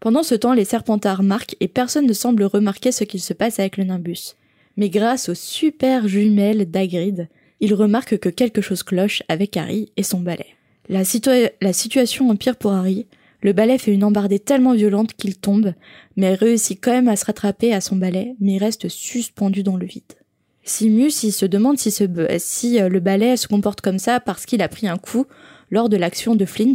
Pendant 0.00 0.22
ce 0.22 0.34
temps, 0.34 0.52
les 0.52 0.64
Serpentards 0.64 1.22
marquent 1.22 1.56
et 1.60 1.68
personne 1.68 2.06
ne 2.06 2.12
semble 2.12 2.44
remarquer 2.44 2.92
ce 2.92 3.04
qu'il 3.04 3.20
se 3.20 3.32
passe 3.32 3.58
avec 3.58 3.76
le 3.76 3.84
Nimbus. 3.84 4.34
Mais 4.76 4.90
grâce 4.90 5.28
aux 5.28 5.34
super 5.34 6.06
jumelles 6.06 6.70
d'Agrid, 6.70 7.28
il 7.60 7.74
remarque 7.74 8.18
que 8.18 8.28
quelque 8.28 8.60
chose 8.60 8.84
cloche 8.84 9.22
avec 9.28 9.56
Harry 9.56 9.90
et 9.96 10.04
son 10.04 10.20
balai. 10.20 10.46
La, 10.88 11.02
situa- 11.02 11.50
la 11.60 11.72
situation 11.72 12.30
empire 12.30 12.56
pour 12.56 12.72
Harry. 12.72 13.06
Le 13.42 13.52
balai 13.52 13.78
fait 13.78 13.92
une 13.92 14.04
embardée 14.04 14.38
tellement 14.38 14.74
violente 14.74 15.14
qu'il 15.14 15.36
tombe, 15.36 15.74
mais 16.16 16.34
réussit 16.34 16.78
quand 16.82 16.92
même 16.92 17.08
à 17.08 17.16
se 17.16 17.24
rattraper 17.24 17.72
à 17.72 17.80
son 17.80 17.96
balai, 17.96 18.34
mais 18.40 18.58
reste 18.58 18.88
suspendu 18.88 19.62
dans 19.62 19.76
le 19.76 19.86
vide. 19.86 20.02
Simus, 20.64 21.22
il 21.22 21.32
se 21.32 21.46
demande 21.46 21.78
si, 21.78 21.90
ce, 21.90 22.04
si 22.38 22.80
euh, 22.80 22.88
le 22.88 23.00
balai 23.00 23.36
se 23.36 23.48
comporte 23.48 23.80
comme 23.80 23.98
ça 23.98 24.20
parce 24.20 24.44
qu'il 24.44 24.60
a 24.60 24.68
pris 24.68 24.86
un 24.86 24.98
coup 24.98 25.24
lors 25.70 25.88
de 25.88 25.96
l'action 25.96 26.34
de 26.34 26.44
Flint, 26.44 26.74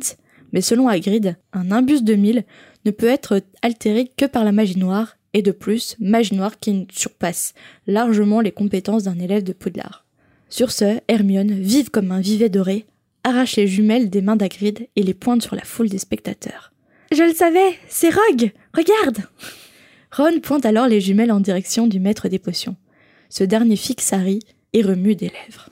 mais 0.53 0.61
selon 0.61 0.87
Hagrid, 0.87 1.35
un 1.51 1.71
imbus 1.71 2.03
2000 2.03 2.43
ne 2.85 2.91
peut 2.91 3.07
être 3.07 3.41
altéré 3.61 4.09
que 4.15 4.25
par 4.25 4.43
la 4.45 4.51
magie 4.51 4.79
noire, 4.79 5.17
et 5.33 5.41
de 5.41 5.51
plus, 5.51 5.97
magie 5.99 6.35
noire 6.35 6.59
qui 6.59 6.87
surpasse 6.91 7.53
largement 7.87 8.39
les 8.39 8.51
compétences 8.51 9.03
d'un 9.03 9.19
élève 9.19 9.43
de 9.43 9.53
Poudlard. 9.53 10.05
Sur 10.49 10.71
ce, 10.71 10.99
Hermione, 11.07 11.53
vive 11.53 11.89
comme 11.89 12.11
un 12.11 12.21
vivet 12.21 12.49
doré, 12.49 12.85
arrache 13.23 13.55
les 13.55 13.67
jumelles 13.67 14.09
des 14.09 14.21
mains 14.21 14.35
d'Hagrid 14.35 14.87
et 14.95 15.03
les 15.03 15.15
pointe 15.15 15.41
sur 15.41 15.55
la 15.55 15.63
foule 15.63 15.89
des 15.89 15.97
spectateurs. 15.97 16.71
Je 17.11 17.23
le 17.23 17.33
savais, 17.33 17.77
c'est 17.89 18.09
Rogue 18.09 18.51
Regarde 18.73 19.25
Ron 20.15 20.39
pointe 20.41 20.65
alors 20.65 20.87
les 20.87 21.01
jumelles 21.01 21.31
en 21.31 21.39
direction 21.39 21.87
du 21.87 21.99
maître 21.99 22.27
des 22.27 22.37
potions. 22.37 22.75
Ce 23.29 23.43
dernier 23.43 23.75
fixe 23.75 24.13
Harry 24.13 24.39
et 24.73 24.83
remue 24.83 25.15
des 25.15 25.29
lèvres. 25.29 25.69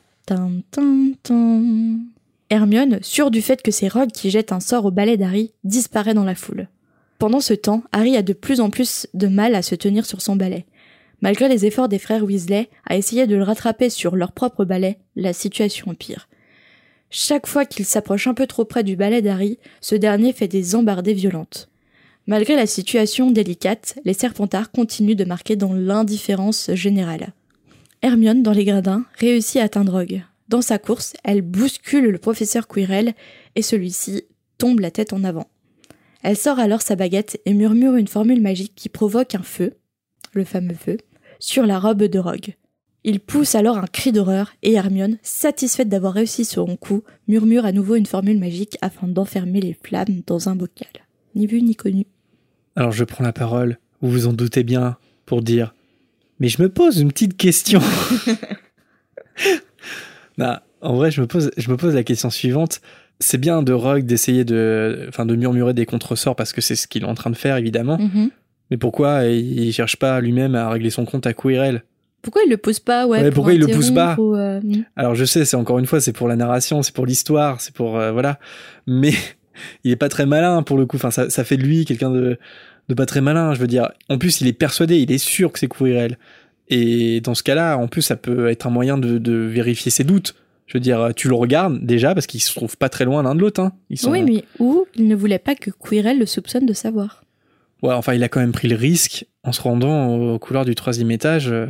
Hermione, 2.51 2.99
sûre 3.01 3.31
du 3.31 3.41
fait 3.41 3.61
que 3.61 3.71
c'est 3.71 3.87
Rogue 3.87 4.11
qui 4.11 4.29
jette 4.29 4.51
un 4.51 4.59
sort 4.59 4.83
au 4.83 4.91
balai 4.91 5.15
d'Harry, 5.15 5.53
disparaît 5.63 6.13
dans 6.13 6.25
la 6.25 6.35
foule. 6.35 6.67
Pendant 7.17 7.39
ce 7.39 7.53
temps, 7.53 7.81
Harry 7.93 8.17
a 8.17 8.23
de 8.23 8.33
plus 8.33 8.59
en 8.59 8.69
plus 8.69 9.07
de 9.13 9.27
mal 9.27 9.55
à 9.55 9.61
se 9.61 9.73
tenir 9.73 10.05
sur 10.05 10.21
son 10.21 10.35
balai. 10.35 10.65
Malgré 11.21 11.47
les 11.47 11.65
efforts 11.65 11.87
des 11.87 11.97
frères 11.97 12.25
Weasley 12.25 12.67
à 12.85 12.97
essayer 12.97 13.25
de 13.25 13.37
le 13.37 13.43
rattraper 13.43 13.89
sur 13.89 14.17
leur 14.17 14.33
propre 14.33 14.65
balai, 14.65 14.97
la 15.15 15.31
situation 15.31 15.91
empire. 15.91 16.27
Chaque 17.09 17.47
fois 17.47 17.63
qu'il 17.63 17.85
s'approche 17.85 18.27
un 18.27 18.33
peu 18.33 18.47
trop 18.47 18.65
près 18.65 18.83
du 18.83 18.97
balai 18.97 19.21
d'Harry, 19.21 19.57
ce 19.79 19.95
dernier 19.95 20.33
fait 20.33 20.49
des 20.49 20.75
embardées 20.75 21.13
violentes. 21.13 21.69
Malgré 22.27 22.57
la 22.57 22.67
situation 22.67 23.31
délicate, 23.31 23.97
les 24.03 24.13
Serpentards 24.13 24.71
continuent 24.71 25.15
de 25.15 25.23
marquer 25.23 25.55
dans 25.55 25.73
l'indifférence 25.73 26.69
générale. 26.73 27.31
Hermione, 28.01 28.43
dans 28.43 28.51
les 28.51 28.65
gradins, 28.65 29.05
réussit 29.19 29.61
à 29.61 29.63
atteindre 29.63 29.93
Rogue. 29.93 30.23
Dans 30.51 30.61
sa 30.61 30.77
course, 30.79 31.13
elle 31.23 31.43
bouscule 31.43 32.09
le 32.09 32.17
professeur 32.17 32.67
Quirrell 32.67 33.13
et 33.55 33.61
celui-ci 33.61 34.23
tombe 34.57 34.81
la 34.81 34.91
tête 34.91 35.13
en 35.13 35.23
avant. 35.23 35.47
Elle 36.23 36.35
sort 36.35 36.59
alors 36.59 36.81
sa 36.81 36.97
baguette 36.97 37.39
et 37.45 37.53
murmure 37.53 37.95
une 37.95 38.09
formule 38.09 38.41
magique 38.41 38.73
qui 38.75 38.89
provoque 38.89 39.33
un 39.33 39.43
feu, 39.43 39.77
le 40.33 40.43
fameux 40.43 40.75
feu, 40.75 40.97
sur 41.39 41.65
la 41.65 41.79
robe 41.79 42.03
de 42.03 42.19
Rogue. 42.19 42.55
Il 43.05 43.21
pousse 43.21 43.55
alors 43.55 43.77
un 43.77 43.87
cri 43.87 44.11
d'horreur 44.11 44.51
et 44.61 44.73
Hermione, 44.73 45.19
satisfaite 45.23 45.87
d'avoir 45.87 46.15
réussi 46.15 46.43
son 46.43 46.75
coup, 46.75 47.03
murmure 47.29 47.63
à 47.63 47.71
nouveau 47.71 47.95
une 47.95 48.05
formule 48.05 48.37
magique 48.37 48.77
afin 48.81 49.07
d'enfermer 49.07 49.61
les 49.61 49.77
flammes 49.81 50.21
dans 50.27 50.49
un 50.49 50.55
bocal. 50.57 50.91
Ni 51.33 51.47
vu 51.47 51.61
ni 51.61 51.77
connu. 51.77 52.05
Alors 52.75 52.91
je 52.91 53.05
prends 53.05 53.23
la 53.23 53.31
parole, 53.31 53.79
vous 54.01 54.11
vous 54.11 54.27
en 54.27 54.33
doutez 54.33 54.63
bien, 54.63 54.97
pour 55.25 55.43
dire 55.43 55.73
Mais 56.41 56.49
je 56.49 56.61
me 56.61 56.67
pose 56.67 56.99
une 56.99 57.13
petite 57.13 57.37
question. 57.37 57.79
Non, 60.37 60.57
en 60.81 60.95
vrai, 60.95 61.11
je 61.11 61.21
me 61.21 61.27
pose, 61.27 61.51
je 61.57 61.69
me 61.69 61.77
pose 61.77 61.95
la 61.95 62.03
question 62.03 62.29
suivante. 62.29 62.81
C'est 63.19 63.37
bien 63.37 63.61
de 63.61 63.73
Rogue 63.73 64.05
d'essayer 64.05 64.45
de, 64.45 65.05
enfin, 65.09 65.25
de 65.25 65.35
murmurer 65.35 65.73
des 65.73 65.85
contresorts 65.85 66.35
parce 66.35 66.53
que 66.53 66.61
c'est 66.61 66.75
ce 66.75 66.87
qu'il 66.87 67.03
est 67.03 67.07
en 67.07 67.13
train 67.13 67.29
de 67.29 67.35
faire, 67.35 67.57
évidemment. 67.57 67.97
Mhm. 67.99 68.31
Mais 68.71 68.77
pourquoi 68.77 69.25
il 69.25 69.71
cherche 69.73 69.97
pas 69.97 70.21
lui-même 70.21 70.55
à 70.55 70.69
régler 70.69 70.89
son 70.89 71.05
compte 71.05 71.27
à 71.27 71.33
Quirrell? 71.33 71.83
Pourquoi 72.21 72.43
il 72.45 72.49
le 72.49 72.57
pousse 72.57 72.79
pas 72.79 73.05
ouais, 73.05 73.19
Ouais, 73.19 73.25
pour 73.25 73.35
pourquoi 73.35 73.53
il 73.53 73.59
le 73.59 73.67
pousse 73.67 73.91
pas? 73.91 74.15
ou, 74.17 74.35
euh, 74.35 74.61
hmm. 74.61 74.83
Alors 74.95 75.15
je 75.15 75.25
sais, 75.25 75.43
c'est 75.43 75.57
encore 75.57 75.79
une 75.79 75.87
fois, 75.87 75.99
c'est 75.99 76.13
pour 76.13 76.27
la 76.27 76.35
narration, 76.35 76.83
c'est 76.83 76.93
pour 76.93 77.05
l'histoire, 77.05 77.61
c'est 77.61 77.73
pour 77.73 77.97
euh, 77.97 78.11
voilà. 78.11 78.39
Mais 78.87 79.11
il 79.83 79.91
est 79.91 79.97
pas 79.97 80.09
très 80.09 80.25
malin 80.25 80.63
pour 80.63 80.77
le 80.77 80.85
coup. 80.85 80.97
Enfin, 80.97 81.11
ça, 81.11 81.29
ça 81.29 81.43
fait 81.43 81.57
de 81.57 81.63
lui 81.63 81.85
quelqu'un 81.85 82.11
de 82.11 82.37
de 82.89 82.93
pas 82.93 83.05
très 83.05 83.21
malin. 83.21 83.53
Je 83.53 83.59
veux 83.59 83.67
dire. 83.67 83.91
En 84.09 84.17
plus, 84.17 84.41
il 84.41 84.47
est 84.47 84.53
persuadé, 84.53 84.97
il 84.97 85.11
est 85.11 85.17
sûr 85.17 85.51
que 85.51 85.59
c'est 85.59 85.67
Quirrell. 85.67 86.17
Et 86.69 87.21
dans 87.21 87.35
ce 87.35 87.43
cas-là, 87.43 87.75
en 87.77 87.87
plus, 87.87 88.01
ça 88.01 88.15
peut 88.15 88.49
être 88.49 88.65
un 88.67 88.69
moyen 88.69 88.97
de, 88.97 89.17
de 89.17 89.33
vérifier 89.33 89.91
ses 89.91 90.03
doutes. 90.03 90.35
Je 90.67 90.73
veux 90.77 90.79
dire, 90.79 91.09
tu 91.15 91.27
le 91.27 91.35
regardes 91.35 91.85
déjà 91.85 92.13
parce 92.13 92.27
qu'ils 92.27 92.41
se 92.41 92.53
trouvent 92.55 92.77
pas 92.77 92.87
très 92.87 93.03
loin 93.03 93.23
l'un 93.23 93.35
de 93.35 93.41
l'autre. 93.41 93.59
Hein. 93.61 93.73
Ils 93.89 93.97
sont. 93.99 94.11
Oui, 94.11 94.23
mais 94.23 94.45
ou 94.59 94.85
il 94.95 95.07
ne 95.09 95.15
voulait 95.15 95.39
pas 95.39 95.55
que 95.55 95.69
Quirrell 95.69 96.17
le 96.17 96.25
soupçonne 96.25 96.65
de 96.65 96.71
savoir. 96.73 97.23
Ouais, 97.83 97.93
enfin, 97.93 98.13
il 98.13 98.23
a 98.23 98.29
quand 98.29 98.39
même 98.39 98.53
pris 98.53 98.69
le 98.69 98.75
risque 98.77 99.25
en 99.43 99.51
se 99.51 99.61
rendant 99.61 100.15
aux 100.15 100.39
couleurs 100.39 100.63
du 100.63 100.75
troisième 100.75 101.11
étage 101.11 101.49
euh, 101.51 101.65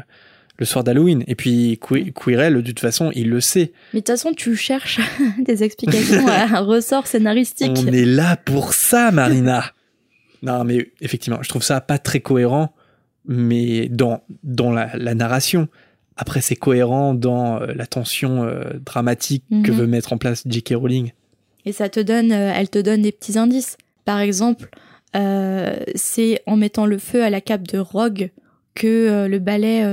le 0.59 0.65
soir 0.65 0.83
d'Halloween. 0.83 1.23
Et 1.25 1.33
puis 1.33 1.79
Qui- 1.87 2.13
Quirrell, 2.13 2.53
de 2.53 2.61
toute 2.61 2.79
façon, 2.81 3.09
il 3.15 3.29
le 3.29 3.41
sait. 3.41 3.71
Mais 3.93 4.01
de 4.01 4.05
toute 4.05 4.15
façon, 4.17 4.33
tu 4.33 4.55
cherches 4.55 4.99
des 5.39 5.63
explications 5.63 6.27
à 6.27 6.57
un 6.57 6.59
ressort 6.59 7.07
scénaristique. 7.07 7.71
On 7.77 7.87
est 7.87 8.05
là 8.05 8.37
pour 8.37 8.73
ça, 8.75 9.09
Marina. 9.09 9.71
non, 10.43 10.63
mais 10.63 10.91
effectivement, 11.01 11.39
je 11.41 11.49
trouve 11.49 11.63
ça 11.63 11.81
pas 11.81 11.97
très 11.97 12.19
cohérent, 12.19 12.75
mais 13.25 13.87
dans, 13.89 14.21
dans 14.43 14.71
la, 14.71 14.89
la 14.97 15.13
narration. 15.15 15.67
Après, 16.17 16.41
c'est 16.41 16.55
cohérent 16.55 17.13
dans 17.13 17.61
euh, 17.61 17.67
la 17.75 17.85
tension 17.87 18.43
euh, 18.43 18.63
dramatique 18.85 19.43
que 19.49 19.71
Mhm. 19.71 19.77
veut 19.77 19.87
mettre 19.87 20.13
en 20.13 20.17
place 20.17 20.43
J.K. 20.45 20.73
Rowling. 20.75 21.11
Et 21.65 21.71
ça 21.71 21.89
te 21.89 21.99
donne, 21.99 22.31
euh, 22.31 22.51
elle 22.55 22.69
te 22.69 22.79
donne 22.79 23.01
des 23.03 23.11
petits 23.11 23.37
indices. 23.37 23.77
Par 24.05 24.19
exemple, 24.19 24.69
euh, 25.15 25.75
c'est 25.95 26.41
en 26.47 26.57
mettant 26.57 26.85
le 26.85 26.97
feu 26.97 27.23
à 27.23 27.29
la 27.29 27.41
cape 27.41 27.67
de 27.67 27.77
Rogue 27.79 28.29
que 28.75 29.27
le 29.27 29.39
balai 29.39 29.83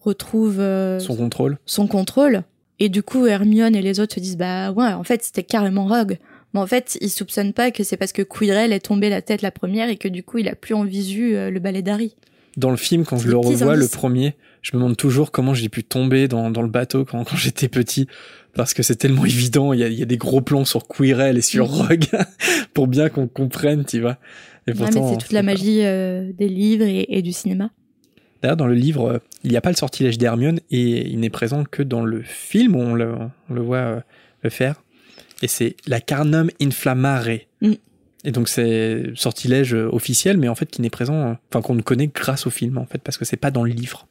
retrouve 0.00 0.56
Son 1.00 1.16
contrôle. 1.16 1.58
son 1.66 1.86
contrôle. 1.86 2.42
Et 2.78 2.88
du 2.88 3.02
coup, 3.02 3.26
Hermione 3.26 3.74
et 3.76 3.82
les 3.82 4.00
autres 4.00 4.14
se 4.14 4.20
disent 4.20 4.36
bah 4.38 4.72
ouais, 4.72 4.92
en 4.92 5.04
fait, 5.04 5.22
c'était 5.22 5.42
carrément 5.42 5.86
Rogue. 5.86 6.18
Mais 6.54 6.60
en 6.60 6.66
fait, 6.66 6.96
ils 7.00 7.10
soupçonnent 7.10 7.52
pas 7.52 7.70
que 7.70 7.82
c'est 7.84 7.96
parce 7.96 8.12
que 8.12 8.22
Quirrell 8.22 8.72
est 8.72 8.80
tombé 8.86 9.10
la 9.10 9.20
tête 9.22 9.42
la 9.42 9.50
première 9.50 9.88
et 9.88 9.96
que 9.96 10.08
du 10.08 10.22
coup, 10.22 10.38
il 10.38 10.48
a 10.48 10.54
plus 10.54 10.74
en 10.74 10.84
visu 10.84 11.32
le 11.32 11.58
balai 11.58 11.82
d'Harry. 11.82 12.14
Dans 12.56 12.70
le 12.70 12.76
film, 12.76 13.04
quand 13.04 13.18
je 13.18 13.28
le 13.28 13.36
revois, 13.36 13.76
le 13.76 13.88
premier, 13.88 14.34
je 14.62 14.76
me 14.76 14.80
demande 14.80 14.96
toujours 14.96 15.30
comment 15.30 15.54
j'ai 15.54 15.68
pu 15.68 15.84
tomber 15.84 16.26
dans, 16.28 16.50
dans 16.50 16.62
le 16.62 16.68
bateau 16.68 17.04
quand, 17.04 17.24
quand 17.24 17.36
j'étais 17.36 17.68
petit. 17.68 18.06
Parce 18.54 18.72
que 18.72 18.82
c'est 18.82 18.96
tellement 18.96 19.24
évident, 19.26 19.72
il 19.74 19.80
y 19.80 19.84
a, 19.84 19.88
il 19.88 19.98
y 19.98 20.02
a 20.02 20.06
des 20.06 20.16
gros 20.16 20.40
plans 20.40 20.64
sur 20.64 20.88
Quirrell 20.88 21.36
et 21.36 21.42
sur. 21.42 21.68
Rogue 21.68 22.06
pour 22.74 22.86
bien 22.86 23.08
qu'on 23.10 23.28
comprenne, 23.28 23.84
tu 23.84 24.00
vois. 24.00 24.16
Et 24.66 24.72
pourtant, 24.72 25.12
c'est 25.12 25.18
toute 25.18 25.32
la 25.32 25.42
magie 25.42 25.84
euh, 25.84 26.32
des 26.32 26.48
livres 26.48 26.84
et, 26.84 27.06
et 27.08 27.22
du 27.22 27.32
cinéma. 27.32 27.70
D'ailleurs, 28.42 28.56
dans 28.56 28.66
le 28.66 28.74
livre, 28.74 29.12
euh, 29.12 29.18
il 29.44 29.50
n'y 29.50 29.56
a 29.56 29.60
pas 29.60 29.70
le 29.70 29.76
sortilège 29.76 30.18
d'Hermione 30.18 30.60
et 30.70 31.08
il 31.08 31.20
n'est 31.20 31.30
présent 31.30 31.64
que 31.64 31.82
dans 31.82 32.04
le 32.04 32.22
film 32.22 32.76
où 32.76 32.80
on 32.80 32.94
le, 32.94 33.14
on 33.48 33.54
le 33.54 33.60
voit 33.60 33.76
euh, 33.76 34.00
le 34.42 34.50
faire. 34.50 34.82
Et 35.42 35.48
c'est 35.48 35.76
la 35.86 36.00
Carnum 36.00 36.50
Inflammare. 36.60 37.38
Mm. 37.60 37.72
Et 38.26 38.32
donc 38.32 38.48
c'est 38.48 39.04
sortilège 39.14 39.72
euh, 39.72 39.88
officiel, 39.92 40.36
mais 40.36 40.48
en 40.48 40.56
fait 40.56 40.66
qui 40.66 40.82
n'est 40.82 40.90
présent, 40.90 41.14
euh, 41.14 41.34
enfin 41.48 41.62
qu'on 41.62 41.76
ne 41.76 41.80
connaît 41.80 42.08
grâce 42.08 42.46
au 42.48 42.50
film 42.50 42.76
en 42.76 42.84
fait, 42.84 42.98
parce 42.98 43.16
que 43.16 43.24
c'est 43.24 43.36
pas 43.36 43.52
dans 43.52 43.62
le 43.62 43.70
livre. 43.70 44.08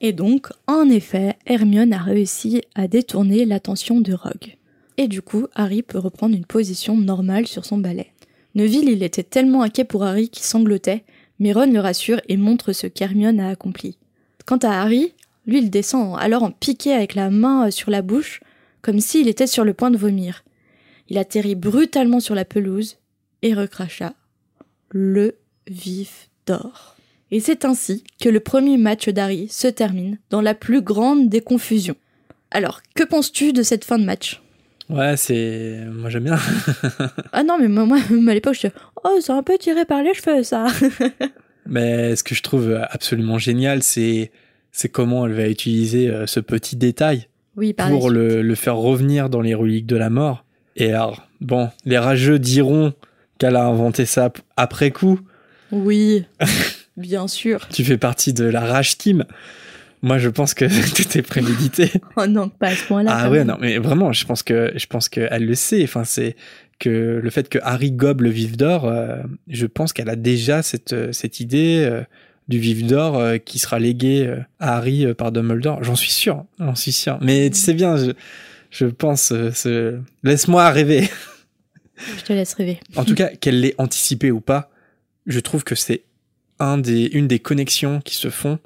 Et 0.00 0.12
donc, 0.12 0.48
en 0.66 0.90
effet, 0.90 1.36
Hermione 1.46 1.92
a 1.92 1.98
réussi 1.98 2.60
à 2.74 2.88
détourner 2.88 3.46
l'attention 3.46 4.00
de 4.00 4.12
Rogue. 4.12 4.56
Et 4.98 5.08
du 5.08 5.22
coup, 5.22 5.46
Harry 5.54 5.82
peut 5.82 5.98
reprendre 5.98 6.34
une 6.34 6.44
position 6.44 6.98
normale 6.98 7.46
sur 7.46 7.64
son 7.64 7.78
balai. 7.78 8.12
Neville, 8.56 8.88
il 8.88 9.02
était 9.02 9.22
tellement 9.22 9.62
inquiet 9.62 9.84
pour 9.84 10.02
Harry 10.02 10.28
qu'il 10.28 10.44
sanglotait, 10.44 11.04
mais 11.38 11.52
Ron 11.52 11.72
le 11.72 11.80
rassure 11.80 12.20
et 12.28 12.36
montre 12.36 12.72
ce 12.72 12.88
qu'Hermione 12.88 13.40
a 13.40 13.48
accompli. 13.48 13.96
Quant 14.44 14.58
à 14.58 14.82
Harry, 14.82 15.12
lui, 15.46 15.58
il 15.58 15.70
descend 15.70 16.16
alors 16.18 16.42
en 16.42 16.50
piqué 16.50 16.92
avec 16.92 17.14
la 17.14 17.30
main 17.30 17.68
euh, 17.68 17.70
sur 17.70 17.90
la 17.90 18.02
bouche, 18.02 18.40
comme 18.82 18.98
s'il 18.98 19.28
était 19.28 19.46
sur 19.46 19.64
le 19.64 19.72
point 19.72 19.92
de 19.92 19.96
vomir. 19.96 20.42
Il 21.08 21.16
atterrit 21.16 21.54
brutalement 21.54 22.20
sur 22.20 22.34
la 22.34 22.44
pelouse 22.44 22.98
et 23.42 23.54
recracha 23.54 24.14
le 24.90 25.36
vif 25.68 26.28
d'or. 26.46 26.96
Et 27.30 27.40
c'est 27.40 27.64
ainsi 27.64 28.04
que 28.20 28.28
le 28.28 28.40
premier 28.40 28.76
match 28.76 29.08
d'Harry 29.08 29.48
se 29.48 29.66
termine 29.66 30.18
dans 30.30 30.40
la 30.40 30.54
plus 30.54 30.80
grande 30.80 31.28
des 31.28 31.40
confusions. 31.40 31.96
Alors, 32.50 32.80
que 32.94 33.02
penses-tu 33.02 33.52
de 33.52 33.62
cette 33.62 33.84
fin 33.84 33.98
de 33.98 34.04
match? 34.04 34.40
Ouais, 34.88 35.16
c'est. 35.16 35.80
Moi 35.90 36.10
j'aime 36.10 36.24
bien. 36.24 36.38
Ah 37.32 37.42
non, 37.42 37.58
mais 37.58 37.66
moi, 37.66 37.98
à 37.98 38.34
l'époque, 38.34 38.56
je 38.60 38.68
Oh, 39.02 39.18
c'est 39.20 39.32
un 39.32 39.42
peu 39.42 39.58
tiré 39.58 39.84
par 39.84 40.02
les 40.02 40.14
cheveux, 40.14 40.42
ça 40.42 40.66
Mais 41.66 42.14
ce 42.14 42.22
que 42.22 42.34
je 42.36 42.42
trouve 42.42 42.80
absolument 42.90 43.38
génial, 43.38 43.82
c'est 43.82 44.30
c'est 44.70 44.88
comment 44.88 45.26
elle 45.26 45.32
va 45.32 45.48
utiliser 45.48 46.08
euh, 46.08 46.26
ce 46.26 46.38
petit 46.38 46.76
détail 46.76 47.28
Oui, 47.56 47.72
pour 47.72 48.10
le, 48.10 48.42
le 48.42 48.54
faire 48.54 48.76
revenir 48.76 49.28
dans 49.28 49.40
les 49.40 49.54
reliques 49.54 49.86
de 49.86 49.96
la 49.96 50.10
mort. 50.10 50.44
Et 50.76 50.92
alors, 50.92 51.26
bon, 51.40 51.70
les 51.84 51.98
rageux 51.98 52.38
diront 52.38 52.92
qu'elle 53.38 53.56
a 53.56 53.64
inventé 53.64 54.06
ça 54.06 54.32
après 54.56 54.90
coup. 54.90 55.20
Oui, 55.72 56.24
bien 56.96 57.28
sûr. 57.28 57.68
Tu 57.68 57.84
fais 57.84 57.98
partie 57.98 58.32
de 58.32 58.44
la 58.44 58.60
rage 58.60 58.98
team. 58.98 59.24
Moi, 60.02 60.18
je 60.18 60.28
pense 60.28 60.54
que 60.54 60.64
tout 60.94 61.18
est 61.18 61.22
prémédité. 61.22 61.90
Oh 62.16 62.26
non, 62.26 62.48
pas 62.48 62.68
à 62.68 62.76
ce 62.76 62.84
point-là. 62.84 63.12
ah 63.14 63.30
ouais, 63.30 63.38
même. 63.38 63.48
non, 63.48 63.56
mais 63.60 63.78
vraiment, 63.78 64.12
je 64.12 64.24
pense 64.24 64.42
que 64.42 64.72
je 64.76 64.86
pense 64.86 65.08
qu'elle 65.08 65.44
le 65.44 65.54
sait. 65.54 65.82
Enfin, 65.82 66.04
c'est 66.04 66.36
que 66.78 67.20
le 67.22 67.30
fait 67.30 67.48
que 67.48 67.58
Harry 67.62 67.92
gobe 67.92 68.20
le 68.20 68.30
vif 68.30 68.56
d'or, 68.56 68.84
euh, 68.84 69.16
je 69.48 69.66
pense 69.66 69.92
qu'elle 69.92 70.10
a 70.10 70.16
déjà 70.16 70.62
cette 70.62 70.92
euh, 70.92 71.12
cette 71.12 71.40
idée 71.40 71.84
euh, 71.88 72.02
du 72.48 72.58
vif 72.58 72.84
d'or 72.86 73.18
euh, 73.18 73.38
qui 73.38 73.58
sera 73.58 73.78
légué 73.78 74.32
à 74.60 74.76
Harry 74.76 75.12
par 75.14 75.32
Dumbledore. 75.32 75.82
J'en 75.82 75.96
suis 75.96 76.12
sûr, 76.12 76.44
j'en 76.60 76.74
suis 76.74 76.92
sûr. 76.92 77.18
Mais 77.22 77.50
tu 77.50 77.58
sais 77.58 77.74
bien, 77.74 77.96
je 77.96 78.12
je 78.70 78.86
pense, 78.86 79.32
laisse-moi 80.22 80.70
rêver. 80.70 81.08
Je 82.18 82.22
te 82.24 82.32
laisse 82.32 82.54
rêver. 82.54 82.78
En 82.96 83.04
tout 83.04 83.14
cas, 83.14 83.28
qu'elle 83.28 83.60
l'ait 83.60 83.74
anticipé 83.78 84.30
ou 84.30 84.40
pas, 84.40 84.70
je 85.26 85.40
trouve 85.40 85.64
que 85.64 85.74
c'est 85.74 86.02
un 86.58 86.78
des, 86.78 87.04
une 87.06 87.28
des 87.28 87.38
connexions 87.38 88.00
qui 88.00 88.14
se 88.16 88.30
font, 88.30 88.58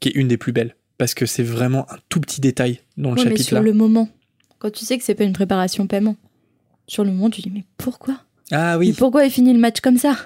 qui 0.00 0.08
est 0.08 0.12
une 0.12 0.28
des 0.28 0.36
plus 0.36 0.52
belles. 0.52 0.74
Parce 0.96 1.14
que 1.14 1.26
c'est 1.26 1.42
vraiment 1.42 1.90
un 1.92 1.96
tout 2.08 2.20
petit 2.20 2.40
détail 2.40 2.80
dans 2.96 3.10
le 3.10 3.16
Ouais, 3.16 3.24
mais 3.24 3.30
chapitre 3.30 3.46
sur 3.48 3.56
là. 3.56 3.62
le 3.62 3.72
moment, 3.72 4.08
quand 4.58 4.70
tu 4.72 4.84
sais 4.84 4.98
que 4.98 5.04
c'est 5.04 5.14
pas 5.14 5.24
une 5.24 5.32
préparation 5.32 5.86
paiement, 5.86 6.16
sur 6.88 7.04
le 7.04 7.10
moment, 7.10 7.30
tu 7.30 7.40
dis 7.40 7.50
Mais 7.54 7.64
pourquoi? 7.76 8.20
Ah 8.50 8.72
Mais 8.78 8.86
oui, 8.88 8.92
pourquoi 8.96 9.24
il 9.24 9.30
finit 9.30 9.52
le 9.52 9.58
match 9.60 9.80
comme 9.80 9.98
ça? 9.98 10.16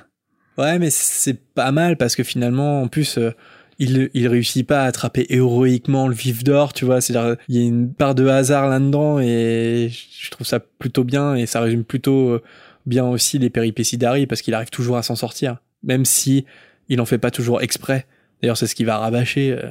Ouais, 0.59 0.79
mais 0.79 0.91
c'est 0.91 1.35
pas 1.55 1.73
mal 1.73 1.97
parce 1.97 2.15
que 2.17 2.23
finalement, 2.23 2.83
en 2.83 2.89
plus, 2.89 3.19
euh, 3.19 3.33
il, 3.79 4.11
il 4.15 4.29
réussit 4.29 4.67
pas 4.67 4.83
à 4.83 4.87
attraper 4.87 5.27
héroïquement 5.31 6.09
le 6.09 6.15
vif 6.15 6.45
d'or, 6.45 6.73
tu 6.73 6.85
vois. 6.85 7.01
C'est-à-dire, 7.01 7.37
il 7.49 7.57
y 7.57 7.63
a 7.63 7.67
une 7.67 7.93
part 7.93 8.15
de 8.15 8.27
hasard 8.27 8.69
là-dedans 8.69 9.19
et 9.21 9.89
je 9.91 10.31
trouve 10.31 10.47
ça 10.47 10.61
plutôt 10.61 11.05
bien 11.05 11.35
et 11.35 11.47
ça 11.47 11.61
résume 11.61 11.85
plutôt 11.85 12.29
euh, 12.31 12.43
bien 12.87 13.07
aussi 13.07 13.39
les 13.39 13.51
péripéties 13.51 13.99
d'Harry 13.99 14.27
parce 14.27 14.43
qu'il 14.43 14.55
arrive 14.55 14.71
toujours 14.71 14.97
à 14.97 15.03
s'en 15.03 15.17
sortir, 15.17 15.57
même 15.83 16.05
si 16.05 16.45
il 16.89 17.01
en 17.01 17.05
fait 17.07 17.19
pas 17.19 17.31
toujours 17.31 17.63
exprès. 17.63 18.07
D'ailleurs, 18.43 18.57
c'est 18.57 18.67
ce 18.67 18.75
qui 18.75 18.85
va 18.85 18.99
rabâcher. 18.99 19.53
euh, 19.53 19.71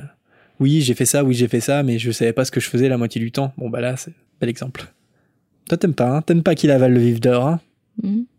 oui, 0.59 0.81
j'ai 0.81 0.93
fait 0.93 1.05
ça, 1.05 1.23
oui, 1.23 1.33
j'ai 1.33 1.47
fait 1.47 1.59
ça, 1.59 1.83
mais 1.83 1.97
je 1.99 2.11
savais 2.11 2.33
pas 2.33 2.45
ce 2.45 2.51
que 2.51 2.59
je 2.59 2.69
faisais 2.69 2.87
la 2.89 2.97
moitié 2.97 3.19
du 3.19 3.31
temps. 3.31 3.53
Bon, 3.57 3.69
bah 3.69 3.81
là, 3.81 3.97
c'est 3.97 4.11
un 4.11 4.13
bel 4.39 4.49
exemple. 4.49 4.85
Toi, 5.67 5.77
t'aimes 5.77 5.93
pas, 5.93 6.07
hein 6.09 6.21
T'aimes 6.21 6.43
pas 6.43 6.55
qu'il 6.55 6.69
avale 6.71 6.93
le 6.93 6.99
vif 6.99 7.19
d'or, 7.19 7.47
hein? 7.47 7.59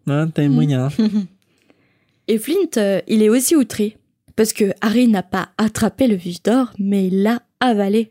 Hein, 0.06 0.28
T'aimes 0.28 0.50
Mm. 0.52 0.54
moyen. 0.54 0.86
hein 0.86 0.90
Et 2.28 2.38
Flint, 2.38 2.54
euh, 2.76 3.00
il 3.08 3.22
est 3.22 3.28
aussi 3.28 3.56
outré. 3.56 3.96
Parce 4.42 4.54
que 4.54 4.72
Harry 4.80 5.06
n'a 5.06 5.22
pas 5.22 5.50
attrapé 5.56 6.08
le 6.08 6.16
vif 6.16 6.42
d'or, 6.42 6.72
mais 6.76 7.06
il 7.06 7.22
l'a 7.22 7.42
avalé. 7.60 8.10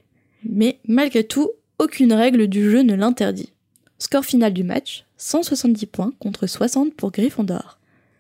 Mais 0.50 0.80
malgré 0.88 1.26
tout, 1.26 1.52
aucune 1.78 2.14
règle 2.14 2.48
du 2.48 2.72
jeu 2.72 2.84
ne 2.84 2.94
l'interdit. 2.94 3.52
Score 4.00 4.24
final 4.24 4.54
du 4.54 4.64
match 4.64 5.04
170 5.18 5.88
points 5.88 6.14
contre 6.20 6.48
60 6.48 6.94
pour 6.94 7.12
Gryffondor. 7.12 7.80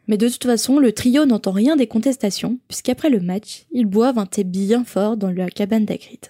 Mais 0.09 0.18
de 0.18 0.28
toute 0.28 0.43
façon, 0.43 0.78
le 0.78 0.91
trio 0.91 1.26
n'entend 1.26 1.53
rien 1.53 1.78
des 1.78 1.88
contestations, 1.88 2.59
puisqu'après 2.68 3.09
le 3.09 3.22
match, 3.22 3.64
ils 3.72 3.86
boivent 3.86 4.20
un 4.20 4.26
thé 4.26 4.43
bien 4.43 4.84
fort 4.84 5.16
dans 5.16 5.32
la 5.32 5.49
cabane 5.49 5.86
d'Hagrid. 5.86 6.26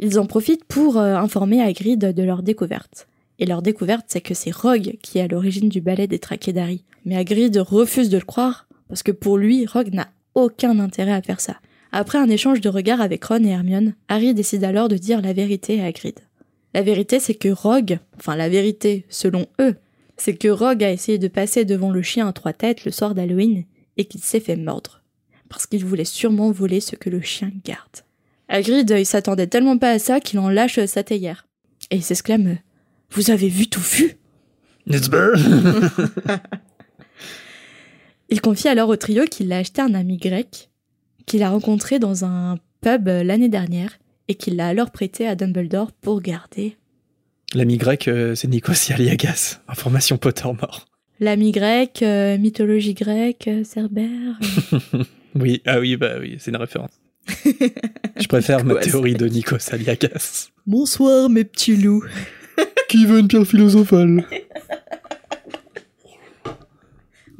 Ils 0.00 0.18
en 0.18 0.26
profitent 0.26 0.64
pour 0.64 0.96
euh, 0.96 1.14
informer 1.14 1.62
Hagrid 1.62 2.00
de 2.00 2.22
leur 2.24 2.42
découverte. 2.42 3.06
Et 3.38 3.46
leur 3.46 3.62
découverte, 3.62 4.06
c'est 4.08 4.22
que 4.22 4.34
c'est 4.34 4.50
Rogue 4.50 4.96
qui 5.04 5.18
est 5.18 5.22
à 5.22 5.28
l'origine 5.28 5.68
du 5.68 5.80
balai 5.80 6.08
des 6.08 6.18
traqués 6.18 6.52
d'Harry. 6.52 6.82
Mais 7.04 7.14
Hagrid 7.14 7.56
refuse 7.58 8.08
de 8.08 8.18
le 8.18 8.24
croire, 8.24 8.66
parce 8.88 9.04
que 9.04 9.12
pour 9.12 9.38
lui, 9.38 9.66
Rogue 9.66 9.94
n'a 9.94 10.08
aucun 10.34 10.78
intérêt 10.78 11.12
à 11.12 11.22
faire 11.22 11.40
ça. 11.40 11.56
Après 11.92 12.18
un 12.18 12.28
échange 12.28 12.60
de 12.60 12.68
regards 12.68 13.00
avec 13.00 13.24
Ron 13.24 13.44
et 13.44 13.48
Hermione, 13.48 13.94
Harry 14.08 14.34
décide 14.34 14.64
alors 14.64 14.88
de 14.88 14.96
dire 14.96 15.20
la 15.20 15.32
vérité 15.32 15.80
à 15.80 15.86
Hagrid. 15.86 16.18
La 16.74 16.82
vérité, 16.82 17.20
c'est 17.20 17.34
que 17.34 17.50
Rogue, 17.50 17.98
enfin 18.16 18.34
la 18.34 18.48
vérité 18.48 19.04
selon 19.10 19.46
eux, 19.60 19.76
c'est 20.16 20.36
que 20.36 20.48
Rogue 20.48 20.84
a 20.84 20.90
essayé 20.90 21.18
de 21.18 21.28
passer 21.28 21.64
devant 21.64 21.90
le 21.90 22.00
chien 22.00 22.28
à 22.28 22.32
trois 22.32 22.54
têtes 22.54 22.84
le 22.84 22.92
soir 22.92 23.14
d'Halloween 23.14 23.64
et 23.98 24.06
qu'il 24.06 24.22
s'est 24.22 24.40
fait 24.40 24.56
mordre. 24.56 25.02
Parce 25.50 25.66
qu'il 25.66 25.84
voulait 25.84 26.06
sûrement 26.06 26.50
voler 26.50 26.80
ce 26.80 26.96
que 26.96 27.10
le 27.10 27.20
chien 27.20 27.52
garde. 27.64 28.00
Hagrid, 28.48 28.94
il 28.96 29.04
s'attendait 29.04 29.46
tellement 29.46 29.76
pas 29.76 29.90
à 29.90 29.98
ça 29.98 30.20
qu'il 30.20 30.38
en 30.38 30.48
lâche 30.48 30.82
sa 30.86 31.02
théière. 31.02 31.46
Et 31.90 31.96
il 31.96 32.02
s'exclame 32.02 32.58
«Vous 33.10 33.30
avez 33.30 33.48
vu 33.48 33.66
tout 33.66 33.80
vu?» 33.80 34.16
Il 38.32 38.40
confie 38.40 38.68
alors 38.68 38.88
au 38.88 38.96
trio 38.96 39.24
qu'il 39.26 39.52
a 39.52 39.58
acheté 39.58 39.82
un 39.82 39.92
ami 39.92 40.16
grec, 40.16 40.70
qu'il 41.26 41.42
a 41.42 41.50
rencontré 41.50 41.98
dans 41.98 42.24
un 42.24 42.56
pub 42.80 43.06
euh, 43.06 43.22
l'année 43.22 43.50
dernière, 43.50 43.98
et 44.26 44.36
qu'il 44.36 44.56
l'a 44.56 44.68
alors 44.68 44.90
prêté 44.90 45.26
à 45.28 45.34
Dumbledore 45.34 45.92
pour 45.92 46.22
garder. 46.22 46.78
L'ami 47.52 47.76
grec, 47.76 48.08
euh, 48.08 48.34
c'est 48.34 48.48
Nikos 48.48 48.72
Aliagas. 48.90 49.60
Information 49.68 50.16
Pottermore. 50.16 50.86
L'ami 51.20 51.52
grec, 51.52 52.00
euh, 52.02 52.38
mythologie 52.38 52.94
grecque, 52.94 53.50
Cerbère. 53.64 54.38
euh, 54.94 55.04
Oui, 55.34 55.60
ah 55.66 55.78
oui, 55.78 55.98
bah 55.98 56.14
oui, 56.18 56.36
c'est 56.38 56.52
une 56.52 56.56
référence. 56.56 57.02
Je 58.18 58.26
préfère 58.28 58.64
ma 58.64 58.76
théorie 58.76 59.12
de 59.12 59.26
Nikos 59.26 59.72
Aliagas. 59.72 60.48
Bonsoir 60.66 61.28
mes 61.28 61.44
petits 61.44 61.76
loups. 61.76 62.02
Qui 62.88 63.04
veut 63.04 63.18
une 63.18 63.28
pierre 63.28 63.46
philosophale? 63.46 64.24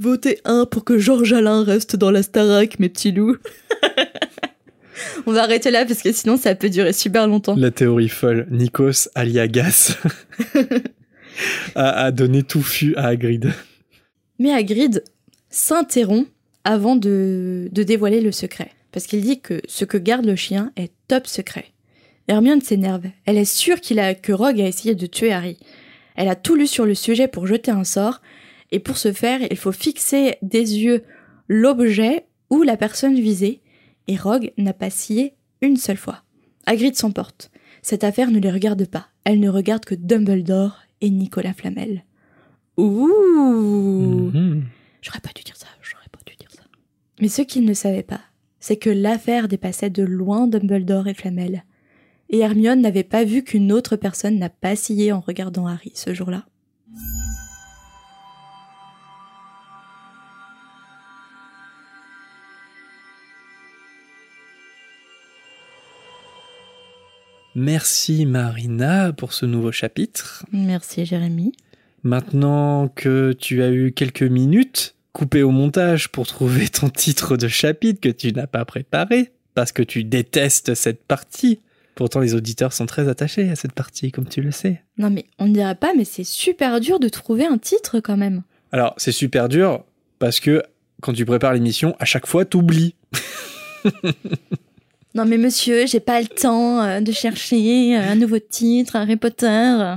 Votez 0.03 0.41
un 0.45 0.67
pour 0.67 0.85
que 0.85 0.99
Georges 0.99 1.33
Alain 1.33 1.63
reste 1.63 1.95
dans 1.95 2.11
la 2.11 2.25
Starac, 2.25 2.81
mes 2.81 2.89
petits 2.89 3.13
loups. 3.13 3.37
On 5.27 5.33
va 5.33 5.45
arrêter 5.45 5.71
là 5.71 5.85
parce 5.87 6.03
que 6.03 6.11
sinon 6.11 6.37
ça 6.37 6.57
peut 6.57 6.71
durer 6.71 6.93
super 6.93 7.29
longtemps. 7.29 7.55
La 7.55 7.71
théorie 7.71 8.09
folle. 8.09 8.49
Nikos 8.51 9.09
Aliagas 9.15 9.97
a, 11.77 12.05
a 12.07 12.11
donné 12.11 12.43
touffu 12.43 12.97
à 12.97 13.07
Hagrid. 13.07 13.53
Mais 14.41 14.53
Hagrid 14.53 15.05
s'interrompt 15.51 16.29
avant 16.65 16.97
de, 16.97 17.69
de 17.71 17.83
dévoiler 17.85 18.21
le 18.21 18.33
secret. 18.33 18.73
Parce 18.91 19.07
qu'il 19.07 19.21
dit 19.21 19.41
que 19.41 19.61
ce 19.69 19.85
que 19.85 19.99
garde 19.99 20.27
le 20.27 20.35
chien 20.35 20.73
est 20.75 20.91
top 21.07 21.29
secret. 21.29 21.67
Hermione 22.27 22.61
s'énerve. 22.61 23.05
Elle 23.25 23.39
est 23.39 23.45
sûre 23.45 23.81
qu'il 23.81 24.01
a, 24.01 24.17
que 24.17 24.33
Rogue 24.33 24.61
a 24.61 24.67
essayé 24.67 24.97
de 24.97 25.07
tuer 25.07 25.33
Harry. 25.33 25.59
Elle 26.17 26.29
a 26.29 26.35
tout 26.35 26.57
lu 26.57 26.67
sur 26.67 26.87
le 26.87 26.97
sujet 26.97 27.29
pour 27.29 27.47
jeter 27.47 27.71
un 27.71 27.85
sort. 27.85 28.21
Et 28.73 28.81
pour 28.81 28.97
ce 28.97 29.13
faire, 29.13 29.41
il 29.49 29.57
faut 29.57 29.71
fixer 29.71 30.37
des 30.43 30.79
yeux 30.79 31.05
l'objet 31.47 32.27
ou 32.51 32.63
la 32.63 32.77
personne 32.77 33.15
visée. 33.21 33.61
Et 34.09 34.17
Rogue 34.17 34.53
n'a 34.59 34.73
pas 34.73 34.91
scié 34.91 35.35
une 35.61 35.77
seule 35.77 35.97
fois. 35.97 36.25
Hagrid 36.67 36.97
s'emporte. 36.97 37.51
Cette 37.83 38.03
affaire 38.03 38.31
ne 38.31 38.39
les 38.41 38.51
regarde 38.51 38.87
pas. 38.87 39.07
Elle 39.25 39.41
ne 39.41 39.49
regarde 39.49 39.85
que 39.85 39.95
Dumbledore 39.95 40.79
et 41.01 41.11
Nicolas 41.11 41.53
Flamel. 41.53 42.05
Ouh 42.79 44.31
Mhm. 44.33 44.65
J'aurais 45.03 45.21
pas 45.21 45.31
dû 45.35 45.43
dire 45.43 45.57
ça, 45.57 45.67
j'aurais 45.83 46.09
pas 46.11 46.21
dû 46.27 46.35
dire 46.37 46.51
ça. 46.51 46.63
Mais 47.21 47.29
ce 47.29 47.43
qu'il 47.43 47.65
ne 47.65 47.75
savait 47.75 48.03
pas, 48.03 48.21
c'est 48.61 48.77
que 48.77 48.91
l'affaire 48.91 49.49
dépassait 49.49 49.91
de 49.91 50.03
loin 50.03 50.47
Dumbledore 50.47 51.09
et 51.09 51.15
Flamel. 51.15 51.65
Et 52.31 52.39
Hermione 52.39 52.81
n'avait 52.81 53.03
pas 53.05 53.25
vu 53.25 53.43
qu'une 53.45 53.73
autre 53.73 53.97
personne 53.97 54.39
n'a 54.39 54.49
pas 54.49 54.77
scié 54.77 55.13
en 55.13 55.21
regardant 55.21 55.67
Harry 55.67 55.93
ce 55.95 56.15
jour-là. 56.15 56.47
Merci 67.55 68.25
Marina 68.25 69.13
pour 69.13 69.33
ce 69.33 69.45
nouveau 69.47 69.73
chapitre. 69.73 70.45
Merci 70.53 71.05
Jérémy. 71.05 71.53
Maintenant 72.03 72.89
que 72.89 73.33
tu 73.33 73.63
as 73.63 73.71
eu 73.71 73.93
quelques 73.93 74.23
minutes 74.23 74.95
coupées 75.13 75.43
au 75.43 75.51
montage 75.51 76.09
pour 76.11 76.27
trouver 76.27 76.69
ton 76.69 76.89
titre 76.89 77.37
de 77.37 77.49
chapitre 77.49 78.01
que 78.01 78.09
tu 78.09 78.33
n'as 78.33 78.47
pas 78.47 78.65
préparé, 78.65 79.33
parce 79.55 79.73
que 79.73 79.83
tu 79.83 80.05
détestes 80.05 80.75
cette 80.75 81.05
partie. 81.05 81.61
Pourtant, 81.95 82.21
les 82.21 82.35
auditeurs 82.35 82.73
sont 82.73 82.87
très 82.87 83.09
attachés 83.09 83.51
à 83.51 83.57
cette 83.57 83.73
partie, 83.73 84.11
comme 84.11 84.27
tu 84.27 84.41
le 84.41 84.51
sais. 84.51 84.83
Non 84.97 85.11
mais 85.11 85.27
on 85.39 85.47
ne 85.47 85.53
dirait 85.53 85.75
pas, 85.75 85.93
mais 85.95 86.05
c'est 86.05 86.25
super 86.25 86.81
dur 86.81 86.99
de 86.99 87.09
trouver 87.09 87.45
un 87.45 87.59
titre 87.59 88.01
quand 88.01 88.17
même. 88.17 88.43
Alors, 88.73 88.95
c'est 88.97 89.13
super 89.13 89.51
dur 89.51 89.85
parce 90.19 90.41
que 90.41 90.63
quand 91.03 91.13
tu 91.13 91.27
prépares 91.27 91.53
l'émission, 91.53 91.95
à 91.99 92.07
chaque 92.07 92.27
fois, 92.27 92.47
t'oublies. 92.47 92.95
Non 95.15 95.27
mais 95.27 95.37
monsieur, 95.37 95.87
j'ai 95.87 96.01
pas 96.01 96.21
le 96.21 96.27
temps 96.27 96.83
euh, 96.83 97.01
de 97.01 97.13
chercher 97.13 97.97
euh, 97.97 98.13
un 98.13 98.17
nouveau 98.17 98.39
titre, 98.39 98.97
Harry 98.97 99.17
Potter. 99.17 99.97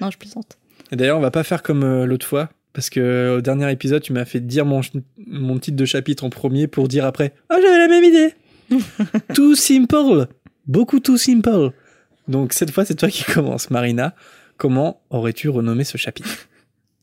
Non, 0.00 0.10
je 0.10 0.18
plaisante. 0.18 0.58
Et 0.90 0.96
D'ailleurs, 0.96 1.18
on 1.18 1.20
va 1.20 1.30
pas 1.30 1.44
faire 1.44 1.62
comme 1.62 1.82
euh, 1.84 2.06
l'autre 2.06 2.26
fois. 2.26 2.50
Parce 2.72 2.90
que 2.90 3.36
au 3.38 3.40
dernier 3.40 3.70
épisode, 3.70 4.02
tu 4.02 4.12
m'as 4.12 4.24
fait 4.24 4.40
dire 4.40 4.64
mon, 4.64 4.80
mon 5.16 5.58
titre 5.58 5.76
de 5.76 5.84
chapitre 5.84 6.24
en 6.24 6.30
premier 6.30 6.66
pour 6.66 6.88
dire 6.88 7.04
après 7.04 7.32
Ah, 7.48 7.56
j'avais 7.62 7.78
la 7.78 7.88
même 7.88 8.04
idée 8.04 8.34
Too 9.34 9.54
simple. 9.54 10.26
Beaucoup 10.66 10.98
too 10.98 11.16
simple. 11.16 11.70
Donc 12.26 12.52
cette 12.52 12.70
fois, 12.70 12.84
c'est 12.84 12.94
toi 12.96 13.08
qui 13.08 13.22
commences, 13.24 13.70
Marina. 13.70 14.14
Comment 14.56 15.02
aurais-tu 15.10 15.48
renommé 15.48 15.84
ce 15.84 15.98
chapitre? 15.98 16.48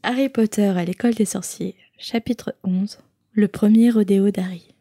Harry 0.04 0.30
Potter 0.30 0.66
à 0.66 0.84
l'école 0.84 1.14
des 1.14 1.26
sorciers, 1.26 1.76
chapitre 1.98 2.56
11. 2.64 2.98
Le 3.34 3.48
premier 3.48 3.92
rodéo 3.92 4.32
d'Harry. 4.32 4.74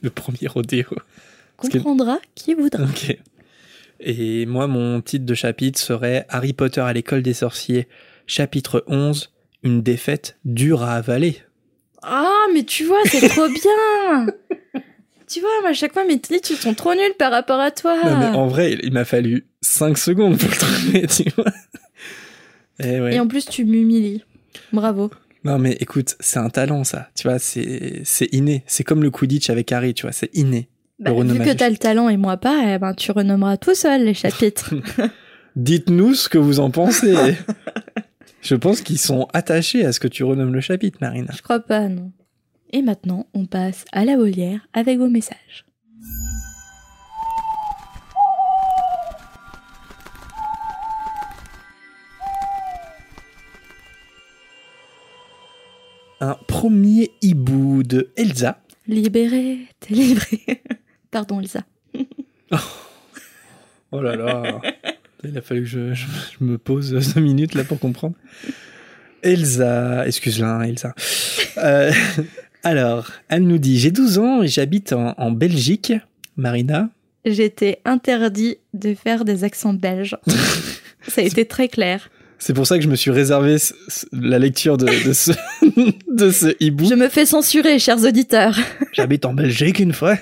Le 0.00 0.10
premier 0.10 0.46
rodéo. 0.46 0.86
Comprendra 1.60 2.20
qui 2.34 2.54
voudra. 2.54 2.84
Ok. 2.84 3.16
Et 4.00 4.46
moi, 4.46 4.66
mon 4.66 5.00
titre 5.02 5.26
de 5.26 5.34
chapitre 5.34 5.78
serait 5.78 6.24
Harry 6.28 6.52
Potter 6.52 6.80
à 6.80 6.92
l'école 6.92 7.22
des 7.22 7.34
sorciers, 7.34 7.86
chapitre 8.26 8.82
11, 8.86 9.32
une 9.62 9.82
défaite 9.82 10.38
dure 10.44 10.82
à 10.82 10.94
avaler. 10.94 11.36
Ah, 12.02 12.46
mais 12.54 12.64
tu 12.64 12.84
vois, 12.84 13.00
c'est 13.04 13.28
trop 13.28 13.48
bien 13.48 14.26
Tu 15.28 15.40
vois, 15.40 15.50
à 15.68 15.72
chaque 15.74 15.92
fois, 15.92 16.04
mes 16.04 16.18
titres 16.18 16.54
sont 16.54 16.74
trop 16.74 16.92
nuls 16.92 17.14
par 17.16 17.30
rapport 17.30 17.60
à 17.60 17.70
toi. 17.70 17.94
Non, 18.04 18.18
mais 18.18 18.36
en 18.36 18.48
vrai, 18.48 18.76
il 18.82 18.92
m'a 18.92 19.04
fallu 19.04 19.46
5 19.60 19.96
secondes 19.96 20.36
pour 20.36 20.48
le 20.48 20.56
trouver, 20.56 21.06
tu 21.24 21.30
vois. 21.36 21.52
Eh 22.82 23.00
ouais. 23.00 23.14
Et 23.14 23.20
en 23.20 23.28
plus, 23.28 23.46
tu 23.46 23.64
m'humilies. 23.64 24.24
Bravo. 24.72 25.10
Non, 25.44 25.58
mais 25.58 25.76
écoute, 25.78 26.16
c'est 26.18 26.40
un 26.40 26.50
talent, 26.50 26.82
ça. 26.82 27.10
Tu 27.14 27.28
vois, 27.28 27.38
c'est 27.38 28.00
c'est 28.04 28.28
inné. 28.32 28.64
C'est 28.66 28.82
comme 28.82 29.04
le 29.04 29.10
Quidditch 29.10 29.50
avec 29.50 29.70
Harry, 29.70 29.94
tu 29.94 30.02
vois, 30.02 30.12
c'est 30.12 30.34
inné. 30.34 30.68
Bah, 31.00 31.12
vu 31.12 31.38
que 31.38 31.54
t'as 31.54 31.70
le 31.70 31.78
talent 31.78 32.10
et 32.10 32.18
moi 32.18 32.36
pas, 32.36 32.74
eh 32.74 32.78
ben, 32.78 32.92
tu 32.92 33.10
renommeras 33.10 33.56
tout 33.56 33.74
seul 33.74 34.04
les 34.04 34.12
chapitres. 34.12 34.74
Dites-nous 35.56 36.14
ce 36.14 36.28
que 36.28 36.36
vous 36.36 36.60
en 36.60 36.70
pensez. 36.70 37.14
Je 38.42 38.54
pense 38.54 38.82
qu'ils 38.82 38.98
sont 38.98 39.26
attachés 39.32 39.84
à 39.84 39.92
ce 39.92 40.00
que 40.00 40.08
tu 40.08 40.24
renommes 40.24 40.52
le 40.52 40.60
chapitre, 40.60 40.98
Marina. 41.00 41.32
Je 41.34 41.40
crois 41.40 41.60
pas, 41.60 41.88
non. 41.88 42.12
Et 42.72 42.82
maintenant, 42.82 43.26
on 43.32 43.46
passe 43.46 43.86
à 43.92 44.04
la 44.04 44.16
volière 44.16 44.60
avec 44.74 44.98
vos 44.98 45.08
messages. 45.08 45.64
Un 56.20 56.36
premier 56.46 57.10
hibou 57.22 57.82
de 57.82 58.12
Elsa. 58.16 58.60
Libéré, 58.86 59.60
t'es 59.80 59.94
livré. 59.94 60.62
Pardon, 61.10 61.40
Elsa. 61.40 61.64
Oh 63.92 64.00
là 64.00 64.14
là. 64.14 64.60
Il 65.24 65.36
a 65.36 65.42
fallu 65.42 65.62
que 65.62 65.66
je, 65.66 65.94
je- 65.94 66.06
je 66.38 66.44
me 66.44 66.58
pose 66.58 66.92
deux 67.14 67.20
minutes 67.20 67.54
là 67.54 67.64
pour 67.64 67.78
comprendre. 67.80 68.14
Elsa, 69.22 70.06
excuse-la, 70.06 70.62
Elsa. 70.68 70.94
Euh, 71.58 71.90
alors, 72.62 73.10
elle 73.28 73.42
nous 73.42 73.58
dit 73.58 73.78
J'ai 73.78 73.90
12 73.90 74.18
ans 74.18 74.42
et 74.42 74.48
j'habite 74.48 74.92
en, 74.92 75.14
en 75.18 75.30
Belgique. 75.32 75.92
Marina, 76.36 76.88
J'étais 77.26 77.80
interdit 77.84 78.56
de 78.72 78.94
faire 78.94 79.24
des 79.24 79.44
accents 79.44 79.74
belges. 79.74 80.16
Ça 81.08 81.20
a 81.20 81.24
été 81.24 81.44
très 81.44 81.68
clair. 81.68 82.10
c'est 82.38 82.54
pour 82.54 82.66
ça 82.66 82.76
que 82.78 82.84
je 82.84 82.88
me 82.88 82.94
suis 82.94 83.10
réservé 83.10 83.56
la 84.12 84.38
lecture 84.38 84.76
de, 84.78 84.86
de 84.86 85.12
ce, 85.12 85.32
de 86.14 86.30
ce 86.30 86.54
hibou. 86.60 86.86
Je 86.88 86.94
me 86.94 87.08
fais 87.08 87.26
censurer, 87.26 87.78
chers 87.78 88.04
auditeurs. 88.04 88.56
J'habite 88.92 89.24
en 89.26 89.34
Belgique 89.34 89.80
une 89.80 89.92
fois. 89.92 90.16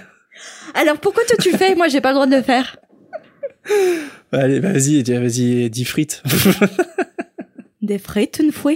Alors 0.78 0.98
pourquoi 1.00 1.24
toi 1.24 1.36
tu 1.40 1.50
fais 1.56 1.72
et 1.72 1.74
moi 1.74 1.88
j'ai 1.88 2.00
pas 2.00 2.10
le 2.10 2.14
droit 2.14 2.26
de 2.28 2.36
le 2.36 2.42
faire? 2.42 2.76
Allez, 4.30 4.60
vas-y, 4.60 5.02
dis- 5.02 5.12
vas-y, 5.12 5.70
dis 5.70 5.84
frites. 5.84 6.22
Des 7.82 7.98
frites 7.98 8.38
une 8.40 8.52
fois 8.52 8.74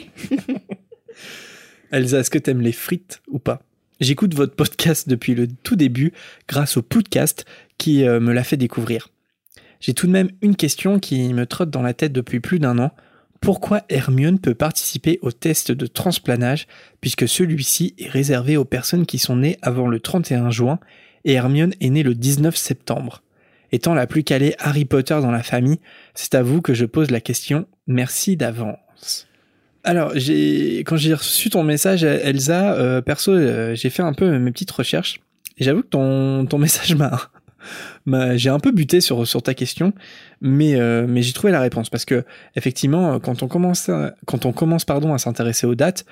Elsa, 1.92 2.18
est-ce 2.18 2.30
que 2.30 2.38
t'aimes 2.38 2.61
les 2.61 2.72
frites 2.72 3.22
ou 3.28 3.38
pas? 3.38 3.62
J'écoute 4.00 4.34
votre 4.34 4.57
podcast 4.57 5.09
depuis 5.09 5.36
le 5.36 5.46
tout 5.46 5.76
début 5.76 6.12
grâce 6.48 6.76
au 6.76 6.82
podcast 6.82 7.44
qui 7.78 8.05
euh, 8.05 8.18
me 8.18 8.32
l'a 8.32 8.42
fait 8.42 8.57
découvrir. 8.57 9.11
J'ai 9.78 9.94
tout 9.94 10.09
de 10.09 10.12
même 10.12 10.30
une 10.40 10.57
question 10.57 10.98
qui 10.98 11.32
me 11.32 11.46
trotte 11.46 11.70
dans 11.70 11.82
la 11.82 11.94
tête 11.94 12.12
depuis 12.12 12.40
plus 12.40 12.59
d'un 12.59 12.80
an. 12.80 12.90
Pourquoi 13.40 13.82
Hermione 13.88 14.40
peut 14.40 14.57
participer 14.57 15.20
au 15.22 15.30
test 15.30 15.70
de 15.70 15.86
transplanage 15.86 16.66
puisque 17.00 17.28
celui-ci 17.28 17.94
est 17.98 18.09
réservé 18.09 18.57
aux 18.57 18.64
personnes 18.64 19.07
qui 19.07 19.18
sont 19.18 19.36
nées 19.36 19.57
avant 19.62 19.86
le 19.86 20.00
31 20.00 20.50
juin 20.50 20.80
et 21.25 21.35
Hermione 21.35 21.75
est 21.81 21.91
née 21.91 22.03
le 22.03 22.14
19 22.14 22.57
septembre 22.57 23.23
Étant 23.73 23.95
la 23.95 24.07
plus 24.07 24.23
calée 24.23 24.55
Harry 24.59 24.85
Potter 24.85 25.18
dans 25.23 25.31
la 25.31 25.43
famille, 25.43 25.81
c'est 26.14 26.35
à 26.35 26.43
vous 26.43 26.61
que 26.61 26.75
je 26.75 26.85
pose 26.85 27.11
la 27.11 27.23
question. 27.23 27.66
Merci 27.87 28.37
d'avance. 28.37 29.27
Alors, 29.83 30.12
quand 30.12 30.97
j'ai 30.97 31.14
reçu 31.14 31.49
ton 31.49 31.64
message, 31.64 32.05
Elsa, 32.05 32.75
euh, 32.75 33.01
perso, 33.01 33.33
euh, 33.33 33.75
j'ai 33.75 33.89
fait 33.89 34.03
un 34.03 34.12
peu 34.12 34.39
mes 34.39 34.53
petites 34.53 34.70
recherches. 34.70 35.20
Et 35.57 35.64
j'avoue 35.64 35.83
que 35.83 35.89
ton, 35.89 36.45
ton 36.45 36.59
message 36.59 36.95
m'a, 38.05 38.37
j'ai 38.37 38.51
un 38.51 38.61
peu 38.61 38.73
buté 38.73 39.01
sur, 39.01 39.27
sur 39.27 39.43
ta 39.43 39.55
question, 39.55 39.95
mais, 40.43 40.75
euh, 40.75 41.07
mais 41.09 41.23
j'ai 41.23 41.33
trouvé 41.33 41.51
la 41.51 41.61
réponse 41.61 41.89
parce 41.89 42.05
que 42.05 42.25
effectivement, 42.57 43.18
quand 43.20 43.43
on 43.43 43.49
commence, 43.49 43.91
quand 44.27 44.45
on 44.45 44.53
commence 44.53 44.85
pardon 44.85 45.14
à 45.14 45.18
s'intéresser 45.18 45.66
aux 45.66 45.75
dates, 45.75 46.05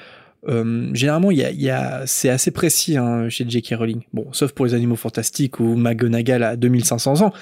euh, 0.48 0.88
généralement, 0.94 1.30
y 1.30 1.42
a, 1.44 1.50
il 1.50 1.60
y 1.60 1.70
a, 1.70 2.06
c'est 2.06 2.30
assez 2.30 2.50
précis 2.50 2.96
hein, 2.96 3.28
chez 3.28 3.48
J.K. 3.48 3.74
Rowling. 3.76 4.02
Bon, 4.12 4.32
sauf 4.32 4.52
pour 4.52 4.64
les 4.66 4.74
animaux 4.74 4.96
fantastiques 4.96 5.60
ou 5.60 5.76
McGonagall 5.76 6.42
à 6.42 6.56
2500 6.56 7.22
ans. 7.22 7.32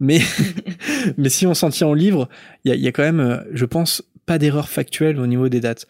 Mais, 0.00 0.20
mais 1.16 1.28
si 1.28 1.46
on 1.46 1.54
s'en 1.54 1.70
tient 1.70 1.86
au 1.86 1.94
livre, 1.94 2.28
il 2.64 2.70
y 2.70 2.72
a, 2.72 2.74
il 2.74 2.82
y 2.82 2.88
a 2.88 2.92
quand 2.92 3.02
même, 3.02 3.20
euh, 3.20 3.38
je 3.52 3.64
pense, 3.64 4.02
pas 4.26 4.38
d'erreur 4.38 4.68
factuelle 4.68 5.18
au 5.18 5.26
niveau 5.26 5.48
des 5.48 5.60
dates. 5.60 5.86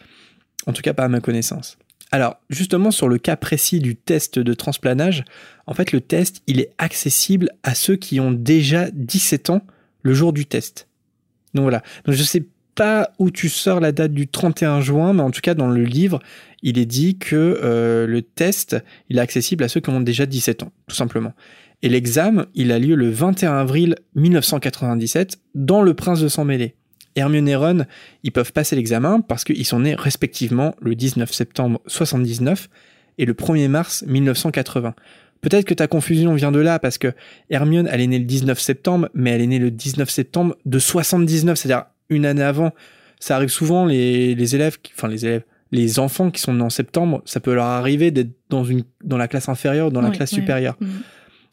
En 0.66 0.72
tout 0.72 0.82
cas, 0.82 0.92
pas 0.92 1.04
à 1.04 1.08
ma 1.08 1.20
connaissance. 1.20 1.78
Alors, 2.12 2.36
justement, 2.50 2.90
sur 2.90 3.08
le 3.08 3.18
cas 3.18 3.36
précis 3.36 3.78
du 3.78 3.96
test 3.96 4.38
de 4.38 4.52
transplanage, 4.54 5.24
en 5.66 5.74
fait, 5.74 5.92
le 5.92 6.00
test, 6.00 6.42
il 6.46 6.60
est 6.60 6.70
accessible 6.78 7.50
à 7.62 7.74
ceux 7.74 7.96
qui 7.96 8.18
ont 8.18 8.32
déjà 8.32 8.90
17 8.90 9.50
ans 9.50 9.62
le 10.02 10.12
jour 10.12 10.32
du 10.32 10.44
test. 10.44 10.88
Donc 11.54 11.62
voilà. 11.62 11.82
Donc 12.04 12.14
je 12.14 12.22
sais 12.22 12.44
pas 12.80 13.12
où 13.18 13.30
tu 13.30 13.50
sors 13.50 13.78
la 13.78 13.92
date 13.92 14.14
du 14.14 14.26
31 14.26 14.80
juin, 14.80 15.12
mais 15.12 15.20
en 15.20 15.30
tout 15.30 15.42
cas, 15.42 15.52
dans 15.52 15.68
le 15.68 15.84
livre, 15.84 16.18
il 16.62 16.78
est 16.78 16.86
dit 16.86 17.18
que 17.18 17.60
euh, 17.62 18.06
le 18.06 18.22
test, 18.22 18.74
il 19.10 19.18
est 19.18 19.20
accessible 19.20 19.62
à 19.64 19.68
ceux 19.68 19.80
qui 19.80 19.90
ont 19.90 20.00
déjà 20.00 20.24
17 20.24 20.62
ans, 20.62 20.72
tout 20.88 20.96
simplement. 20.96 21.34
Et 21.82 21.90
l'examen, 21.90 22.46
il 22.54 22.72
a 22.72 22.78
lieu 22.78 22.94
le 22.94 23.10
21 23.10 23.52
avril 23.52 23.96
1997 24.14 25.40
dans 25.54 25.82
Le 25.82 25.92
Prince 25.92 26.20
de 26.20 26.28
Sang-Mêlé. 26.28 26.74
Hermione 27.16 27.48
et 27.48 27.54
Ron, 27.54 27.84
ils 28.22 28.32
peuvent 28.32 28.54
passer 28.54 28.76
l'examen 28.76 29.20
parce 29.20 29.44
qu'ils 29.44 29.66
sont 29.66 29.80
nés 29.80 29.94
respectivement 29.94 30.74
le 30.80 30.94
19 30.94 31.30
septembre 31.30 31.82
79 31.86 32.70
et 33.18 33.26
le 33.26 33.34
1er 33.34 33.68
mars 33.68 34.04
1980. 34.06 34.94
Peut-être 35.42 35.66
que 35.66 35.74
ta 35.74 35.86
confusion 35.86 36.32
vient 36.32 36.50
de 36.50 36.60
là 36.60 36.78
parce 36.78 36.96
que 36.96 37.12
Hermione, 37.50 37.90
elle 37.92 38.00
est 38.00 38.06
née 38.06 38.20
le 38.20 38.24
19 38.24 38.58
septembre, 38.58 39.10
mais 39.12 39.32
elle 39.32 39.42
est 39.42 39.48
née 39.48 39.58
le 39.58 39.70
19 39.70 40.08
septembre 40.08 40.56
de 40.64 40.78
79, 40.78 41.58
c'est-à-dire 41.58 41.84
une 42.10 42.26
année 42.26 42.42
avant. 42.42 42.72
Ça 43.18 43.36
arrive 43.36 43.48
souvent, 43.50 43.86
les, 43.86 44.34
les 44.34 44.54
élèves, 44.54 44.78
qui- 44.80 44.92
enfin 44.96 45.08
les 45.08 45.24
élèves, 45.26 45.42
les 45.72 45.98
enfants 45.98 46.30
qui 46.30 46.40
sont 46.40 46.54
nés 46.54 46.62
en 46.62 46.70
septembre, 46.70 47.22
ça 47.24 47.38
peut 47.40 47.54
leur 47.54 47.66
arriver 47.66 48.10
d'être 48.10 48.32
dans, 48.48 48.64
une, 48.64 48.82
dans 49.04 49.16
la 49.16 49.28
classe 49.28 49.48
inférieure 49.48 49.90
dans 49.92 50.00
la 50.00 50.08
classe 50.10 50.30
supérieure. 50.30 50.76
Mm. 50.80 50.86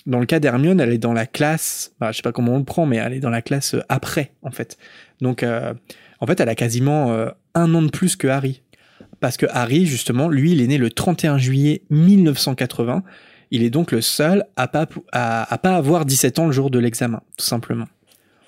Dans 0.07 0.19
le 0.19 0.25
cas 0.25 0.39
d'Hermione, 0.39 0.79
elle 0.79 0.91
est 0.93 0.97
dans 0.97 1.13
la 1.13 1.25
classe, 1.25 1.91
bah, 1.99 2.11
je 2.11 2.17
sais 2.17 2.21
pas 2.23 2.31
comment 2.31 2.53
on 2.55 2.57
le 2.59 2.63
prend, 2.63 2.85
mais 2.85 2.95
elle 2.97 3.13
est 3.13 3.19
dans 3.19 3.29
la 3.29 3.41
classe 3.41 3.73
euh, 3.75 3.81
après, 3.89 4.31
en 4.41 4.51
fait. 4.51 4.77
Donc, 5.21 5.43
euh, 5.43 5.73
en 6.21 6.25
fait, 6.25 6.39
elle 6.39 6.47
a 6.49 6.55
quasiment 6.55 7.11
euh, 7.11 7.29
un 7.55 7.73
an 7.75 7.81
de 7.81 7.89
plus 7.89 8.15
que 8.15 8.27
Harry. 8.27 8.61
Parce 9.19 9.35
que 9.35 9.45
Harry, 9.49 9.85
justement, 9.85 10.29
lui, 10.29 10.53
il 10.53 10.61
est 10.61 10.67
né 10.67 10.77
le 10.77 10.89
31 10.89 11.37
juillet 11.37 11.81
1980. 11.89 13.03
Il 13.51 13.63
est 13.63 13.69
donc 13.69 13.91
le 13.91 14.01
seul 14.01 14.45
à 14.55 14.67
pas, 14.67 14.87
à, 15.11 15.51
à 15.53 15.57
pas 15.57 15.75
avoir 15.75 16.05
17 16.05 16.39
ans 16.39 16.45
le 16.45 16.51
jour 16.51 16.69
de 16.69 16.79
l'examen, 16.79 17.21
tout 17.37 17.45
simplement. 17.45 17.87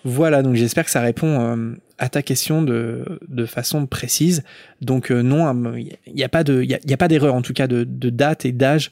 Voilà, 0.05 0.41
donc 0.43 0.55
j'espère 0.55 0.85
que 0.85 0.91
ça 0.91 1.01
répond 1.01 1.27
euh, 1.57 1.73
à 1.99 2.09
ta 2.09 2.21
question 2.21 2.61
de, 2.61 3.19
de 3.27 3.45
façon 3.45 3.85
précise. 3.85 4.43
Donc 4.81 5.11
euh, 5.11 5.21
non, 5.21 5.75
il 5.75 5.97
n'y 6.13 6.23
a 6.23 6.29
pas 6.29 6.43
de, 6.43 6.63
il 6.63 6.93
a, 6.93 6.97
pas 6.97 7.07
d'erreur 7.07 7.35
en 7.35 7.41
tout 7.41 7.53
cas 7.53 7.67
de, 7.67 7.83
de 7.83 8.09
date 8.09 8.45
et 8.45 8.51
d'âge 8.51 8.91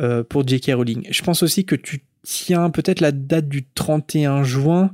euh, 0.00 0.22
pour 0.22 0.46
J.K. 0.46 0.72
Rowling. 0.74 1.06
Je 1.10 1.22
pense 1.22 1.42
aussi 1.42 1.64
que 1.64 1.74
tu 1.74 2.02
tiens 2.22 2.70
peut-être 2.70 3.00
la 3.00 3.12
date 3.12 3.48
du 3.48 3.64
31 3.74 4.44
juin 4.44 4.92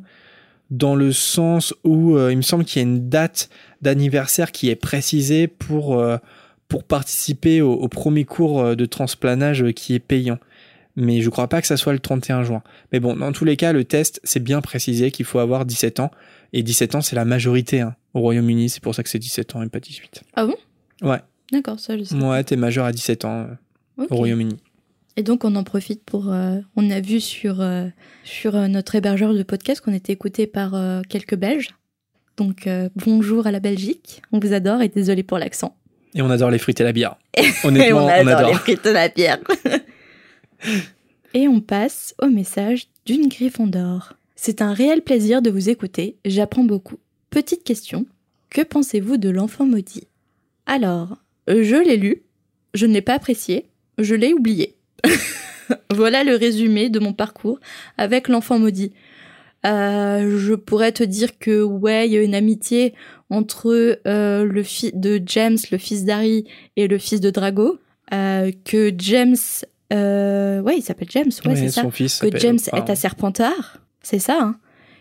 dans 0.71 0.95
le 0.95 1.13
sens 1.13 1.75
où 1.85 2.17
euh, 2.17 2.31
il 2.33 2.37
me 2.37 2.43
semble 2.43 2.65
qu'il 2.65 2.83
y 2.83 2.85
a 2.85 2.89
une 2.89 3.09
date 3.09 3.49
d'anniversaire 3.83 4.53
qui 4.53 4.69
est 4.69 4.77
précisée 4.77 5.47
pour, 5.47 5.99
euh, 5.99 6.19
pour 6.69 6.85
participer 6.85 7.63
au, 7.63 7.89
premier 7.89 8.25
cours 8.25 8.61
euh, 8.61 8.75
de 8.75 8.85
transplanage 8.85 9.63
euh, 9.63 9.73
qui 9.73 9.95
est 9.95 10.01
payant. 10.01 10.39
Mais 10.97 11.21
je 11.21 11.31
crois 11.31 11.49
pas 11.49 11.61
que 11.61 11.67
ça 11.67 11.77
soit 11.77 11.93
le 11.93 12.01
31 12.01 12.43
juin. 12.43 12.63
Mais 12.93 13.01
bon, 13.01 13.17
dans 13.17 13.33
tous 13.33 13.45
les 13.45 13.57
cas, 13.57 13.73
le 13.73 13.85
test, 13.85 14.21
c'est 14.25 14.43
bien 14.43 14.61
précisé 14.61 15.11
qu'il 15.11 15.25
faut 15.25 15.39
avoir 15.39 15.65
17 15.65 16.01
ans. 16.01 16.11
Et 16.53 16.63
17 16.63 16.95
ans, 16.95 17.01
c'est 17.01 17.17
la 17.17 17.25
majorité 17.25 17.81
hein, 17.81 17.95
au 18.15 18.21
Royaume-Uni. 18.21 18.69
C'est 18.71 18.83
pour 18.83 18.95
ça 18.95 19.03
que 19.03 19.09
c'est 19.09 19.19
17 19.19 19.57
ans 19.57 19.63
et 19.63 19.69
pas 19.69 19.81
18. 19.81 20.23
Ah 20.35 20.47
bon? 20.47 20.55
Ouais. 21.03 21.21
D'accord, 21.53 21.79
ça 21.81 21.97
je 21.97 22.05
sais. 22.05 22.15
Ouais, 22.15 22.43
t'es 22.45 22.57
majeur 22.57 22.85
à 22.85 22.93
17 22.93 23.25
ans 23.25 23.47
euh, 23.99 24.07
au 24.11 24.17
Royaume-Uni. 24.17 24.57
Et 25.17 25.23
donc 25.23 25.45
on 25.45 25.55
en 25.57 25.65
profite 25.65 26.05
pour... 26.05 26.33
euh, 26.33 26.59
on 26.77 26.91
a 26.91 27.01
vu 27.01 27.21
sur, 27.21 27.61
euh, 27.61 27.87
sur 28.25 28.53
notre 28.69 28.95
hébergeur 28.95 29.35
de 29.35 29.43
podcast 29.43 29.81
qu'on 29.81 29.93
était 29.95 30.13
écouté 30.13 30.47
par 30.47 30.73
quelques 31.09 31.37
Belges. 31.37 31.71
Donc 32.37 32.69
bonjour 32.95 33.47
à 33.49 33.51
la 33.51 33.59
Belgique, 33.61 34.23
on 34.31 34.39
vous 34.39 34.53
adore 34.53 34.81
et 34.81 34.89
désolé 34.89 35.23
pour 35.25 35.39
l'accent. 35.39 35.77
Et 36.15 36.23
on 36.23 36.31
adore 36.31 36.51
les 36.51 36.59
frites 36.59 36.81
et 36.81 36.85
la 36.85 36.93
bière. 36.93 37.17
Et 37.37 37.47
Honnêtement, 37.65 38.07
on 38.07 38.09
adore. 38.09 38.49
les 38.51 38.55
frites 38.55 38.85
de 38.85 38.91
la 38.91 39.09
bière. 39.09 39.39
Et 41.35 41.47
on 41.49 41.61
passe 41.61 42.15
au 42.23 42.29
message 42.29 42.87
d'une 43.07 43.29
Gryffondor. 43.29 44.15
C'est 44.41 44.63
un 44.63 44.73
réel 44.73 45.03
plaisir 45.03 45.43
de 45.43 45.51
vous 45.51 45.69
écouter, 45.69 46.17
j'apprends 46.25 46.63
beaucoup. 46.63 46.99
Petite 47.29 47.65
question, 47.65 48.07
que 48.51 48.63
pensez-vous 48.63 49.17
de 49.17 49.31
l'enfant 49.31 49.67
maudit? 49.67 50.07
Alors, 50.65 51.17
je 51.49 51.85
l'ai 51.85 51.97
lu, 51.97 52.23
je 52.73 52.87
ne 52.87 52.95
l'ai 52.95 53.03
pas 53.03 53.15
apprécié, 53.15 53.69
je 53.99 54.15
l'ai 54.15 54.33
oublié. 54.33 54.77
voilà 55.91 56.23
le 56.23 56.37
résumé 56.37 56.89
de 56.89 57.01
mon 57.01 57.13
parcours 57.13 57.59
avec 57.97 58.29
l'enfant 58.29 58.61
maudit. 58.61 58.93
Euh, 59.67 60.39
je 60.39 60.55
pourrais 60.55 60.93
te 60.93 61.03
dire 61.03 61.41
que 61.41 61.65
ouais, 61.65 62.07
il 62.07 62.13
y 62.13 62.17
a 62.17 62.23
une 62.23 62.37
amitié 62.37 62.95
entre 63.31 63.99
euh, 64.07 64.45
le 64.45 64.63
fils 64.63 64.93
de 64.95 65.21
James, 65.27 65.59
le 65.73 65.79
fils 65.79 66.05
d'Harry, 66.05 66.45
et 66.77 66.87
le 66.87 66.99
fils 66.99 67.21
de 67.21 67.31
Drago. 67.31 67.81
Euh, 68.15 68.53
que 68.65 68.95
James, 68.99 69.37
ouais, 69.91 70.77
il 70.79 70.83
s'appelle 70.83 71.11
James, 71.11 71.33
ouais, 71.45 71.57
c'est 71.57 71.71
ça. 71.71 71.91
fils 71.91 72.21
Que 72.21 72.39
James 72.39 72.61
est 72.73 72.89
à 72.89 72.95
Serpentard, 72.95 73.81
c'est 74.09 74.19
ça. 74.19 74.39
Hein 74.41 74.57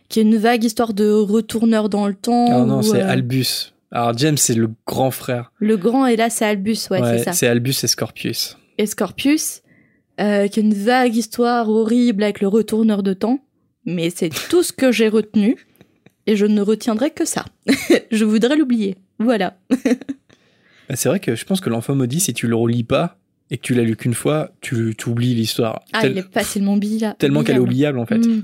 Qui 0.09 0.19
est 0.19 0.23
une 0.23 0.37
vague 0.37 0.63
histoire 0.63 0.93
de 0.93 1.09
retourneur 1.09 1.89
dans 1.89 2.07
le 2.07 2.13
temps. 2.13 2.49
Non, 2.49 2.65
non, 2.65 2.79
où, 2.79 2.83
c'est 2.83 3.01
euh, 3.01 3.09
Albus. 3.09 3.73
Alors 3.91 4.17
James, 4.17 4.37
c'est 4.37 4.53
le 4.53 4.69
grand 4.85 5.11
frère. 5.11 5.51
Le 5.59 5.77
grand 5.77 6.05
et 6.07 6.15
là 6.17 6.29
c'est 6.29 6.45
Albus, 6.45 6.89
ouais, 6.91 6.99
c'est 7.01 7.23
ça. 7.23 7.31
c'est 7.33 7.47
Albus 7.47 7.83
et 7.83 7.87
Scorpius. 7.87 8.57
et 8.77 8.85
Scorpius, 8.85 9.61
euh, 10.19 10.47
qui 10.49 10.59
est 10.59 10.63
une 10.63 10.73
vague 10.73 11.15
histoire 11.15 11.69
horrible 11.69 12.23
avec 12.23 12.41
le 12.41 12.49
retourneur 12.49 13.01
de 13.01 13.13
temps. 13.13 13.39
Mais 13.85 14.09
c'est 14.09 14.29
tout 14.49 14.61
ce 14.63 14.73
que 14.73 14.91
j'ai 14.91 15.07
retenu. 15.07 15.55
Et 16.29 16.35
je 16.35 16.45
ne 16.45 16.59
retiendrai 16.59 17.11
que 17.11 17.23
ça. 17.23 17.45
je 18.11 18.25
voudrais 18.25 18.57
l'oublier. 18.57 18.97
Voilà. 19.19 19.57
Bah, 20.89 20.95
C'est 20.95 21.09
vrai 21.09 21.19
que 21.19 21.35
je 21.35 21.43
pense 21.45 21.59
que 21.59 21.69
l'enfant 21.69 21.95
maudit, 21.95 22.19
si 22.21 22.33
tu 22.33 22.47
le 22.47 22.55
relis 22.55 22.83
pas 22.85 23.17
et 23.49 23.57
que 23.57 23.61
tu 23.61 23.73
l'as 23.73 23.83
lu 23.83 23.95
qu'une 23.97 24.13
fois, 24.13 24.51
tu 24.61 24.95
tu 24.97 25.09
oublies 25.09 25.33
l'histoire. 25.35 25.81
Ah, 25.93 26.01
Tel- 26.01 26.11
il 26.13 26.17
est 26.19 26.31
facilement 26.33 26.75
oubliable. 26.75 27.15
Tellement 27.19 27.43
qu'elle 27.43 27.57
est 27.57 27.59
oubliable 27.59 27.99
en 27.99 28.05
fait. 28.05 28.19
Mm. 28.19 28.43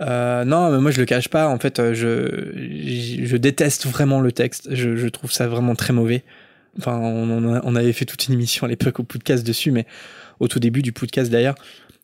Euh, 0.00 0.44
non, 0.44 0.70
mais 0.70 0.78
moi 0.78 0.90
je 0.90 1.00
le 1.00 1.06
cache 1.06 1.28
pas. 1.28 1.48
En 1.48 1.58
fait, 1.58 1.78
euh, 1.78 1.94
je, 1.94 3.36
déteste 3.36 3.86
vraiment 3.86 4.20
le 4.20 4.32
texte. 4.32 4.68
Je, 4.74 5.08
trouve 5.08 5.32
ça 5.32 5.46
vraiment 5.46 5.74
très 5.74 5.92
mauvais. 5.92 6.24
Enfin, 6.78 6.98
on, 6.98 7.76
avait 7.76 7.92
fait 7.92 8.04
toute 8.04 8.26
une 8.26 8.34
émission 8.34 8.66
à 8.66 8.68
l'époque 8.68 8.98
au 8.98 9.04
podcast 9.04 9.46
dessus, 9.46 9.70
mais 9.70 9.86
au 10.40 10.48
tout 10.48 10.58
début 10.58 10.82
du 10.82 10.90
podcast 10.90 11.30
d'ailleurs, 11.30 11.54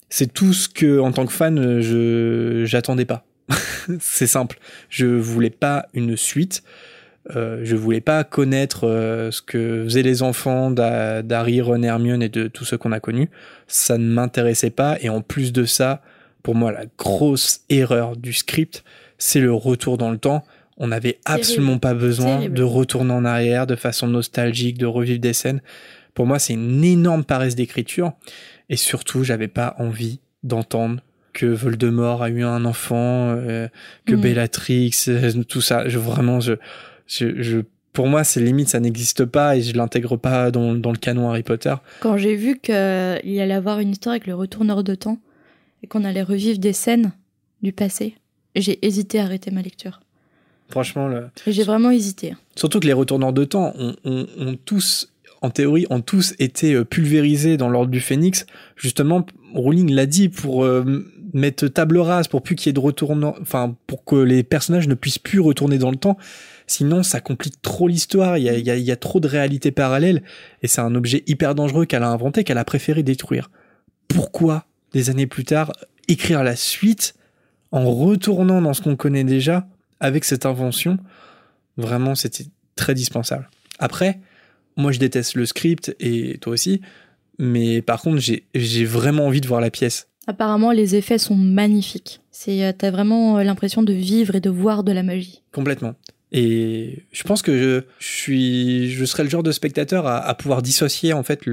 c'est 0.09 0.32
tout 0.32 0.53
ce 0.53 0.68
que, 0.68 1.01
en 1.01 1.11
tant 1.11 1.26
que 1.26 1.32
fan, 1.32 1.80
je 1.80 2.62
j'attendais 2.66 3.05
pas. 3.05 3.24
c'est 4.01 4.28
simple. 4.28 4.59
Je 4.88 5.07
voulais 5.07 5.51
pas 5.51 5.86
une 5.93 6.16
suite. 6.16 6.62
Euh, 7.36 7.61
je 7.64 7.76
voulais 7.76 8.01
pas 8.01 8.22
connaître 8.22 8.82
ce 9.30 9.43
que 9.43 9.84
faisaient 9.84 10.03
les 10.03 10.22
enfants 10.22 10.70
d'Ha- 10.70 11.22
d'Harry, 11.22 11.61
Ron, 11.61 11.82
Hermione 11.82 12.22
et 12.22 12.28
de 12.28 12.47
tous 12.47 12.64
ceux 12.64 12.78
qu'on 12.78 12.93
a 12.93 13.01
connus. 13.01 13.28
Ça 13.66 13.99
ne 13.99 14.05
m'intéressait 14.05 14.70
pas. 14.70 14.99
Et 15.01 15.09
en 15.09 15.20
plus 15.20 15.53
de 15.53 15.64
ça, 15.64 16.01
pour 16.43 16.55
moi, 16.55 16.72
la 16.72 16.84
grosse 16.99 17.61
erreur 17.68 18.16
du 18.16 18.32
script, 18.32 18.84
c'est 19.18 19.41
le 19.41 19.53
retour 19.53 19.99
dans 19.99 20.11
le 20.11 20.18
temps. 20.18 20.45
On 20.78 20.88
n'avait 20.88 21.18
absolument 21.26 21.78
pas 21.78 21.93
besoin 21.95 22.36
Terrible. 22.38 22.55
de 22.57 22.62
retourner 22.62 23.12
en 23.12 23.24
arrière 23.24 23.66
de 23.66 23.76
façon 23.76 24.07
nostalgique, 24.07 24.78
de 24.78 24.86
revivre 24.86 25.20
des 25.20 25.34
scènes. 25.34 25.61
Pour 26.14 26.26
moi, 26.26 26.38
c'est 26.38 26.55
une 26.55 26.82
énorme 26.84 27.24
paresse 27.24 27.55
d'écriture. 27.55 28.12
Et 28.70 28.76
surtout, 28.76 29.22
j'avais 29.24 29.49
pas 29.49 29.74
envie 29.78 30.20
d'entendre 30.43 31.01
que 31.32 31.47
Voldemort 31.47 32.22
a 32.22 32.30
eu 32.30 32.43
un 32.43 32.64
enfant, 32.64 33.34
euh, 33.36 33.68
que 34.07 34.14
Mm. 34.14 34.20
Bellatrix, 34.20 34.91
euh, 35.09 35.43
tout 35.47 35.61
ça. 35.61 35.88
Je, 35.88 35.99
vraiment, 35.99 36.41
je, 36.41 36.55
je, 37.07 37.41
je- 37.43 37.61
pour 37.93 38.07
moi, 38.07 38.24
c'est 38.24 38.41
limite, 38.41 38.68
ça 38.68 38.80
n'existe 38.80 39.24
pas 39.24 39.57
et 39.57 39.62
je 39.62 39.76
l'intègre 39.76 40.16
pas 40.16 40.51
dans, 40.51 40.74
dans 40.74 40.93
le 40.93 40.97
canon 40.97 41.28
Harry 41.28 41.43
Potter. 41.43 41.74
Quand 42.01 42.16
j'ai 42.16 42.36
vu 42.36 42.59
qu'il 42.59 42.74
allait 42.74 43.53
avoir 43.53 43.80
une 43.80 43.91
histoire 43.91 44.12
avec 44.12 44.26
le 44.26 44.34
retourneur 44.34 44.82
de 44.82 44.95
temps 44.95 45.18
et 45.83 45.87
qu'on 45.87 46.05
allait 46.05 46.22
revivre 46.22 46.59
des 46.59 46.72
scènes 46.72 47.12
du 47.62 47.72
passé, 47.72 48.14
j'ai 48.57 48.85
hésité 48.87 49.18
à 49.20 49.24
arrêter 49.24 49.51
ma 49.51 49.62
lecture. 49.62 50.01
Franchement, 50.68 51.09
le... 51.09 51.28
J'ai 51.47 51.64
vraiment 51.64 51.91
hésité. 51.91 52.35
Surtout 52.57 52.78
que 52.81 52.87
les 52.87 52.93
retourneurs 52.93 53.33
de 53.33 53.45
temps 53.45 53.72
ont, 53.78 53.97
ont- 54.05 54.26
ont 54.39 54.57
tous, 54.64 55.12
en 55.43 55.51
théorie, 55.51 55.87
ont 55.91 56.01
tous 56.01 56.35
été 56.39 56.74
euh, 56.74 56.85
pulvérisés 56.85 57.57
dans 57.57 57.68
l'ordre 57.68 57.91
du 57.91 58.01
Phénix. 58.01 58.47
Justement, 58.76 59.26
Rowling 59.55 59.91
l'a 59.93 60.07
dit 60.07 60.28
pour 60.28 60.64
euh, 60.64 61.05
mettre 61.33 61.66
table 61.66 61.99
rase, 61.99 62.28
pour 62.28 62.43
plus 62.43 62.55
qu'il 62.55 62.68
y 62.68 62.70
ait 62.70 62.72
de 62.72 62.78
retournants, 62.81 63.35
enfin, 63.41 63.74
pour 63.89 64.05
que 64.05 64.14
les 64.16 64.43
personnages 64.45 64.87
ne 64.87 64.95
puissent 64.95 65.18
plus 65.18 65.41
retourner 65.41 65.78
dans 65.78 65.91
le 65.91 65.97
temps. 65.97 66.16
Sinon, 66.68 67.03
ça 67.03 67.20
complique 67.20 67.61
trop 67.62 67.89
l'histoire. 67.89 68.39
Il 68.39 68.45
y 68.45 68.49
a, 68.49 68.57
il 68.57 68.64
y 68.64 68.70
a- 68.70 68.76
il 68.76 68.85
y 68.85 68.93
a 68.93 68.97
trop 68.97 69.18
de 69.18 69.26
réalités 69.26 69.72
parallèles. 69.72 70.22
Et 70.62 70.68
c'est 70.68 70.81
un 70.81 70.95
objet 70.95 71.24
hyper 71.26 71.57
dangereux 71.57 71.85
qu'elle 71.85 72.05
a 72.05 72.11
inventé, 72.11 72.45
qu'elle 72.45 72.59
a 72.59 72.64
préféré 72.64 73.03
détruire. 73.03 73.51
Pourquoi, 74.07 74.66
des 74.93 75.11
années 75.11 75.26
plus 75.26 75.45
tard, 75.45 75.72
écrire 76.09 76.43
la 76.43 76.57
suite 76.57 77.14
en 77.72 77.91
retournant 77.91 78.61
dans 78.61 78.74
ce 78.74 78.82
qu'on 78.82 78.97
connaît 78.97 79.24
déjà 79.24 79.66
avec 80.01 80.24
cette 80.24 80.47
invention 80.47 80.99
Vraiment, 81.76 82.14
c'était 82.14 82.45
très 82.76 82.95
dispensable. 82.95 83.49
Après, 83.78 84.20
moi, 84.76 84.93
je 84.93 84.99
déteste 84.99 85.34
le 85.34 85.47
script 85.47 85.95
et 86.01 86.38
toi 86.38 86.53
aussi. 86.53 86.80
Mais 87.38 87.80
par 87.80 88.03
contre, 88.03 88.20
j'ai 88.20 88.84
vraiment 88.84 89.26
envie 89.26 89.41
de 89.41 89.47
voir 89.47 89.61
la 89.61 89.70
pièce. 89.70 90.09
Apparemment, 90.26 90.72
les 90.72 90.95
effets 90.97 91.18
sont 91.18 91.36
magnifiques. 91.36 92.20
C'est, 92.30 92.64
euh, 92.64 92.72
t'as 92.76 92.91
vraiment 92.91 93.38
euh, 93.38 93.43
l'impression 93.43 93.82
de 93.82 93.93
vivre 93.93 94.34
et 94.34 94.41
de 94.41 94.51
voir 94.51 94.84
de 94.84 94.93
la 94.93 95.03
magie. 95.03 95.43
Complètement. 95.51 95.95
Et 96.32 97.05
je 97.11 97.22
pense 97.24 97.43
que 97.43 97.59
je, 97.59 97.82
je 97.99 98.07
suis, 98.07 98.91
je 98.91 99.05
serais 99.05 99.24
le 99.24 99.30
genre 99.30 99.43
de 99.43 99.51
spectateur 99.51 100.07
à, 100.07 100.18
à 100.18 100.34
pouvoir 100.34 100.62
dissocier 100.62 101.12
en 101.12 101.22
fait 101.22 101.47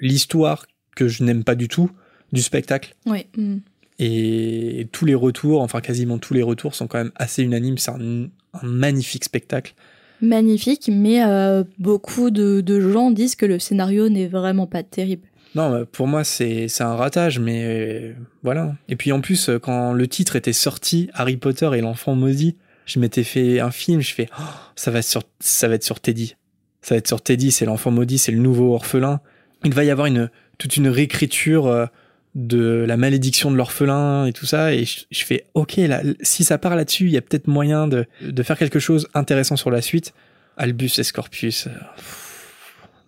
l'histoire 0.00 0.66
que 0.96 1.08
je 1.08 1.22
n'aime 1.22 1.44
pas 1.44 1.54
du 1.54 1.68
tout 1.68 1.90
du 2.32 2.42
spectacle. 2.42 2.94
Oui. 3.06 3.26
mm. 3.36 3.58
Et 4.02 4.88
tous 4.92 5.04
les 5.04 5.14
retours, 5.14 5.60
enfin 5.60 5.82
quasiment 5.82 6.16
tous 6.16 6.32
les 6.32 6.42
retours 6.42 6.74
sont 6.74 6.86
quand 6.86 6.96
même 6.96 7.12
assez 7.16 7.42
unanimes. 7.42 7.76
C'est 7.76 7.90
un, 7.90 8.28
un 8.54 8.66
magnifique 8.66 9.24
spectacle. 9.24 9.74
Magnifique, 10.22 10.90
mais 10.92 11.22
euh, 11.22 11.64
beaucoup 11.78 12.30
de, 12.30 12.60
de 12.60 12.80
gens 12.80 13.10
disent 13.10 13.36
que 13.36 13.46
le 13.46 13.58
scénario 13.58 14.08
n'est 14.08 14.26
vraiment 14.26 14.66
pas 14.66 14.82
terrible. 14.82 15.28
Non, 15.54 15.74
euh, 15.74 15.84
pour 15.84 16.06
moi, 16.06 16.24
c'est 16.24 16.68
un 16.80 16.94
ratage, 16.94 17.38
mais 17.38 17.64
euh, 17.64 18.12
voilà. 18.42 18.74
Et 18.88 18.96
puis 18.96 19.12
en 19.12 19.20
plus, 19.20 19.50
quand 19.62 19.92
le 19.92 20.06
titre 20.08 20.36
était 20.36 20.52
sorti, 20.52 21.10
Harry 21.12 21.36
Potter 21.36 21.70
et 21.74 21.80
l'enfant 21.80 22.14
maudit, 22.14 22.56
je 22.86 23.00
m'étais 23.00 23.24
fait 23.24 23.60
un 23.60 23.70
film, 23.70 24.00
je 24.00 24.14
fais, 24.14 24.28
Oh, 24.38 24.42
ça, 24.76 24.90
va 24.90 24.98
être 25.00 25.04
sur, 25.04 25.22
ça 25.40 25.68
va 25.68 25.74
être 25.74 25.84
sur 25.84 26.00
Teddy. 26.00 26.36
Ça 26.82 26.94
va 26.94 26.98
être 26.98 27.08
sur 27.08 27.20
Teddy, 27.20 27.50
c'est 27.50 27.66
l'enfant 27.66 27.90
maudit, 27.90 28.18
c'est 28.18 28.32
le 28.32 28.38
nouveau 28.38 28.74
orphelin. 28.74 29.20
Il 29.64 29.74
va 29.74 29.84
y 29.84 29.90
avoir 29.90 30.06
une, 30.06 30.30
toute 30.58 30.76
une 30.76 30.88
réécriture 30.88 31.88
de 32.34 32.84
la 32.86 32.96
malédiction 32.96 33.50
de 33.50 33.56
l'orphelin 33.56 34.26
et 34.26 34.32
tout 34.32 34.46
ça. 34.46 34.72
Et 34.72 34.84
je, 34.84 35.00
je 35.10 35.24
fais, 35.24 35.46
ok, 35.54 35.76
là, 35.76 36.02
si 36.22 36.44
ça 36.44 36.58
part 36.58 36.76
là-dessus, 36.76 37.06
il 37.06 37.10
y 37.10 37.16
a 37.16 37.22
peut-être 37.22 37.48
moyen 37.48 37.88
de, 37.88 38.06
de 38.22 38.42
faire 38.42 38.58
quelque 38.58 38.78
chose 38.78 39.08
intéressant 39.14 39.56
sur 39.56 39.70
la 39.70 39.82
suite. 39.82 40.12
Albus 40.56 40.98
et 40.98 41.02
Scorpius. 41.02 41.66
euh, 41.66 41.70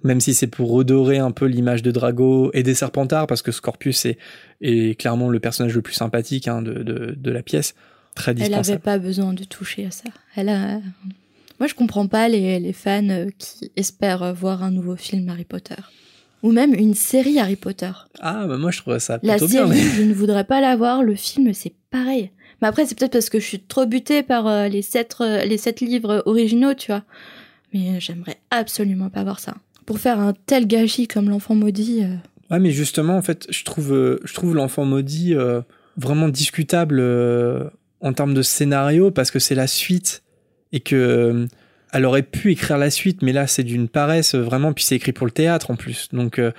même 0.05 0.21
si 0.21 0.35
c'est 0.35 0.49
pour 0.49 0.71
redorer 0.73 1.19
un 1.19 1.31
peu 1.31 1.47
l'image 1.47 1.83
de 1.83 1.91
Drago 1.93 2.51
et 2.55 2.63
des 2.63 2.75
Serpentards, 2.75 3.27
parce 3.29 3.43
que 3.43 3.53
Scorpius 3.53 4.05
est, 4.07 4.19
est 4.61 4.99
clairement 4.99 5.29
le 5.29 5.39
personnage 5.39 5.75
le 5.75 5.83
plus 5.83 5.95
sympathique 5.95 6.49
hein, 6.49 6.63
de, 6.63 6.83
de, 6.83 7.15
de 7.17 7.31
la 7.31 7.43
pièce. 7.43 7.75
Très 8.15 8.35
Elle 8.41 8.51
n'avait 8.51 8.79
pas 8.79 8.99
besoin 8.99 9.33
de 9.33 9.45
toucher 9.45 9.87
à 9.87 9.91
ça. 9.91 10.11
Elle 10.35 10.49
a... 10.49 10.81
Moi, 11.61 11.69
je 11.69 11.75
comprends 11.75 12.09
pas 12.09 12.29
les, 12.29 12.59
les 12.59 12.73
fans 12.73 13.09
euh, 13.11 13.29
qui 13.39 13.71
espèrent 13.77 14.35
voir 14.35 14.65
un 14.65 14.73
nouveau 14.73 14.97
film 14.97 15.29
Harry 15.29 15.45
Potter. 15.45 15.77
Ou 16.43 16.51
même 16.53 16.75
une 16.75 16.95
série 16.95 17.39
Harry 17.39 17.57
Potter. 17.57 17.91
Ah, 18.21 18.47
bah 18.47 18.57
moi 18.59 18.71
je 18.71 18.79
trouve 18.81 18.99
ça 18.99 19.19
La 19.23 19.35
plutôt 19.35 19.49
série, 19.49 19.65
bien. 19.71 19.75
mais- 19.75 19.81
je 19.97 20.03
ne 20.03 20.13
voudrais 20.13 20.45
pas 20.45 20.61
la 20.61 20.75
voir. 20.77 21.03
Le 21.03 21.15
film, 21.15 21.53
c'est 21.55 21.73
pareil. 21.91 22.31
Mais 22.61 22.69
après, 22.69 22.87
c'est 22.87 22.97
peut-être 22.99 23.13
parce 23.13 23.29
que 23.31 23.41
je 23.41 23.45
suis 23.47 23.61
trop 23.61 23.87
butée 23.87 24.23
par 24.23 24.47
euh, 24.47 24.69
les, 24.69 24.83
sept, 24.83 25.17
euh, 25.21 25.45
les 25.45 25.57
sept 25.59 25.81
livres 25.81 26.23
originaux, 26.27 26.75
tu 26.75 26.89
vois. 26.93 27.03
Mais 27.73 27.91
euh, 27.91 28.01
j'aimerais 28.01 28.37
absolument 28.51 29.09
pas 29.11 29.23
voir 29.25 29.41
ça. 29.41 29.55
Pour 29.87 29.99
faire 29.99 30.19
un 30.21 30.33
tel 30.47 30.67
gâchis 30.67 31.09
comme 31.09 31.29
l'enfant 31.29 31.55
maudit, 31.55 32.03
Ouais, 32.51 32.59
mais 32.61 32.71
justement, 32.71 33.17
en 33.17 33.23
fait, 33.23 33.47
je 33.51 33.65
trouve, 33.65 34.19
je 34.23 34.35
trouve 34.35 34.55
l'enfant 34.55 34.85
maudit 34.85 35.35
vraiment 35.97 36.29
discutable 36.29 37.03
en 38.01 38.13
termes 38.13 38.35
de 38.35 38.43
scénario 38.43 39.11
parce 39.11 39.31
que 39.31 39.39
c'est 39.39 39.55
la 39.55 39.67
suite 39.67 40.23
et 40.73 40.81
que 40.81 41.47
elle 41.93 42.05
aurait 42.07 42.23
pu 42.23 42.53
écrire 42.53 42.79
la 42.79 42.91
suite, 42.91 43.23
mais 43.23 43.33
là 43.33 43.47
c'est 43.47 43.65
d'une 43.65 43.89
paresse 43.89 44.35
euh, 44.35 44.41
vraiment. 44.43 44.73
Puis 44.73 44.85
c'est 44.85 44.97
écrit 44.97 45.13
pour 45.13 45.27
le 45.27 45.33
théâtre 45.33 45.71
en 45.71 45.77
plus, 45.77 46.09
donc 46.13 46.39
euh, 46.39 46.53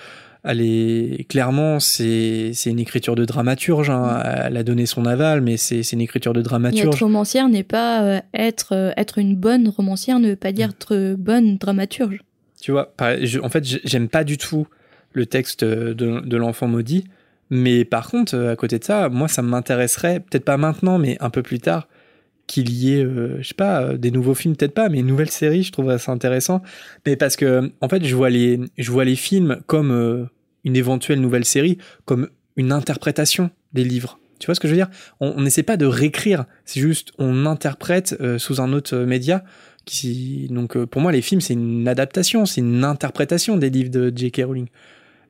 elle 0.45 0.59
est 0.61 1.25
clairement 1.29 1.79
c'est 1.79 2.51
une 2.65 2.79
écriture 2.79 3.15
de 3.15 3.23
dramaturge. 3.25 3.89
hein. 3.89 4.21
Elle 4.45 4.57
a 4.57 4.63
donné 4.63 4.85
son 4.85 5.05
aval, 5.05 5.39
mais 5.41 5.55
c'est 5.57 5.79
une 5.93 6.01
écriture 6.01 6.33
de 6.33 6.39
et 6.39 6.41
être 6.41 6.45
dramaturge. 6.49 7.01
romancière 7.01 7.47
n'est 7.49 7.63
pas 7.63 8.03
euh, 8.03 8.19
être 8.33 8.73
euh, 8.75 8.91
être 8.97 9.17
une 9.19 9.35
bonne 9.35 9.69
romancière 9.69 10.19
ne 10.19 10.29
veut 10.29 10.35
pas 10.35 10.51
dire 10.51 10.69
être 10.71 10.93
euh, 10.95 11.15
bonne 11.17 11.57
dramaturge. 11.57 12.19
Tu 12.61 12.71
vois, 12.71 12.93
je- 13.21 13.39
en 13.39 13.49
fait, 13.49 13.63
j'ai- 13.65 13.81
j'aime 13.85 14.07
pas 14.09 14.23
du 14.23 14.37
tout 14.37 14.67
le 15.13 15.25
texte 15.25 15.63
de, 15.63 15.93
de 15.93 16.37
l'enfant 16.37 16.67
maudit, 16.67 17.03
mais 17.49 17.85
par 17.85 18.09
contre, 18.09 18.37
à 18.37 18.55
côté 18.55 18.79
de 18.79 18.83
ça, 18.83 19.09
moi, 19.09 19.27
ça 19.27 19.41
m'intéresserait, 19.41 20.19
peut-être 20.21 20.43
pas 20.45 20.57
maintenant, 20.57 20.97
mais 20.97 21.17
un 21.19 21.29
peu 21.29 21.41
plus 21.43 21.59
tard, 21.59 21.87
qu'il 22.47 22.71
y 22.71 22.93
ait, 22.93 23.03
euh, 23.03 23.41
je 23.41 23.47
sais 23.49 23.53
pas, 23.53 23.81
euh, 23.81 23.97
des 23.97 24.11
nouveaux 24.11 24.35
films, 24.35 24.55
peut-être 24.55 24.73
pas, 24.73 24.89
mais 24.89 24.99
une 24.99 25.07
nouvelle 25.07 25.29
série, 25.29 25.63
je 25.63 25.71
trouverais 25.71 25.99
ça 25.99 26.11
intéressant. 26.11 26.61
Mais 27.05 27.15
parce 27.15 27.35
que, 27.35 27.71
en 27.81 27.89
fait, 27.89 28.03
je 28.03 28.15
vois 28.15 28.29
les, 28.29 28.59
je 28.77 28.91
vois 28.91 29.05
les 29.05 29.15
films 29.15 29.59
comme 29.65 29.91
euh, 29.91 30.25
une 30.63 30.75
éventuelle 30.75 31.21
nouvelle 31.21 31.45
série, 31.45 31.77
comme 32.05 32.29
une 32.55 32.71
interprétation 32.71 33.49
des 33.73 33.83
livres. 33.83 34.19
Tu 34.39 34.47
vois 34.47 34.55
ce 34.55 34.59
que 34.59 34.67
je 34.67 34.73
veux 34.73 34.77
dire? 34.77 34.89
On 35.21 35.41
n'essaie 35.41 35.63
pas 35.63 35.77
de 35.77 35.85
réécrire, 35.85 36.45
c'est 36.65 36.81
juste 36.81 37.13
on 37.17 37.45
interprète 37.45 38.17
sous 38.37 38.59
un 38.59 38.73
autre 38.73 38.97
média. 38.97 39.45
Donc 40.49 40.77
pour 40.85 41.01
moi, 41.01 41.13
les 41.13 41.21
films, 41.21 41.39
c'est 41.39 41.53
une 41.53 41.87
adaptation, 41.87 42.45
c'est 42.45 42.59
une 42.59 42.83
interprétation 42.83 43.55
des 43.55 43.69
livres 43.69 43.89
de 43.89 44.11
J.K. 44.13 44.41
Rowling. 44.45 44.67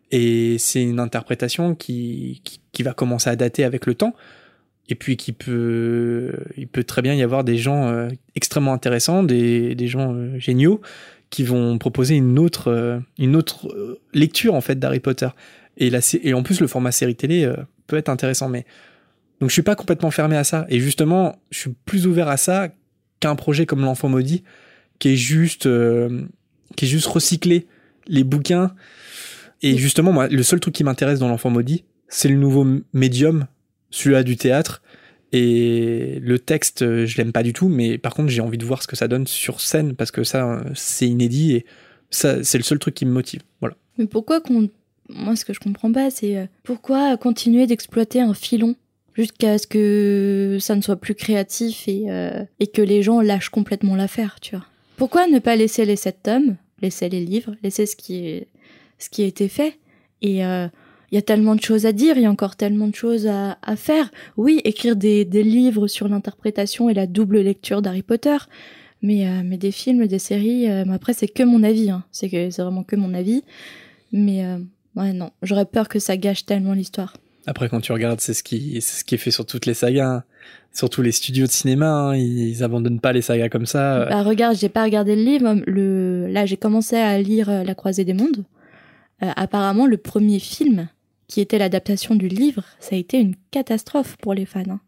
Et 0.09 0.57
c'est 0.57 0.82
une 0.82 0.99
interprétation 0.99 1.76
qui, 1.76 2.41
qui, 2.43 2.59
qui, 2.72 2.82
va 2.82 2.93
commencer 2.93 3.30
à 3.30 3.36
dater 3.36 3.64
avec 3.64 3.86
le 3.86 3.93
temps. 3.93 4.16
Et 4.89 4.95
puis 4.95 5.15
qui 5.15 5.31
peut, 5.31 6.34
il 6.57 6.67
peut 6.67 6.84
très 6.84 7.01
bien 7.01 7.13
y 7.13 7.23
avoir 7.23 7.43
des 7.43 7.57
gens 7.57 7.88
euh, 7.88 8.09
extrêmement 8.36 8.73
intéressants, 8.73 9.23
des, 9.23 9.75
des 9.75 9.88
gens 9.88 10.13
euh, 10.13 10.38
géniaux, 10.39 10.81
qui 11.29 11.43
vont 11.43 11.77
proposer 11.77 12.15
une 12.15 12.38
autre, 12.38 12.69
euh, 12.69 12.99
une 13.17 13.36
autre 13.36 13.99
lecture 14.13 14.55
en 14.55 14.61
fait 14.61 14.77
d'Harry 14.79 14.99
Potter. 14.99 15.29
Et, 15.77 15.89
là, 15.89 15.99
et 16.21 16.34
en 16.34 16.43
plus, 16.43 16.59
le 16.59 16.67
format 16.67 16.91
série 16.91 17.15
télé 17.15 17.51
peut 17.88 17.97
être 17.97 18.09
intéressant. 18.09 18.47
Mais 18.47 18.65
donc, 19.39 19.49
je 19.49 19.53
suis 19.53 19.63
pas 19.63 19.75
complètement 19.75 20.11
fermé 20.11 20.36
à 20.36 20.43
ça. 20.43 20.67
Et 20.69 20.79
justement, 20.79 21.41
je 21.49 21.61
suis 21.61 21.71
plus 21.86 22.05
ouvert 22.05 22.27
à 22.27 22.38
ça 22.38 22.69
qu'un 23.19 23.36
projet 23.36 23.65
comme 23.65 23.81
l'Enfant 23.81 24.07
maudit, 24.07 24.43
qui 24.99 25.13
est 25.13 25.15
juste, 25.15 25.67
qui 26.75 26.86
est 26.86 26.88
juste 26.88 27.07
recycler 27.07 27.65
les 28.05 28.23
bouquins. 28.23 28.75
Et 29.63 29.77
justement, 29.77 30.11
moi, 30.13 30.27
le 30.27 30.43
seul 30.43 30.59
truc 30.59 30.75
qui 30.75 30.84
m'intéresse 30.84 31.17
dans 31.17 31.27
l'Enfant 31.27 31.49
maudit, 31.49 31.86
c'est 32.07 32.29
le 32.29 32.36
nouveau 32.36 32.67
médium, 32.93 33.47
celui-là 33.93 34.23
du 34.23 34.35
théâtre. 34.35 34.81
Et 35.31 36.19
le 36.21 36.37
texte, 36.37 36.83
euh, 36.83 37.05
je 37.05 37.17
l'aime 37.17 37.31
pas 37.31 37.41
du 37.41 37.53
tout, 37.53 37.67
mais 37.67 37.97
par 37.97 38.13
contre, 38.13 38.29
j'ai 38.29 38.41
envie 38.41 38.57
de 38.57 38.65
voir 38.65 38.83
ce 38.83 38.87
que 38.87 38.95
ça 38.95 39.07
donne 39.07 39.25
sur 39.25 39.61
scène 39.61 39.95
parce 39.95 40.11
que 40.11 40.23
ça, 40.23 40.47
euh, 40.47 40.63
c'est 40.75 41.07
inédit 41.07 41.53
et 41.53 41.65
ça, 42.11 42.43
c'est 42.43 42.59
le 42.59 42.63
seul 42.63 42.77
truc 42.77 42.93
qui 42.93 43.05
me 43.05 43.11
motive. 43.11 43.41
Voilà. 43.59 43.75
Mais 43.97 44.05
pourquoi 44.05 44.41
qu'on. 44.41 44.69
Moi, 45.09 45.35
ce 45.35 45.43
que 45.43 45.53
je 45.53 45.59
comprends 45.59 45.91
pas, 45.91 46.11
c'est 46.11 46.37
euh, 46.37 46.45
pourquoi 46.63 47.17
continuer 47.17 47.65
d'exploiter 47.65 48.21
un 48.21 48.33
filon 48.33 48.75
jusqu'à 49.15 49.57
ce 49.57 49.67
que 49.67 50.57
ça 50.59 50.75
ne 50.75 50.81
soit 50.81 50.95
plus 50.95 51.13
créatif 51.13 51.87
et, 51.87 52.05
et 52.59 52.65
que 52.65 52.81
les 52.81 53.03
gens 53.03 53.21
lâchent 53.21 53.49
complètement 53.49 53.95
l'affaire, 53.95 54.39
tu 54.41 54.55
vois? 54.55 54.65
Pourquoi 54.97 55.27
ne 55.27 55.37
pas 55.37 55.55
laisser 55.55 55.85
les 55.85 55.97
sept 55.97 56.23
tomes, 56.23 56.55
laisser 56.81 57.09
les 57.09 57.23
livres, 57.23 57.53
laisser 57.61 57.85
ce 57.85 57.95
qui, 57.95 58.43
ce 58.97 59.09
qui 59.11 59.21
a 59.21 59.27
été 59.27 59.49
fait 59.49 59.77
Et 60.23 60.41
il 61.14 61.16
y 61.16 61.20
a 61.20 61.22
tellement 61.22 61.53
de 61.55 61.61
choses 61.61 61.86
à 61.86 61.91
dire, 61.91 62.18
il 62.18 62.24
y 62.24 62.26
a 62.26 62.32
encore 62.32 62.55
tellement 62.55 62.88
de 62.88 62.95
choses 62.95 63.28
à, 63.28 63.59
à 63.61 63.76
faire. 63.76 64.09
Oui, 64.36 64.61
écrire 64.64 64.95
des, 64.95 65.26
des 65.26 65.43
livres 65.43 65.86
sur 65.86 66.07
l'interprétation 66.07 66.89
et 66.89 66.95
la 66.95 67.05
double 67.05 67.39
lecture 67.39 67.84
d'Harry 67.84 68.01
Potter, 68.01 68.36
mais, 69.03 69.28
euh, 69.28 69.43
mais 69.45 69.57
des 69.57 69.70
films, 69.72 70.07
des 70.07 70.18
séries, 70.18 70.68
euh, 70.68 70.86
mais 70.88 70.95
après 70.95 71.14
c'est 71.14 71.28
que 71.28 71.43
mon 71.43 71.61
avis, 71.61 71.91
hein. 71.91 72.03
c'est 72.11 72.30
que 72.30 72.49
c'est 72.49 72.64
vraiment 72.64 72.84
que 72.84 72.95
mon 72.95 73.14
avis. 73.14 73.43
Mais 74.11 74.43
euh, 74.43 74.57
ouais, 74.95 75.14
non, 75.14 75.30
j'aurais 75.43 75.66
peur 75.66 75.88
que 75.88 75.99
ça 75.99 76.18
gâche 76.18 76.47
tellement 76.47 76.74
l'histoire. 76.74 77.14
Après, 77.45 77.70
quand 77.70 77.82
tu 77.82 77.91
regardes, 77.91 78.20
c'est 78.20 78.34
ce 78.34 78.41
qui, 78.41 78.82
c'est 78.82 79.01
ce 79.01 79.03
qui 79.03 79.14
est 79.14 79.20
fait 79.20 79.30
sur 79.30 79.45
toutes 79.45 79.68
les 79.68 79.76
sagas, 79.76 80.09
hein. 80.09 80.24
surtout 80.74 81.03
les 81.03 81.11
studios 81.11 81.45
de 81.45 81.51
cinéma. 81.51 81.91
Hein, 81.91 82.16
ils, 82.16 82.49
ils 82.49 82.64
abandonnent 82.64 83.01
pas 83.01 83.14
les 83.14 83.22
sagas 83.22 83.49
comme 83.49 83.68
ça. 83.68 84.05
Bah 84.05 84.24
regarde, 84.24 84.57
j'ai 84.57 84.70
pas 84.70 84.84
regardé 84.84 85.16
le 85.16 85.22
livre. 85.22 85.61
Le... 85.68 86.26
Là, 86.28 86.47
j'ai 86.47 86.57
commencé 86.57 86.95
à 86.95 87.22
lire 87.22 87.49
euh, 87.51 87.64
La 87.64 87.76
Croisée 87.76 88.03
des 88.03 88.14
Mondes. 88.14 88.45
Euh, 89.22 89.30
apparemment, 89.36 89.86
le 89.86 89.97
premier 89.97 90.39
film, 90.39 90.88
qui 91.28 91.41
était 91.41 91.57
l'adaptation 91.57 92.15
du 92.15 92.28
livre, 92.28 92.63
ça 92.80 92.95
a 92.95 92.99
été 92.99 93.19
une 93.19 93.36
catastrophe 93.51 94.17
pour 94.17 94.34
les 94.34 94.45
fans. 94.45 94.63
hein. 94.69 94.80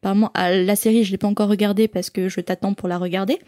Apparemment, 0.00 0.30
ah, 0.34 0.54
la 0.54 0.76
série, 0.76 1.04
je 1.04 1.10
l'ai 1.10 1.18
pas 1.18 1.28
encore 1.28 1.48
regardée 1.48 1.88
parce 1.88 2.08
que 2.10 2.28
je 2.28 2.40
t'attends 2.40 2.74
pour 2.74 2.88
la 2.88 2.98
regarder. 2.98 3.38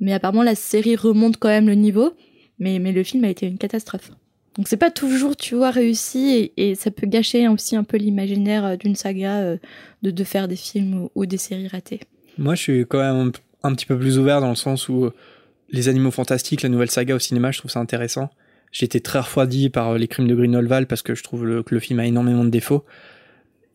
Mais 0.00 0.12
apparemment, 0.12 0.42
la 0.42 0.56
série 0.56 0.96
remonte 0.96 1.36
quand 1.36 1.48
même 1.48 1.68
le 1.68 1.74
niveau. 1.74 2.12
Mais, 2.58 2.78
mais 2.78 2.92
le 2.92 3.02
film 3.02 3.24
a 3.24 3.28
été 3.28 3.46
une 3.46 3.58
catastrophe. 3.58 4.10
Donc 4.56 4.68
c'est 4.68 4.76
pas 4.76 4.90
toujours, 4.90 5.36
tu 5.36 5.54
vois, 5.54 5.70
réussi 5.70 6.52
et, 6.56 6.74
ça 6.74 6.90
peut 6.90 7.06
gâcher 7.06 7.48
aussi 7.48 7.74
un 7.74 7.84
peu 7.84 7.96
l'imaginaire 7.96 8.64
euh, 8.64 8.76
d'une 8.76 8.94
saga 8.94 9.38
euh, 9.38 9.56
de, 10.02 10.10
de 10.10 10.24
faire 10.24 10.46
des 10.46 10.56
films 10.56 11.08
ou, 11.14 11.26
des 11.26 11.38
séries 11.38 11.68
ratées. 11.68 12.00
Moi, 12.36 12.54
je 12.54 12.62
suis 12.62 12.86
quand 12.86 12.98
même 12.98 13.32
un, 13.62 13.68
un 13.68 13.74
petit 13.74 13.86
peu 13.86 13.98
plus 13.98 14.18
ouvert 14.18 14.40
dans 14.40 14.50
le 14.50 14.54
sens 14.54 14.88
où 14.88 15.04
euh, 15.04 15.14
les 15.70 15.88
animaux 15.88 16.10
fantastiques, 16.10 16.62
la 16.62 16.68
nouvelle 16.68 16.90
saga 16.90 17.14
au 17.14 17.18
cinéma, 17.18 17.50
je 17.50 17.58
trouve 17.58 17.70
ça 17.70 17.80
intéressant. 17.80 18.30
Été 18.80 19.00
très 19.00 19.20
refroidi 19.20 19.70
par 19.70 19.90
euh, 19.90 19.98
les 19.98 20.08
crimes 20.08 20.26
de 20.26 20.34
Grindelwald 20.34 20.88
parce 20.88 21.02
que 21.02 21.14
je 21.14 21.22
trouve 21.22 21.62
que 21.62 21.74
le 21.74 21.80
film 21.80 22.00
a 22.00 22.06
énormément 22.06 22.44
de 22.44 22.50
défauts. 22.50 22.84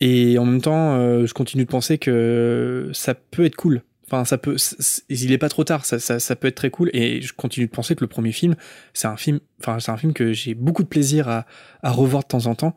Et 0.02 0.38
en 0.38 0.45
même 0.45 0.62
temps, 0.62 0.95
euh, 0.95 1.26
je 1.26 1.34
continue 1.34 1.64
de 1.64 1.70
penser 1.70 1.98
que 1.98 2.89
ça 2.93 3.16
peut 3.16 3.45
être 3.45 3.56
cool. 3.56 3.84
Enfin, 4.06 4.26
ça 4.26 4.38
peut, 4.38 4.56
il 5.10 5.32
est 5.32 5.38
pas 5.38 5.50
trop 5.50 5.64
tard, 5.66 5.86
ça, 5.86 6.36
peut 6.36 6.48
être 6.48 6.56
très 6.56 6.70
cool. 6.70 6.89
Et 6.93 7.22
je 7.22 7.34
continue 7.34 7.66
de 7.68 7.72
penser 7.72 7.95
que 7.95 8.02
le 8.02 8.08
premier 8.08 8.32
film, 8.32 8.56
c'est 8.93 9.08
un 9.08 9.18
film, 9.18 9.39
enfin, 9.60 9.80
c'est 9.80 9.91
un 9.91 9.98
film 9.98 10.14
que 10.14 10.32
j'ai 10.34 10.54
beaucoup 10.54 10.84
de 10.84 10.88
plaisir 10.88 11.28
à, 11.28 11.45
à 11.84 11.91
revoir 11.91 12.24
de 12.24 12.28
temps 12.28 12.45
en 12.45 12.56
temps. 12.56 12.76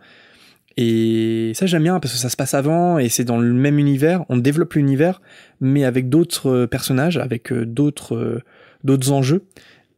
Et 0.77 1.53
ça, 1.55 1.67
j'aime 1.67 1.83
bien 1.83 2.01
parce 2.01 2.15
que 2.15 2.19
ça 2.19 2.31
se 2.31 2.37
passe 2.37 2.55
avant 2.55 2.99
et 2.99 3.09
c'est 3.09 3.25
dans 3.25 3.39
le 3.39 3.53
même 3.53 3.79
univers. 3.79 4.25
On 4.29 4.39
développe 4.39 4.75
l'univers, 4.75 5.21
mais 5.61 5.85
avec 5.85 6.09
d'autres 6.09 6.51
euh, 6.51 6.67
personnages, 6.67 7.17
avec 7.17 7.53
d'autres, 7.53 8.43
d'autres 8.83 9.13
enjeux. 9.13 9.45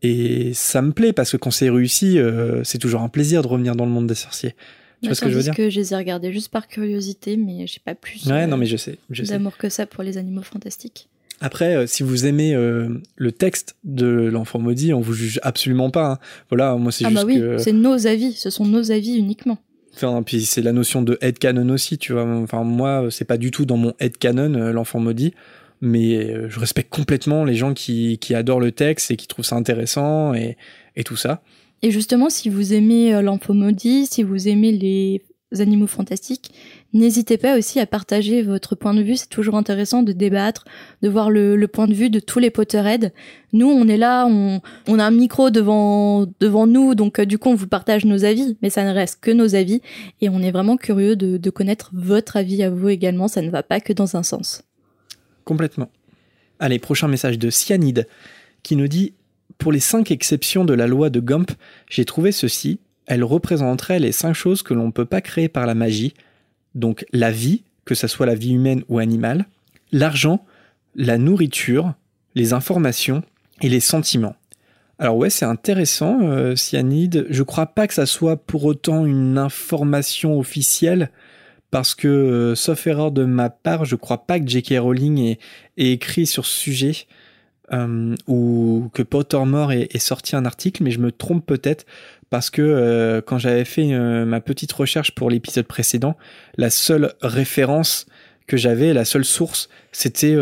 Et 0.02 0.52
ça 0.54 0.82
me 0.82 0.92
plaît 0.92 1.12
parce 1.12 1.30
que 1.32 1.36
quand 1.36 1.50
c'est 1.50 1.70
réussi, 1.70 2.18
euh, 2.18 2.64
c'est 2.64 2.78
toujours 2.78 3.02
un 3.02 3.08
plaisir 3.08 3.42
de 3.42 3.46
revenir 3.48 3.76
dans 3.76 3.84
le 3.86 3.90
monde 3.92 4.06
des 4.06 4.14
sorciers. 4.14 4.54
Tu 5.00 5.08
vois 5.08 5.14
ce 5.14 5.20
que 5.20 5.30
je 5.30 5.36
veux 5.36 5.42
dire 5.42 5.54
que 5.54 5.68
je 5.70 5.80
les 5.80 5.92
ai 5.92 5.96
regardés 5.96 6.32
juste 6.32 6.48
par 6.50 6.68
curiosité, 6.68 7.36
mais 7.36 7.66
j'ai 7.66 7.80
pas 7.84 7.94
plus 7.94 8.26
Ouais, 8.26 8.42
euh, 8.42 8.46
non, 8.46 8.56
mais 8.56 8.66
je 8.66 8.76
sais, 8.76 8.98
je 9.10 9.24
d'amour 9.24 9.56
que 9.56 9.68
ça 9.68 9.86
pour 9.86 10.02
les 10.04 10.18
animaux 10.18 10.42
fantastiques. 10.42 11.08
Après, 11.40 11.74
euh, 11.74 11.86
si 11.88 12.04
vous 12.04 12.24
aimez 12.26 12.54
le 12.54 13.32
texte 13.32 13.74
de 13.84 14.06
l'enfant 14.06 14.58
maudit, 14.60 14.92
on 14.94 15.00
vous 15.00 15.12
juge 15.14 15.40
absolument 15.42 15.90
pas. 15.90 16.12
hein. 16.12 16.18
Voilà, 16.50 16.76
moi 16.76 16.92
c'est 16.92 17.04
Ah 17.04 17.08
juste 17.10 17.20
bah 17.22 17.26
oui, 17.26 17.38
que. 17.40 17.58
c'est 17.58 17.72
nos 17.72 18.06
avis, 18.06 18.32
ce 18.32 18.50
sont 18.50 18.64
nos 18.66 18.92
avis 18.92 19.16
uniquement. 19.16 19.58
Enfin, 19.94 20.22
puis 20.22 20.42
c'est 20.46 20.62
la 20.62 20.72
notion 20.72 21.02
de 21.02 21.18
headcanon 21.20 21.68
aussi, 21.68 21.98
tu 21.98 22.12
vois. 22.12 22.24
Enfin, 22.24 22.64
moi, 22.64 23.08
c'est 23.10 23.26
pas 23.26 23.36
du 23.36 23.50
tout 23.50 23.66
dans 23.66 23.76
mon 23.76 23.92
headcanon, 24.00 24.54
euh, 24.54 24.72
l'enfant 24.72 25.00
maudit, 25.00 25.34
mais 25.82 26.14
euh, 26.16 26.48
je 26.48 26.58
respecte 26.58 26.88
complètement 26.88 27.44
les 27.44 27.54
gens 27.54 27.74
qui, 27.74 28.16
qui 28.18 28.34
adorent 28.34 28.60
le 28.60 28.72
texte 28.72 29.10
et 29.10 29.16
qui 29.16 29.26
trouvent 29.26 29.44
ça 29.44 29.56
intéressant 29.56 30.32
et, 30.32 30.56
et 30.96 31.04
tout 31.04 31.16
ça. 31.16 31.42
Et 31.82 31.90
justement, 31.90 32.30
si 32.30 32.48
vous 32.48 32.72
aimez 32.72 33.12
euh, 33.12 33.36
maudit, 33.50 34.06
si 34.06 34.22
vous 34.22 34.48
aimez 34.48 34.72
les 34.72 35.22
animaux 35.60 35.88
fantastiques, 35.88 36.52
n'hésitez 36.94 37.36
pas 37.36 37.58
aussi 37.58 37.80
à 37.80 37.86
partager 37.86 38.40
votre 38.40 38.74
point 38.76 38.94
de 38.94 39.02
vue. 39.02 39.16
C'est 39.16 39.28
toujours 39.28 39.56
intéressant 39.56 40.02
de 40.02 40.12
débattre, 40.12 40.64
de 41.02 41.08
voir 41.08 41.28
le, 41.28 41.56
le 41.56 41.68
point 41.68 41.88
de 41.88 41.92
vue 41.92 42.08
de 42.08 42.20
tous 42.20 42.38
les 42.38 42.50
Potterheads. 42.50 43.10
Nous, 43.52 43.66
on 43.68 43.88
est 43.88 43.98
là, 43.98 44.24
on, 44.26 44.60
on 44.88 44.98
a 45.00 45.04
un 45.04 45.10
micro 45.10 45.50
devant, 45.50 46.26
devant 46.40 46.68
nous, 46.68 46.94
donc 46.94 47.18
euh, 47.18 47.26
du 47.26 47.38
coup, 47.38 47.48
on 47.48 47.54
vous 47.56 47.66
partage 47.66 48.04
nos 48.04 48.24
avis, 48.24 48.56
mais 48.62 48.70
ça 48.70 48.84
ne 48.84 48.94
reste 48.94 49.18
que 49.20 49.32
nos 49.32 49.56
avis. 49.56 49.82
Et 50.20 50.28
on 50.28 50.40
est 50.40 50.52
vraiment 50.52 50.76
curieux 50.76 51.16
de, 51.16 51.36
de 51.36 51.50
connaître 51.50 51.90
votre 51.92 52.36
avis 52.36 52.62
à 52.62 52.70
vous 52.70 52.88
également. 52.88 53.26
Ça 53.26 53.42
ne 53.42 53.50
va 53.50 53.64
pas 53.64 53.80
que 53.80 53.92
dans 53.92 54.16
un 54.16 54.22
sens. 54.22 54.62
Complètement. 55.44 55.90
Allez, 56.58 56.78
prochain 56.78 57.08
message 57.08 57.38
de 57.38 57.50
Cyanide 57.50 58.06
qui 58.62 58.76
nous 58.76 58.88
dit 58.88 59.14
Pour 59.58 59.72
les 59.72 59.80
cinq 59.80 60.10
exceptions 60.10 60.64
de 60.64 60.74
la 60.74 60.86
loi 60.86 61.10
de 61.10 61.20
Gump, 61.20 61.50
j'ai 61.90 62.04
trouvé 62.04 62.32
ceci. 62.32 62.80
Elles 63.06 63.24
représenteraient 63.24 63.98
les 63.98 64.12
cinq 64.12 64.34
choses 64.34 64.62
que 64.62 64.74
l'on 64.74 64.86
ne 64.86 64.92
peut 64.92 65.04
pas 65.04 65.20
créer 65.20 65.48
par 65.48 65.66
la 65.66 65.74
magie. 65.74 66.14
Donc 66.74 67.04
la 67.12 67.30
vie, 67.30 67.64
que 67.84 67.94
ce 67.94 68.06
soit 68.06 68.26
la 68.26 68.34
vie 68.34 68.52
humaine 68.52 68.84
ou 68.88 68.98
animale, 68.98 69.46
l'argent, 69.90 70.44
la 70.94 71.18
nourriture, 71.18 71.94
les 72.34 72.52
informations 72.52 73.22
et 73.60 73.68
les 73.68 73.80
sentiments. 73.80 74.36
Alors 74.98 75.16
ouais, 75.16 75.30
c'est 75.30 75.44
intéressant, 75.44 76.20
euh, 76.22 76.54
Cyanide. 76.54 77.26
Je 77.28 77.42
crois 77.42 77.66
pas 77.66 77.88
que 77.88 77.94
ça 77.94 78.06
soit 78.06 78.36
pour 78.36 78.64
autant 78.64 79.04
une 79.04 79.36
information 79.36 80.38
officielle, 80.38 81.10
parce 81.72 81.94
que, 81.94 82.06
euh, 82.06 82.54
sauf 82.54 82.86
erreur 82.86 83.10
de 83.12 83.24
ma 83.24 83.48
part, 83.48 83.86
je 83.86 83.96
crois 83.96 84.26
pas 84.26 84.38
que 84.38 84.46
J.K. 84.46 84.74
Rowling 84.78 85.18
ait, 85.18 85.38
écrit 85.78 86.26
sur 86.26 86.44
ce 86.44 86.56
sujet, 86.56 86.92
euh, 87.72 88.14
ou 88.28 88.90
que 88.92 89.02
Pottermore 89.02 89.72
ait, 89.72 89.88
sorti 89.98 90.36
un 90.36 90.44
article, 90.44 90.84
mais 90.84 90.90
je 90.90 91.00
me 91.00 91.10
trompe 91.10 91.46
peut-être, 91.46 91.86
parce 92.28 92.50
que 92.50 92.60
euh, 92.60 93.22
quand 93.22 93.38
j'avais 93.38 93.64
fait 93.64 93.88
ma 94.26 94.42
petite 94.42 94.70
recherche 94.70 95.12
pour 95.12 95.30
l'épisode 95.30 95.66
précédent, 95.66 96.14
la 96.58 96.68
seule 96.68 97.14
référence 97.22 98.04
que 98.46 98.58
j'avais, 98.58 98.92
la 98.92 99.06
seule 99.06 99.24
source, 99.24 99.70
c'était 99.92 100.36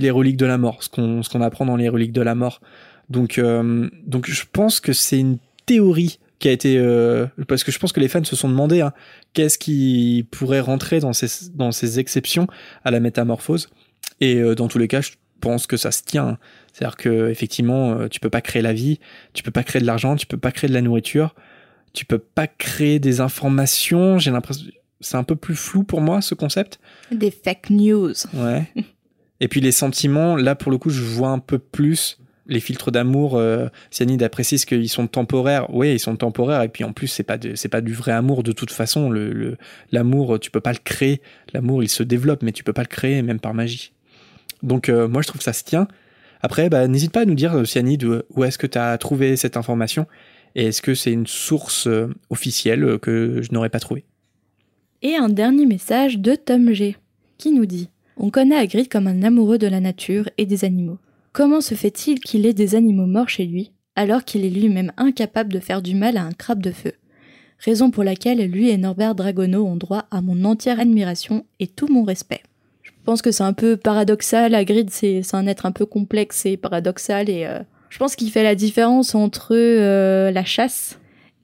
les 0.00 0.10
reliques 0.10 0.38
de 0.38 0.46
la 0.46 0.56
mort, 0.56 0.82
ce 0.82 0.88
qu'on 0.88 1.42
apprend 1.42 1.66
dans 1.66 1.76
les 1.76 1.90
reliques 1.90 2.12
de 2.12 2.22
la 2.22 2.34
mort. 2.34 2.62
Donc 3.10 3.34
je 3.34 4.44
pense 4.50 4.80
que 4.80 4.94
c'est 4.94 5.18
une 5.18 5.36
théorie 5.66 6.18
qui 6.42 6.48
a 6.48 6.52
été 6.52 6.76
euh, 6.76 7.26
parce 7.46 7.62
que 7.62 7.70
je 7.70 7.78
pense 7.78 7.92
que 7.92 8.00
les 8.00 8.08
fans 8.08 8.24
se 8.24 8.34
sont 8.34 8.48
demandé 8.48 8.80
hein, 8.80 8.92
qu'est-ce 9.32 9.58
qui 9.58 10.26
pourrait 10.32 10.60
rentrer 10.60 10.98
dans 10.98 11.12
ces 11.12 11.50
dans 11.54 11.70
ces 11.70 12.00
exceptions 12.00 12.48
à 12.84 12.90
la 12.90 12.98
métamorphose 12.98 13.70
et 14.20 14.36
euh, 14.36 14.56
dans 14.56 14.66
tous 14.66 14.78
les 14.78 14.88
cas 14.88 15.00
je 15.00 15.12
pense 15.40 15.68
que 15.68 15.76
ça 15.76 15.92
se 15.92 16.02
tient 16.02 16.38
c'est-à-dire 16.72 16.96
que 16.96 17.30
effectivement 17.30 17.92
euh, 17.92 18.08
tu 18.08 18.18
peux 18.18 18.28
pas 18.28 18.40
créer 18.40 18.60
la 18.60 18.72
vie 18.72 18.98
tu 19.34 19.44
peux 19.44 19.52
pas 19.52 19.62
créer 19.62 19.80
de 19.80 19.86
l'argent 19.86 20.16
tu 20.16 20.26
peux 20.26 20.36
pas 20.36 20.50
créer 20.50 20.68
de 20.68 20.74
la 20.74 20.82
nourriture 20.82 21.36
tu 21.92 22.04
peux 22.04 22.18
pas 22.18 22.48
créer 22.48 22.98
des 22.98 23.20
informations 23.20 24.18
j'ai 24.18 24.32
l'impression 24.32 24.66
c'est 25.00 25.16
un 25.16 25.24
peu 25.24 25.36
plus 25.36 25.56
flou 25.56 25.84
pour 25.84 26.00
moi 26.00 26.22
ce 26.22 26.34
concept 26.34 26.80
Des 27.10 27.30
fake 27.30 27.70
news. 27.70 28.12
Ouais. 28.34 28.72
Et 29.40 29.48
puis 29.48 29.60
les 29.60 29.72
sentiments, 29.72 30.36
là 30.36 30.54
pour 30.54 30.70
le 30.70 30.78
coup, 30.78 30.90
je 30.90 31.02
vois 31.02 31.30
un 31.30 31.40
peu 31.40 31.58
plus 31.58 32.18
les 32.46 32.60
filtres 32.60 32.90
d'amour, 32.90 33.36
euh, 33.36 33.68
Cyanide 33.90 34.26
précise 34.28 34.64
qu'ils 34.64 34.88
sont 34.88 35.06
temporaires. 35.06 35.72
Oui, 35.72 35.92
ils 35.92 36.00
sont 36.00 36.16
temporaires. 36.16 36.62
Et 36.62 36.68
puis 36.68 36.84
en 36.84 36.92
plus, 36.92 37.08
c'est 37.08 37.22
pas 37.22 37.38
pas 37.38 37.80
du 37.80 37.94
vrai 37.94 38.12
amour 38.12 38.42
de 38.42 38.52
toute 38.52 38.70
façon. 38.70 39.12
L'amour, 39.92 40.40
tu 40.40 40.50
peux 40.50 40.60
pas 40.60 40.72
le 40.72 40.78
créer. 40.82 41.22
L'amour, 41.52 41.82
il 41.82 41.88
se 41.88 42.02
développe, 42.02 42.42
mais 42.42 42.52
tu 42.52 42.64
peux 42.64 42.72
pas 42.72 42.82
le 42.82 42.88
créer, 42.88 43.22
même 43.22 43.40
par 43.40 43.54
magie. 43.54 43.92
Donc 44.62 44.88
euh, 44.88 45.08
moi, 45.08 45.22
je 45.22 45.28
trouve 45.28 45.38
que 45.38 45.44
ça 45.44 45.52
se 45.52 45.64
tient. 45.64 45.88
Après, 46.40 46.68
bah, 46.68 46.88
n'hésite 46.88 47.12
pas 47.12 47.20
à 47.20 47.24
nous 47.24 47.34
dire, 47.34 47.54
euh, 47.54 47.64
Cyanide, 47.64 48.24
où 48.30 48.44
est-ce 48.44 48.58
que 48.58 48.66
tu 48.66 48.78
as 48.78 48.96
trouvé 48.98 49.36
cette 49.36 49.56
information 49.56 50.06
et 50.54 50.66
est-ce 50.66 50.82
que 50.82 50.94
c'est 50.94 51.12
une 51.12 51.26
source 51.26 51.86
euh, 51.86 52.08
officielle 52.28 52.98
que 53.00 53.40
je 53.42 53.52
n'aurais 53.52 53.70
pas 53.70 53.80
trouvée? 53.80 54.04
Et 55.00 55.16
un 55.16 55.28
dernier 55.28 55.66
message 55.66 56.18
de 56.18 56.34
Tom 56.34 56.72
G, 56.72 56.96
qui 57.38 57.52
nous 57.52 57.66
dit 57.66 57.88
On 58.16 58.30
connaît 58.30 58.56
Hagrid 58.56 58.88
comme 58.88 59.06
un 59.06 59.22
amoureux 59.22 59.58
de 59.58 59.66
la 59.66 59.80
nature 59.80 60.28
et 60.38 60.46
des 60.46 60.64
animaux. 60.64 60.98
Comment 61.32 61.62
se 61.62 61.74
fait-il 61.74 62.20
qu'il 62.20 62.44
ait 62.44 62.52
des 62.52 62.74
animaux 62.74 63.06
morts 63.06 63.30
chez 63.30 63.46
lui, 63.46 63.72
alors 63.96 64.22
qu'il 64.22 64.44
est 64.44 64.50
lui-même 64.50 64.92
incapable 64.98 65.50
de 65.50 65.60
faire 65.60 65.80
du 65.80 65.94
mal 65.94 66.18
à 66.18 66.24
un 66.24 66.32
crabe 66.32 66.60
de 66.60 66.72
feu? 66.72 66.92
Raison 67.58 67.90
pour 67.90 68.04
laquelle 68.04 68.44
lui 68.50 68.68
et 68.68 68.76
Norbert 68.76 69.14
Dragono 69.14 69.64
ont 69.64 69.76
droit 69.76 70.04
à 70.10 70.20
mon 70.20 70.44
entière 70.44 70.78
admiration 70.78 71.46
et 71.58 71.68
tout 71.68 71.86
mon 71.86 72.04
respect. 72.04 72.42
Je 72.82 72.90
pense 73.04 73.22
que 73.22 73.30
c'est 73.30 73.44
un 73.44 73.54
peu 73.54 73.78
paradoxal, 73.78 74.54
Hagrid 74.54 74.90
c'est 74.90 75.22
un 75.32 75.46
être 75.46 75.64
un 75.64 75.72
peu 75.72 75.86
complexe 75.86 76.44
et 76.44 76.58
paradoxal 76.58 77.30
et 77.30 77.46
euh, 77.46 77.60
je 77.88 77.96
pense 77.96 78.14
qu'il 78.14 78.30
fait 78.30 78.42
la 78.42 78.54
différence 78.54 79.14
entre 79.14 79.54
euh, 79.54 80.30
la 80.30 80.44
chasse 80.44 80.98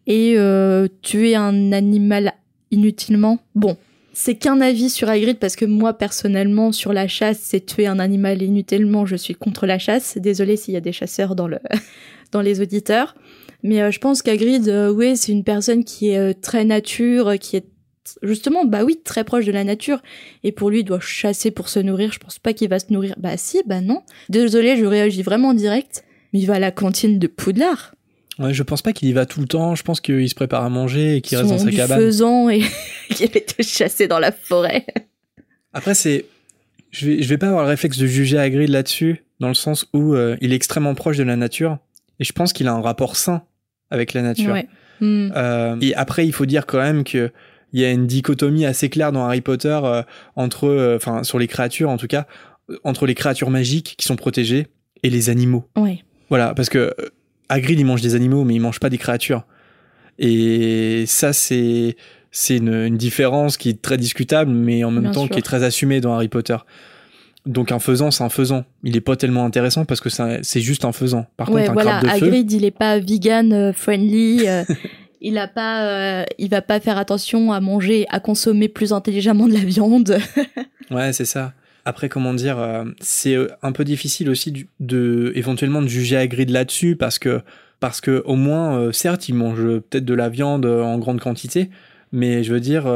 et 0.06 0.34
euh, 0.36 0.86
tuer 1.00 1.34
un 1.34 1.72
animal 1.72 2.34
inutilement. 2.70 3.38
Bon, 3.54 3.78
c'est 4.20 4.34
qu'un 4.34 4.60
avis 4.60 4.90
sur 4.90 5.08
Hagrid 5.08 5.38
parce 5.38 5.54
que 5.54 5.64
moi 5.64 5.94
personnellement 5.94 6.72
sur 6.72 6.92
la 6.92 7.06
chasse, 7.06 7.38
c'est 7.40 7.64
tuer 7.64 7.86
un 7.86 8.00
animal 8.00 8.42
inutilement, 8.42 9.06
je 9.06 9.14
suis 9.14 9.34
contre 9.34 9.64
la 9.64 9.78
chasse. 9.78 10.18
Désolé 10.18 10.56
s'il 10.56 10.74
y 10.74 10.76
a 10.76 10.80
des 10.80 10.90
chasseurs 10.90 11.36
dans 11.36 11.46
le 11.46 11.60
dans 12.32 12.40
les 12.40 12.60
auditeurs, 12.60 13.14
mais 13.62 13.80
euh, 13.80 13.92
je 13.92 14.00
pense 14.00 14.22
qu'Hagrid, 14.22 14.68
euh, 14.68 14.90
oui, 14.90 15.16
c'est 15.16 15.30
une 15.30 15.44
personne 15.44 15.84
qui 15.84 16.08
est 16.08 16.18
euh, 16.18 16.32
très 16.32 16.64
nature, 16.64 17.38
qui 17.38 17.58
est 17.58 17.66
justement, 18.22 18.64
bah 18.64 18.82
oui, 18.82 19.00
très 19.04 19.22
proche 19.22 19.46
de 19.46 19.52
la 19.52 19.62
nature. 19.62 20.02
Et 20.42 20.50
pour 20.50 20.70
lui, 20.70 20.80
il 20.80 20.84
doit 20.84 20.98
chasser 20.98 21.52
pour 21.52 21.68
se 21.68 21.78
nourrir. 21.78 22.10
Je 22.10 22.18
pense 22.18 22.40
pas 22.40 22.52
qu'il 22.52 22.68
va 22.68 22.80
se 22.80 22.92
nourrir. 22.92 23.14
Bah 23.18 23.36
si, 23.36 23.62
bah 23.66 23.80
non. 23.80 24.02
Désolé, 24.30 24.76
je 24.76 24.84
réagis 24.84 25.22
vraiment 25.22 25.54
direct. 25.54 26.02
Mais 26.32 26.40
il 26.40 26.46
va 26.46 26.54
à 26.54 26.58
la 26.58 26.72
cantine 26.72 27.20
de 27.20 27.26
Poudlard. 27.28 27.94
Ouais, 28.38 28.54
je 28.54 28.62
pense 28.62 28.82
pas 28.82 28.92
qu'il 28.92 29.08
y 29.08 29.12
va 29.12 29.26
tout 29.26 29.40
le 29.40 29.48
temps. 29.48 29.74
Je 29.74 29.82
pense 29.82 30.00
qu'il 30.00 30.28
se 30.28 30.34
prépare 30.34 30.64
à 30.64 30.68
manger 30.68 31.16
et 31.16 31.20
qu'il 31.20 31.36
reste 31.38 31.50
dans 31.50 31.58
sa 31.58 31.70
cabane. 31.70 31.98
faisant 31.98 32.48
et 32.48 32.62
qu'il 33.10 33.26
est 33.26 33.56
te 33.56 33.62
chasser 33.62 34.06
dans 34.06 34.18
la 34.18 34.32
forêt. 34.32 34.86
Après, 35.72 35.94
c'est, 35.94 36.24
je 36.90 37.06
vais, 37.06 37.22
je 37.22 37.28
vais 37.28 37.38
pas 37.38 37.48
avoir 37.48 37.64
le 37.64 37.68
réflexe 37.68 37.98
de 37.98 38.06
juger 38.06 38.38
Hagrid 38.38 38.70
là-dessus, 38.70 39.24
dans 39.40 39.48
le 39.48 39.54
sens 39.54 39.86
où 39.92 40.14
euh, 40.14 40.36
il 40.40 40.52
est 40.52 40.56
extrêmement 40.56 40.94
proche 40.94 41.16
de 41.16 41.24
la 41.24 41.36
nature 41.36 41.78
et 42.20 42.24
je 42.24 42.32
pense 42.32 42.52
qu'il 42.52 42.68
a 42.68 42.72
un 42.72 42.80
rapport 42.80 43.16
sain 43.16 43.42
avec 43.90 44.12
la 44.12 44.22
nature. 44.22 44.52
Ouais. 44.52 44.68
Hmm. 45.00 45.30
Euh, 45.36 45.76
et 45.80 45.94
après, 45.94 46.26
il 46.26 46.32
faut 46.32 46.46
dire 46.46 46.66
quand 46.66 46.78
même 46.78 47.04
que 47.04 47.30
il 47.72 47.80
y 47.80 47.84
a 47.84 47.90
une 47.90 48.06
dichotomie 48.06 48.64
assez 48.64 48.88
claire 48.88 49.12
dans 49.12 49.26
Harry 49.26 49.42
Potter 49.42 49.78
euh, 49.82 50.02
entre, 50.36 50.94
enfin, 50.96 51.22
sur 51.22 51.38
les 51.38 51.46
créatures 51.46 51.90
en 51.90 51.98
tout 51.98 52.06
cas, 52.06 52.26
entre 52.82 53.06
les 53.06 53.14
créatures 53.14 53.50
magiques 53.50 53.94
qui 53.98 54.06
sont 54.06 54.16
protégées 54.16 54.68
et 55.02 55.10
les 55.10 55.28
animaux. 55.28 55.68
Ouais. 55.76 56.02
Voilà, 56.30 56.54
parce 56.54 56.70
que 56.70 56.94
Hagrid 57.48 57.78
il 57.78 57.84
mange 57.84 58.02
des 58.02 58.14
animaux 58.14 58.44
mais 58.44 58.54
il 58.54 58.60
mange 58.60 58.80
pas 58.80 58.90
des 58.90 58.98
créatures. 58.98 59.44
Et 60.18 61.04
ça 61.06 61.32
c'est 61.32 61.96
c'est 62.30 62.56
une, 62.58 62.96
différence 62.96 63.56
qui 63.56 63.70
est 63.70 63.80
très 63.80 63.96
discutable 63.96 64.50
mais 64.50 64.84
en 64.84 64.90
même 64.90 65.12
temps 65.12 65.28
qui 65.28 65.38
est 65.38 65.42
très 65.42 65.64
assumée 65.64 66.00
dans 66.00 66.14
Harry 66.14 66.28
Potter. 66.28 66.56
Donc 67.46 67.72
un 67.72 67.78
faisant, 67.78 68.10
c'est 68.10 68.22
un 68.24 68.28
faisant. 68.28 68.64
Il 68.84 68.96
est 68.96 69.00
pas 69.00 69.16
tellement 69.16 69.44
intéressant 69.44 69.86
parce 69.86 70.00
que 70.00 70.10
c'est 70.10 70.60
juste 70.60 70.84
un 70.84 70.92
faisant. 70.92 71.26
Par 71.36 71.46
contre, 71.46 71.70
un 71.70 71.72
voilà, 71.72 72.00
de 72.00 72.08
Hagrid, 72.08 72.52
il 72.52 72.64
est 72.64 72.70
pas 72.70 72.98
vegan 72.98 73.52
euh, 73.52 73.72
friendly. 73.72 74.46
Euh, 74.46 74.64
il 75.20 75.38
a 75.38 75.48
pas, 75.48 75.84
euh, 75.84 76.24
il 76.38 76.50
va 76.50 76.62
pas 76.62 76.80
faire 76.80 76.98
attention 76.98 77.52
à 77.52 77.60
manger, 77.60 78.06
à 78.10 78.20
consommer 78.20 78.68
plus 78.68 78.92
intelligemment 78.92 79.48
de 79.48 79.54
la 79.54 79.60
viande. 79.60 80.18
ouais, 80.90 81.12
c'est 81.12 81.24
ça. 81.24 81.52
Après, 81.88 82.10
comment 82.10 82.34
dire, 82.34 82.58
euh, 82.58 82.84
c'est 83.00 83.34
euh, 83.34 83.48
un 83.62 83.72
peu 83.72 83.82
difficile 83.82 84.28
aussi 84.28 84.66
de, 84.78 85.32
éventuellement 85.34 85.80
de 85.80 85.86
juger 85.86 86.18
Hagrid 86.18 86.50
là-dessus 86.50 86.96
parce 86.96 87.18
que, 87.18 87.40
parce 87.80 88.02
que 88.02 88.22
au 88.26 88.36
moins, 88.36 88.78
euh, 88.78 88.92
certes, 88.92 89.30
il 89.30 89.34
mange 89.34 89.56
peut-être 89.56 90.04
de 90.04 90.12
la 90.12 90.28
viande 90.28 90.66
en 90.66 90.98
grande 90.98 91.18
quantité, 91.18 91.70
mais 92.12 92.44
je 92.44 92.52
veux 92.52 92.60
dire, 92.60 92.92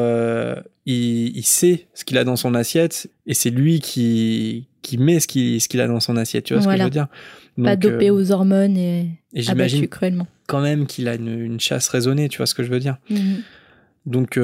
il, 0.84 1.42
sait 1.42 1.86
ce 1.94 2.04
qu'il 2.04 2.18
a 2.18 2.24
dans 2.24 2.36
son 2.36 2.54
assiette 2.54 3.08
et 3.26 3.32
c'est 3.32 3.48
lui 3.48 3.80
qui, 3.80 4.68
qui 4.82 4.98
met 4.98 5.20
ce 5.20 5.26
qu'il 5.26 5.58
ce 5.62 5.68
qu'il 5.68 5.80
a 5.80 5.86
dans 5.86 6.00
son 6.00 6.18
assiette. 6.18 6.44
Tu 6.44 6.52
vois 6.52 6.62
ce 6.62 6.68
que 6.68 6.76
je 6.76 6.82
veux 6.82 6.90
dire? 6.90 7.08
Pas 7.64 7.76
dopé 7.76 8.10
aux 8.10 8.30
hormones 8.30 8.76
et, 8.76 9.08
et 9.32 9.40
j'imagine 9.40 9.88
cruellement. 9.88 10.26
Quand 10.48 10.60
même 10.60 10.84
qu'il 10.84 11.08
a 11.08 11.14
une, 11.14 11.58
chasse 11.58 11.88
raisonnée, 11.88 12.28
tu 12.28 12.36
vois 12.36 12.46
ce 12.46 12.54
que 12.54 12.62
je 12.62 12.70
veux 12.70 12.80
dire? 12.80 12.98
Mhm. 13.08 13.36
Donc, 14.04 14.38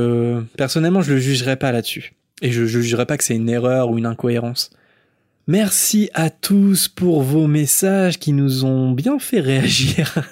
personnellement, 0.57 1.03
je 1.03 1.13
le 1.13 1.21
jugerai 1.21 1.57
pas 1.57 1.71
là-dessus. 1.71 2.15
Et 2.43 2.53
je 2.53 2.63
ne 2.63 2.67
jugerai 2.67 3.07
pas 3.07 3.17
que 3.17 3.25
c'est 3.25 3.37
une 3.37 3.49
erreur 3.49 3.91
ou 3.91 3.99
une 3.99 4.07
incohérence. 4.07 4.71
Merci 5.49 6.11
à 6.13 6.29
tous 6.29 6.89
pour 6.89 7.23
vos 7.23 7.47
messages 7.47 8.19
qui 8.19 8.35
nous 8.35 8.67
ont 8.67 8.93
bien 8.93 9.19
fait 9.19 9.41
réagir. 9.41 10.15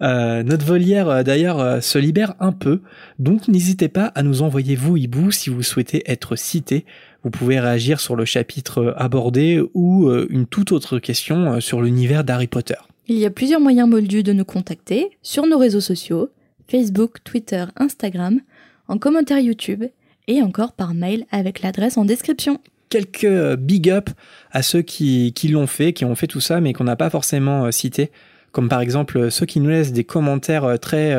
Euh, 0.00 0.44
notre 0.44 0.64
volière 0.64 1.08
euh, 1.08 1.22
d'ailleurs 1.24 1.58
euh, 1.58 1.80
se 1.80 1.98
libère 1.98 2.34
un 2.38 2.52
peu, 2.52 2.82
donc 3.18 3.48
n'hésitez 3.48 3.88
pas 3.88 4.04
à 4.04 4.22
nous 4.22 4.42
envoyer 4.42 4.76
vos 4.76 4.96
hiboux 4.96 5.32
si 5.32 5.50
vous 5.50 5.64
souhaitez 5.64 6.08
être 6.08 6.36
cité. 6.36 6.84
Vous 7.24 7.30
pouvez 7.30 7.58
réagir 7.58 7.98
sur 7.98 8.14
le 8.14 8.24
chapitre 8.24 8.94
abordé 8.96 9.60
ou 9.74 10.08
une 10.30 10.46
toute 10.46 10.70
autre 10.70 11.00
question 11.00 11.60
sur 11.60 11.82
l'univers 11.82 12.22
d'Harry 12.22 12.46
Potter. 12.46 12.76
Il 13.08 13.18
y 13.18 13.26
a 13.26 13.30
plusieurs 13.30 13.60
moyens 13.60 13.88
moldus 13.88 14.22
de 14.22 14.32
nous 14.32 14.44
contacter 14.44 15.10
sur 15.20 15.48
nos 15.48 15.58
réseaux 15.58 15.80
sociaux, 15.80 16.30
Facebook, 16.68 17.16
Twitter, 17.24 17.64
Instagram, 17.74 18.40
en 18.86 18.98
commentaire 18.98 19.40
YouTube 19.40 19.82
et 20.28 20.42
encore 20.42 20.72
par 20.72 20.94
mail 20.94 21.24
avec 21.32 21.62
l'adresse 21.62 21.96
en 21.96 22.04
description. 22.04 22.60
Quelques 22.90 23.24
euh, 23.24 23.56
big 23.56 23.90
up 23.90 24.10
à 24.52 24.62
ceux 24.62 24.82
qui, 24.82 25.32
qui 25.34 25.48
l'ont 25.48 25.66
fait, 25.66 25.92
qui 25.92 26.04
ont 26.04 26.14
fait 26.14 26.26
tout 26.26 26.40
ça, 26.40 26.60
mais 26.60 26.72
qu'on 26.72 26.84
n'a 26.84 26.96
pas 26.96 27.10
forcément 27.10 27.64
euh, 27.64 27.70
cité, 27.70 28.10
comme 28.52 28.68
par 28.68 28.80
exemple 28.80 29.18
euh, 29.18 29.30
ceux 29.30 29.46
qui 29.46 29.60
nous 29.60 29.70
laissent 29.70 29.92
des 29.92 30.04
commentaires 30.04 30.78
très 30.80 31.16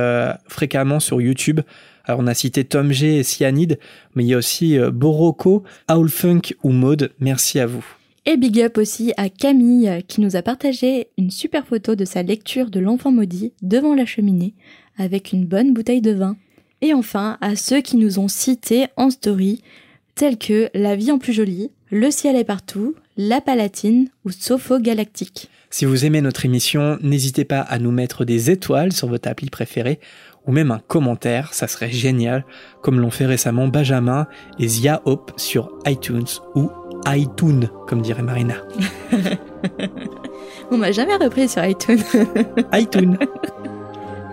fréquemment 0.48 1.00
sur 1.00 1.22
YouTube. 1.22 1.60
Alors 2.06 2.22
on 2.22 2.28
a 2.28 2.34
cité 2.34 2.64
Tom 2.64 2.92
G 2.92 3.18
et 3.18 3.24
Cyanide, 3.24 3.78
mais 4.16 4.24
il 4.24 4.28
y 4.28 4.34
a 4.34 4.38
aussi 4.38 4.80
Boroko, 4.80 5.64
Owlfunk 5.90 6.56
ou 6.64 6.70
Maude. 6.70 7.12
Merci 7.20 7.60
à 7.60 7.68
vous. 7.68 7.86
Et 8.26 8.36
big 8.36 8.62
up 8.62 8.78
aussi 8.78 9.14
à 9.18 9.30
Camille 9.30 10.04
qui 10.08 10.22
nous 10.22 10.36
a 10.36 10.42
partagé 10.42 11.08
une 11.18 11.30
super 11.30 11.66
photo 11.68 11.96
de 11.96 12.06
sa 12.06 12.24
lecture 12.24 12.70
de 12.70 12.80
l'enfant 12.80 13.12
maudit 13.12 13.54
devant 13.62 13.94
la 13.94 14.06
cheminée 14.06 14.54
avec 14.98 15.32
une 15.32 15.46
bonne 15.46 15.74
bouteille 15.74 16.02
de 16.02 16.12
vin. 16.12 16.36
Et 16.82 16.94
enfin, 16.94 17.38
à 17.42 17.56
ceux 17.56 17.82
qui 17.82 17.98
nous 17.98 18.20
ont 18.20 18.28
cités 18.28 18.88
en 18.96 19.10
story, 19.10 19.62
tels 20.16 20.38
que 20.38 20.70
La 20.74 20.96
vie 20.96 21.12
en 21.12 21.20
plus 21.20 21.34
jolie, 21.34 21.72
Le 21.92 22.12
ciel 22.12 22.36
est 22.36 22.44
partout, 22.44 22.96
La 23.18 23.42
Palatine 23.42 24.10
ou 24.26 24.32
Sopho 24.32 24.80
Galactique. 24.80 25.50
Si 25.72 25.86
vous 25.86 26.06
aimez 26.06 26.22
notre 26.22 26.46
émission, 26.46 26.98
n'hésitez 27.02 27.46
pas 27.46 27.60
à 27.60 27.80
nous 27.80 27.92
mettre 27.92 28.26
des 28.26 28.50
étoiles 28.50 28.92
sur 28.92 29.08
votre 29.08 29.30
appli 29.30 29.50
préférée 29.50 30.00
ou 30.48 30.52
même 30.52 30.72
un 30.72 30.80
commentaire, 30.80 31.54
ça 31.54 31.68
serait 31.68 31.92
génial, 31.92 32.44
comme 32.82 33.00
l'ont 33.00 33.12
fait 33.12 33.28
récemment 33.28 33.68
Benjamin 33.68 34.26
et 34.58 34.68
Zia 34.68 35.02
Hope 35.06 35.32
sur 35.38 35.78
iTunes 35.86 36.26
ou 36.56 36.72
iTunes, 37.08 37.70
comme 37.88 38.02
dirait 38.02 38.24
Marina. 38.24 38.56
On 40.72 40.78
m'a 40.78 40.92
jamais 40.92 41.16
repris 41.16 41.48
sur 41.48 41.64
iTunes. 41.64 42.04
iTunes. 42.74 43.18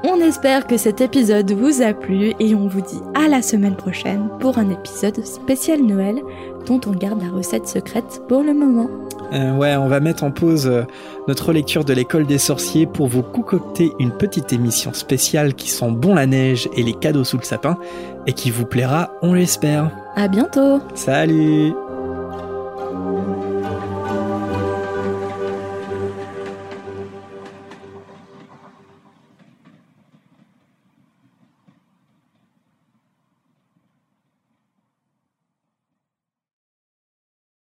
On 0.08 0.20
espère 0.20 0.68
que 0.68 0.76
cet 0.76 1.00
épisode 1.00 1.50
vous 1.50 1.82
a 1.82 1.92
plu 1.92 2.32
et 2.38 2.54
on 2.54 2.68
vous 2.68 2.80
dit 2.80 3.00
à 3.16 3.26
la 3.26 3.42
semaine 3.42 3.74
prochaine 3.74 4.28
pour 4.38 4.56
un 4.56 4.70
épisode 4.70 5.26
spécial 5.26 5.82
Noël 5.82 6.22
dont 6.64 6.80
on 6.86 6.92
garde 6.92 7.20
la 7.20 7.28
recette 7.28 7.66
secrète 7.66 8.22
pour 8.28 8.44
le 8.44 8.54
moment. 8.54 8.88
Euh, 9.32 9.56
ouais, 9.56 9.74
on 9.74 9.88
va 9.88 9.98
mettre 9.98 10.22
en 10.22 10.30
pause 10.30 10.68
euh, 10.68 10.84
notre 11.26 11.52
lecture 11.52 11.84
de 11.84 11.92
l'école 11.92 12.24
des 12.24 12.38
sorciers 12.38 12.86
pour 12.86 13.08
vous 13.08 13.22
concocter 13.22 13.90
une 13.98 14.12
petite 14.12 14.52
émission 14.52 14.92
spéciale 14.92 15.54
qui 15.54 15.70
sent 15.70 15.90
bon 15.90 16.14
la 16.14 16.26
neige 16.26 16.68
et 16.76 16.84
les 16.84 16.94
cadeaux 16.94 17.24
sous 17.24 17.38
le 17.38 17.42
sapin 17.42 17.76
et 18.28 18.32
qui 18.32 18.52
vous 18.52 18.64
plaira, 18.64 19.10
on 19.22 19.32
l'espère. 19.32 19.90
À 20.14 20.28
bientôt. 20.28 20.80
Salut. 20.94 21.72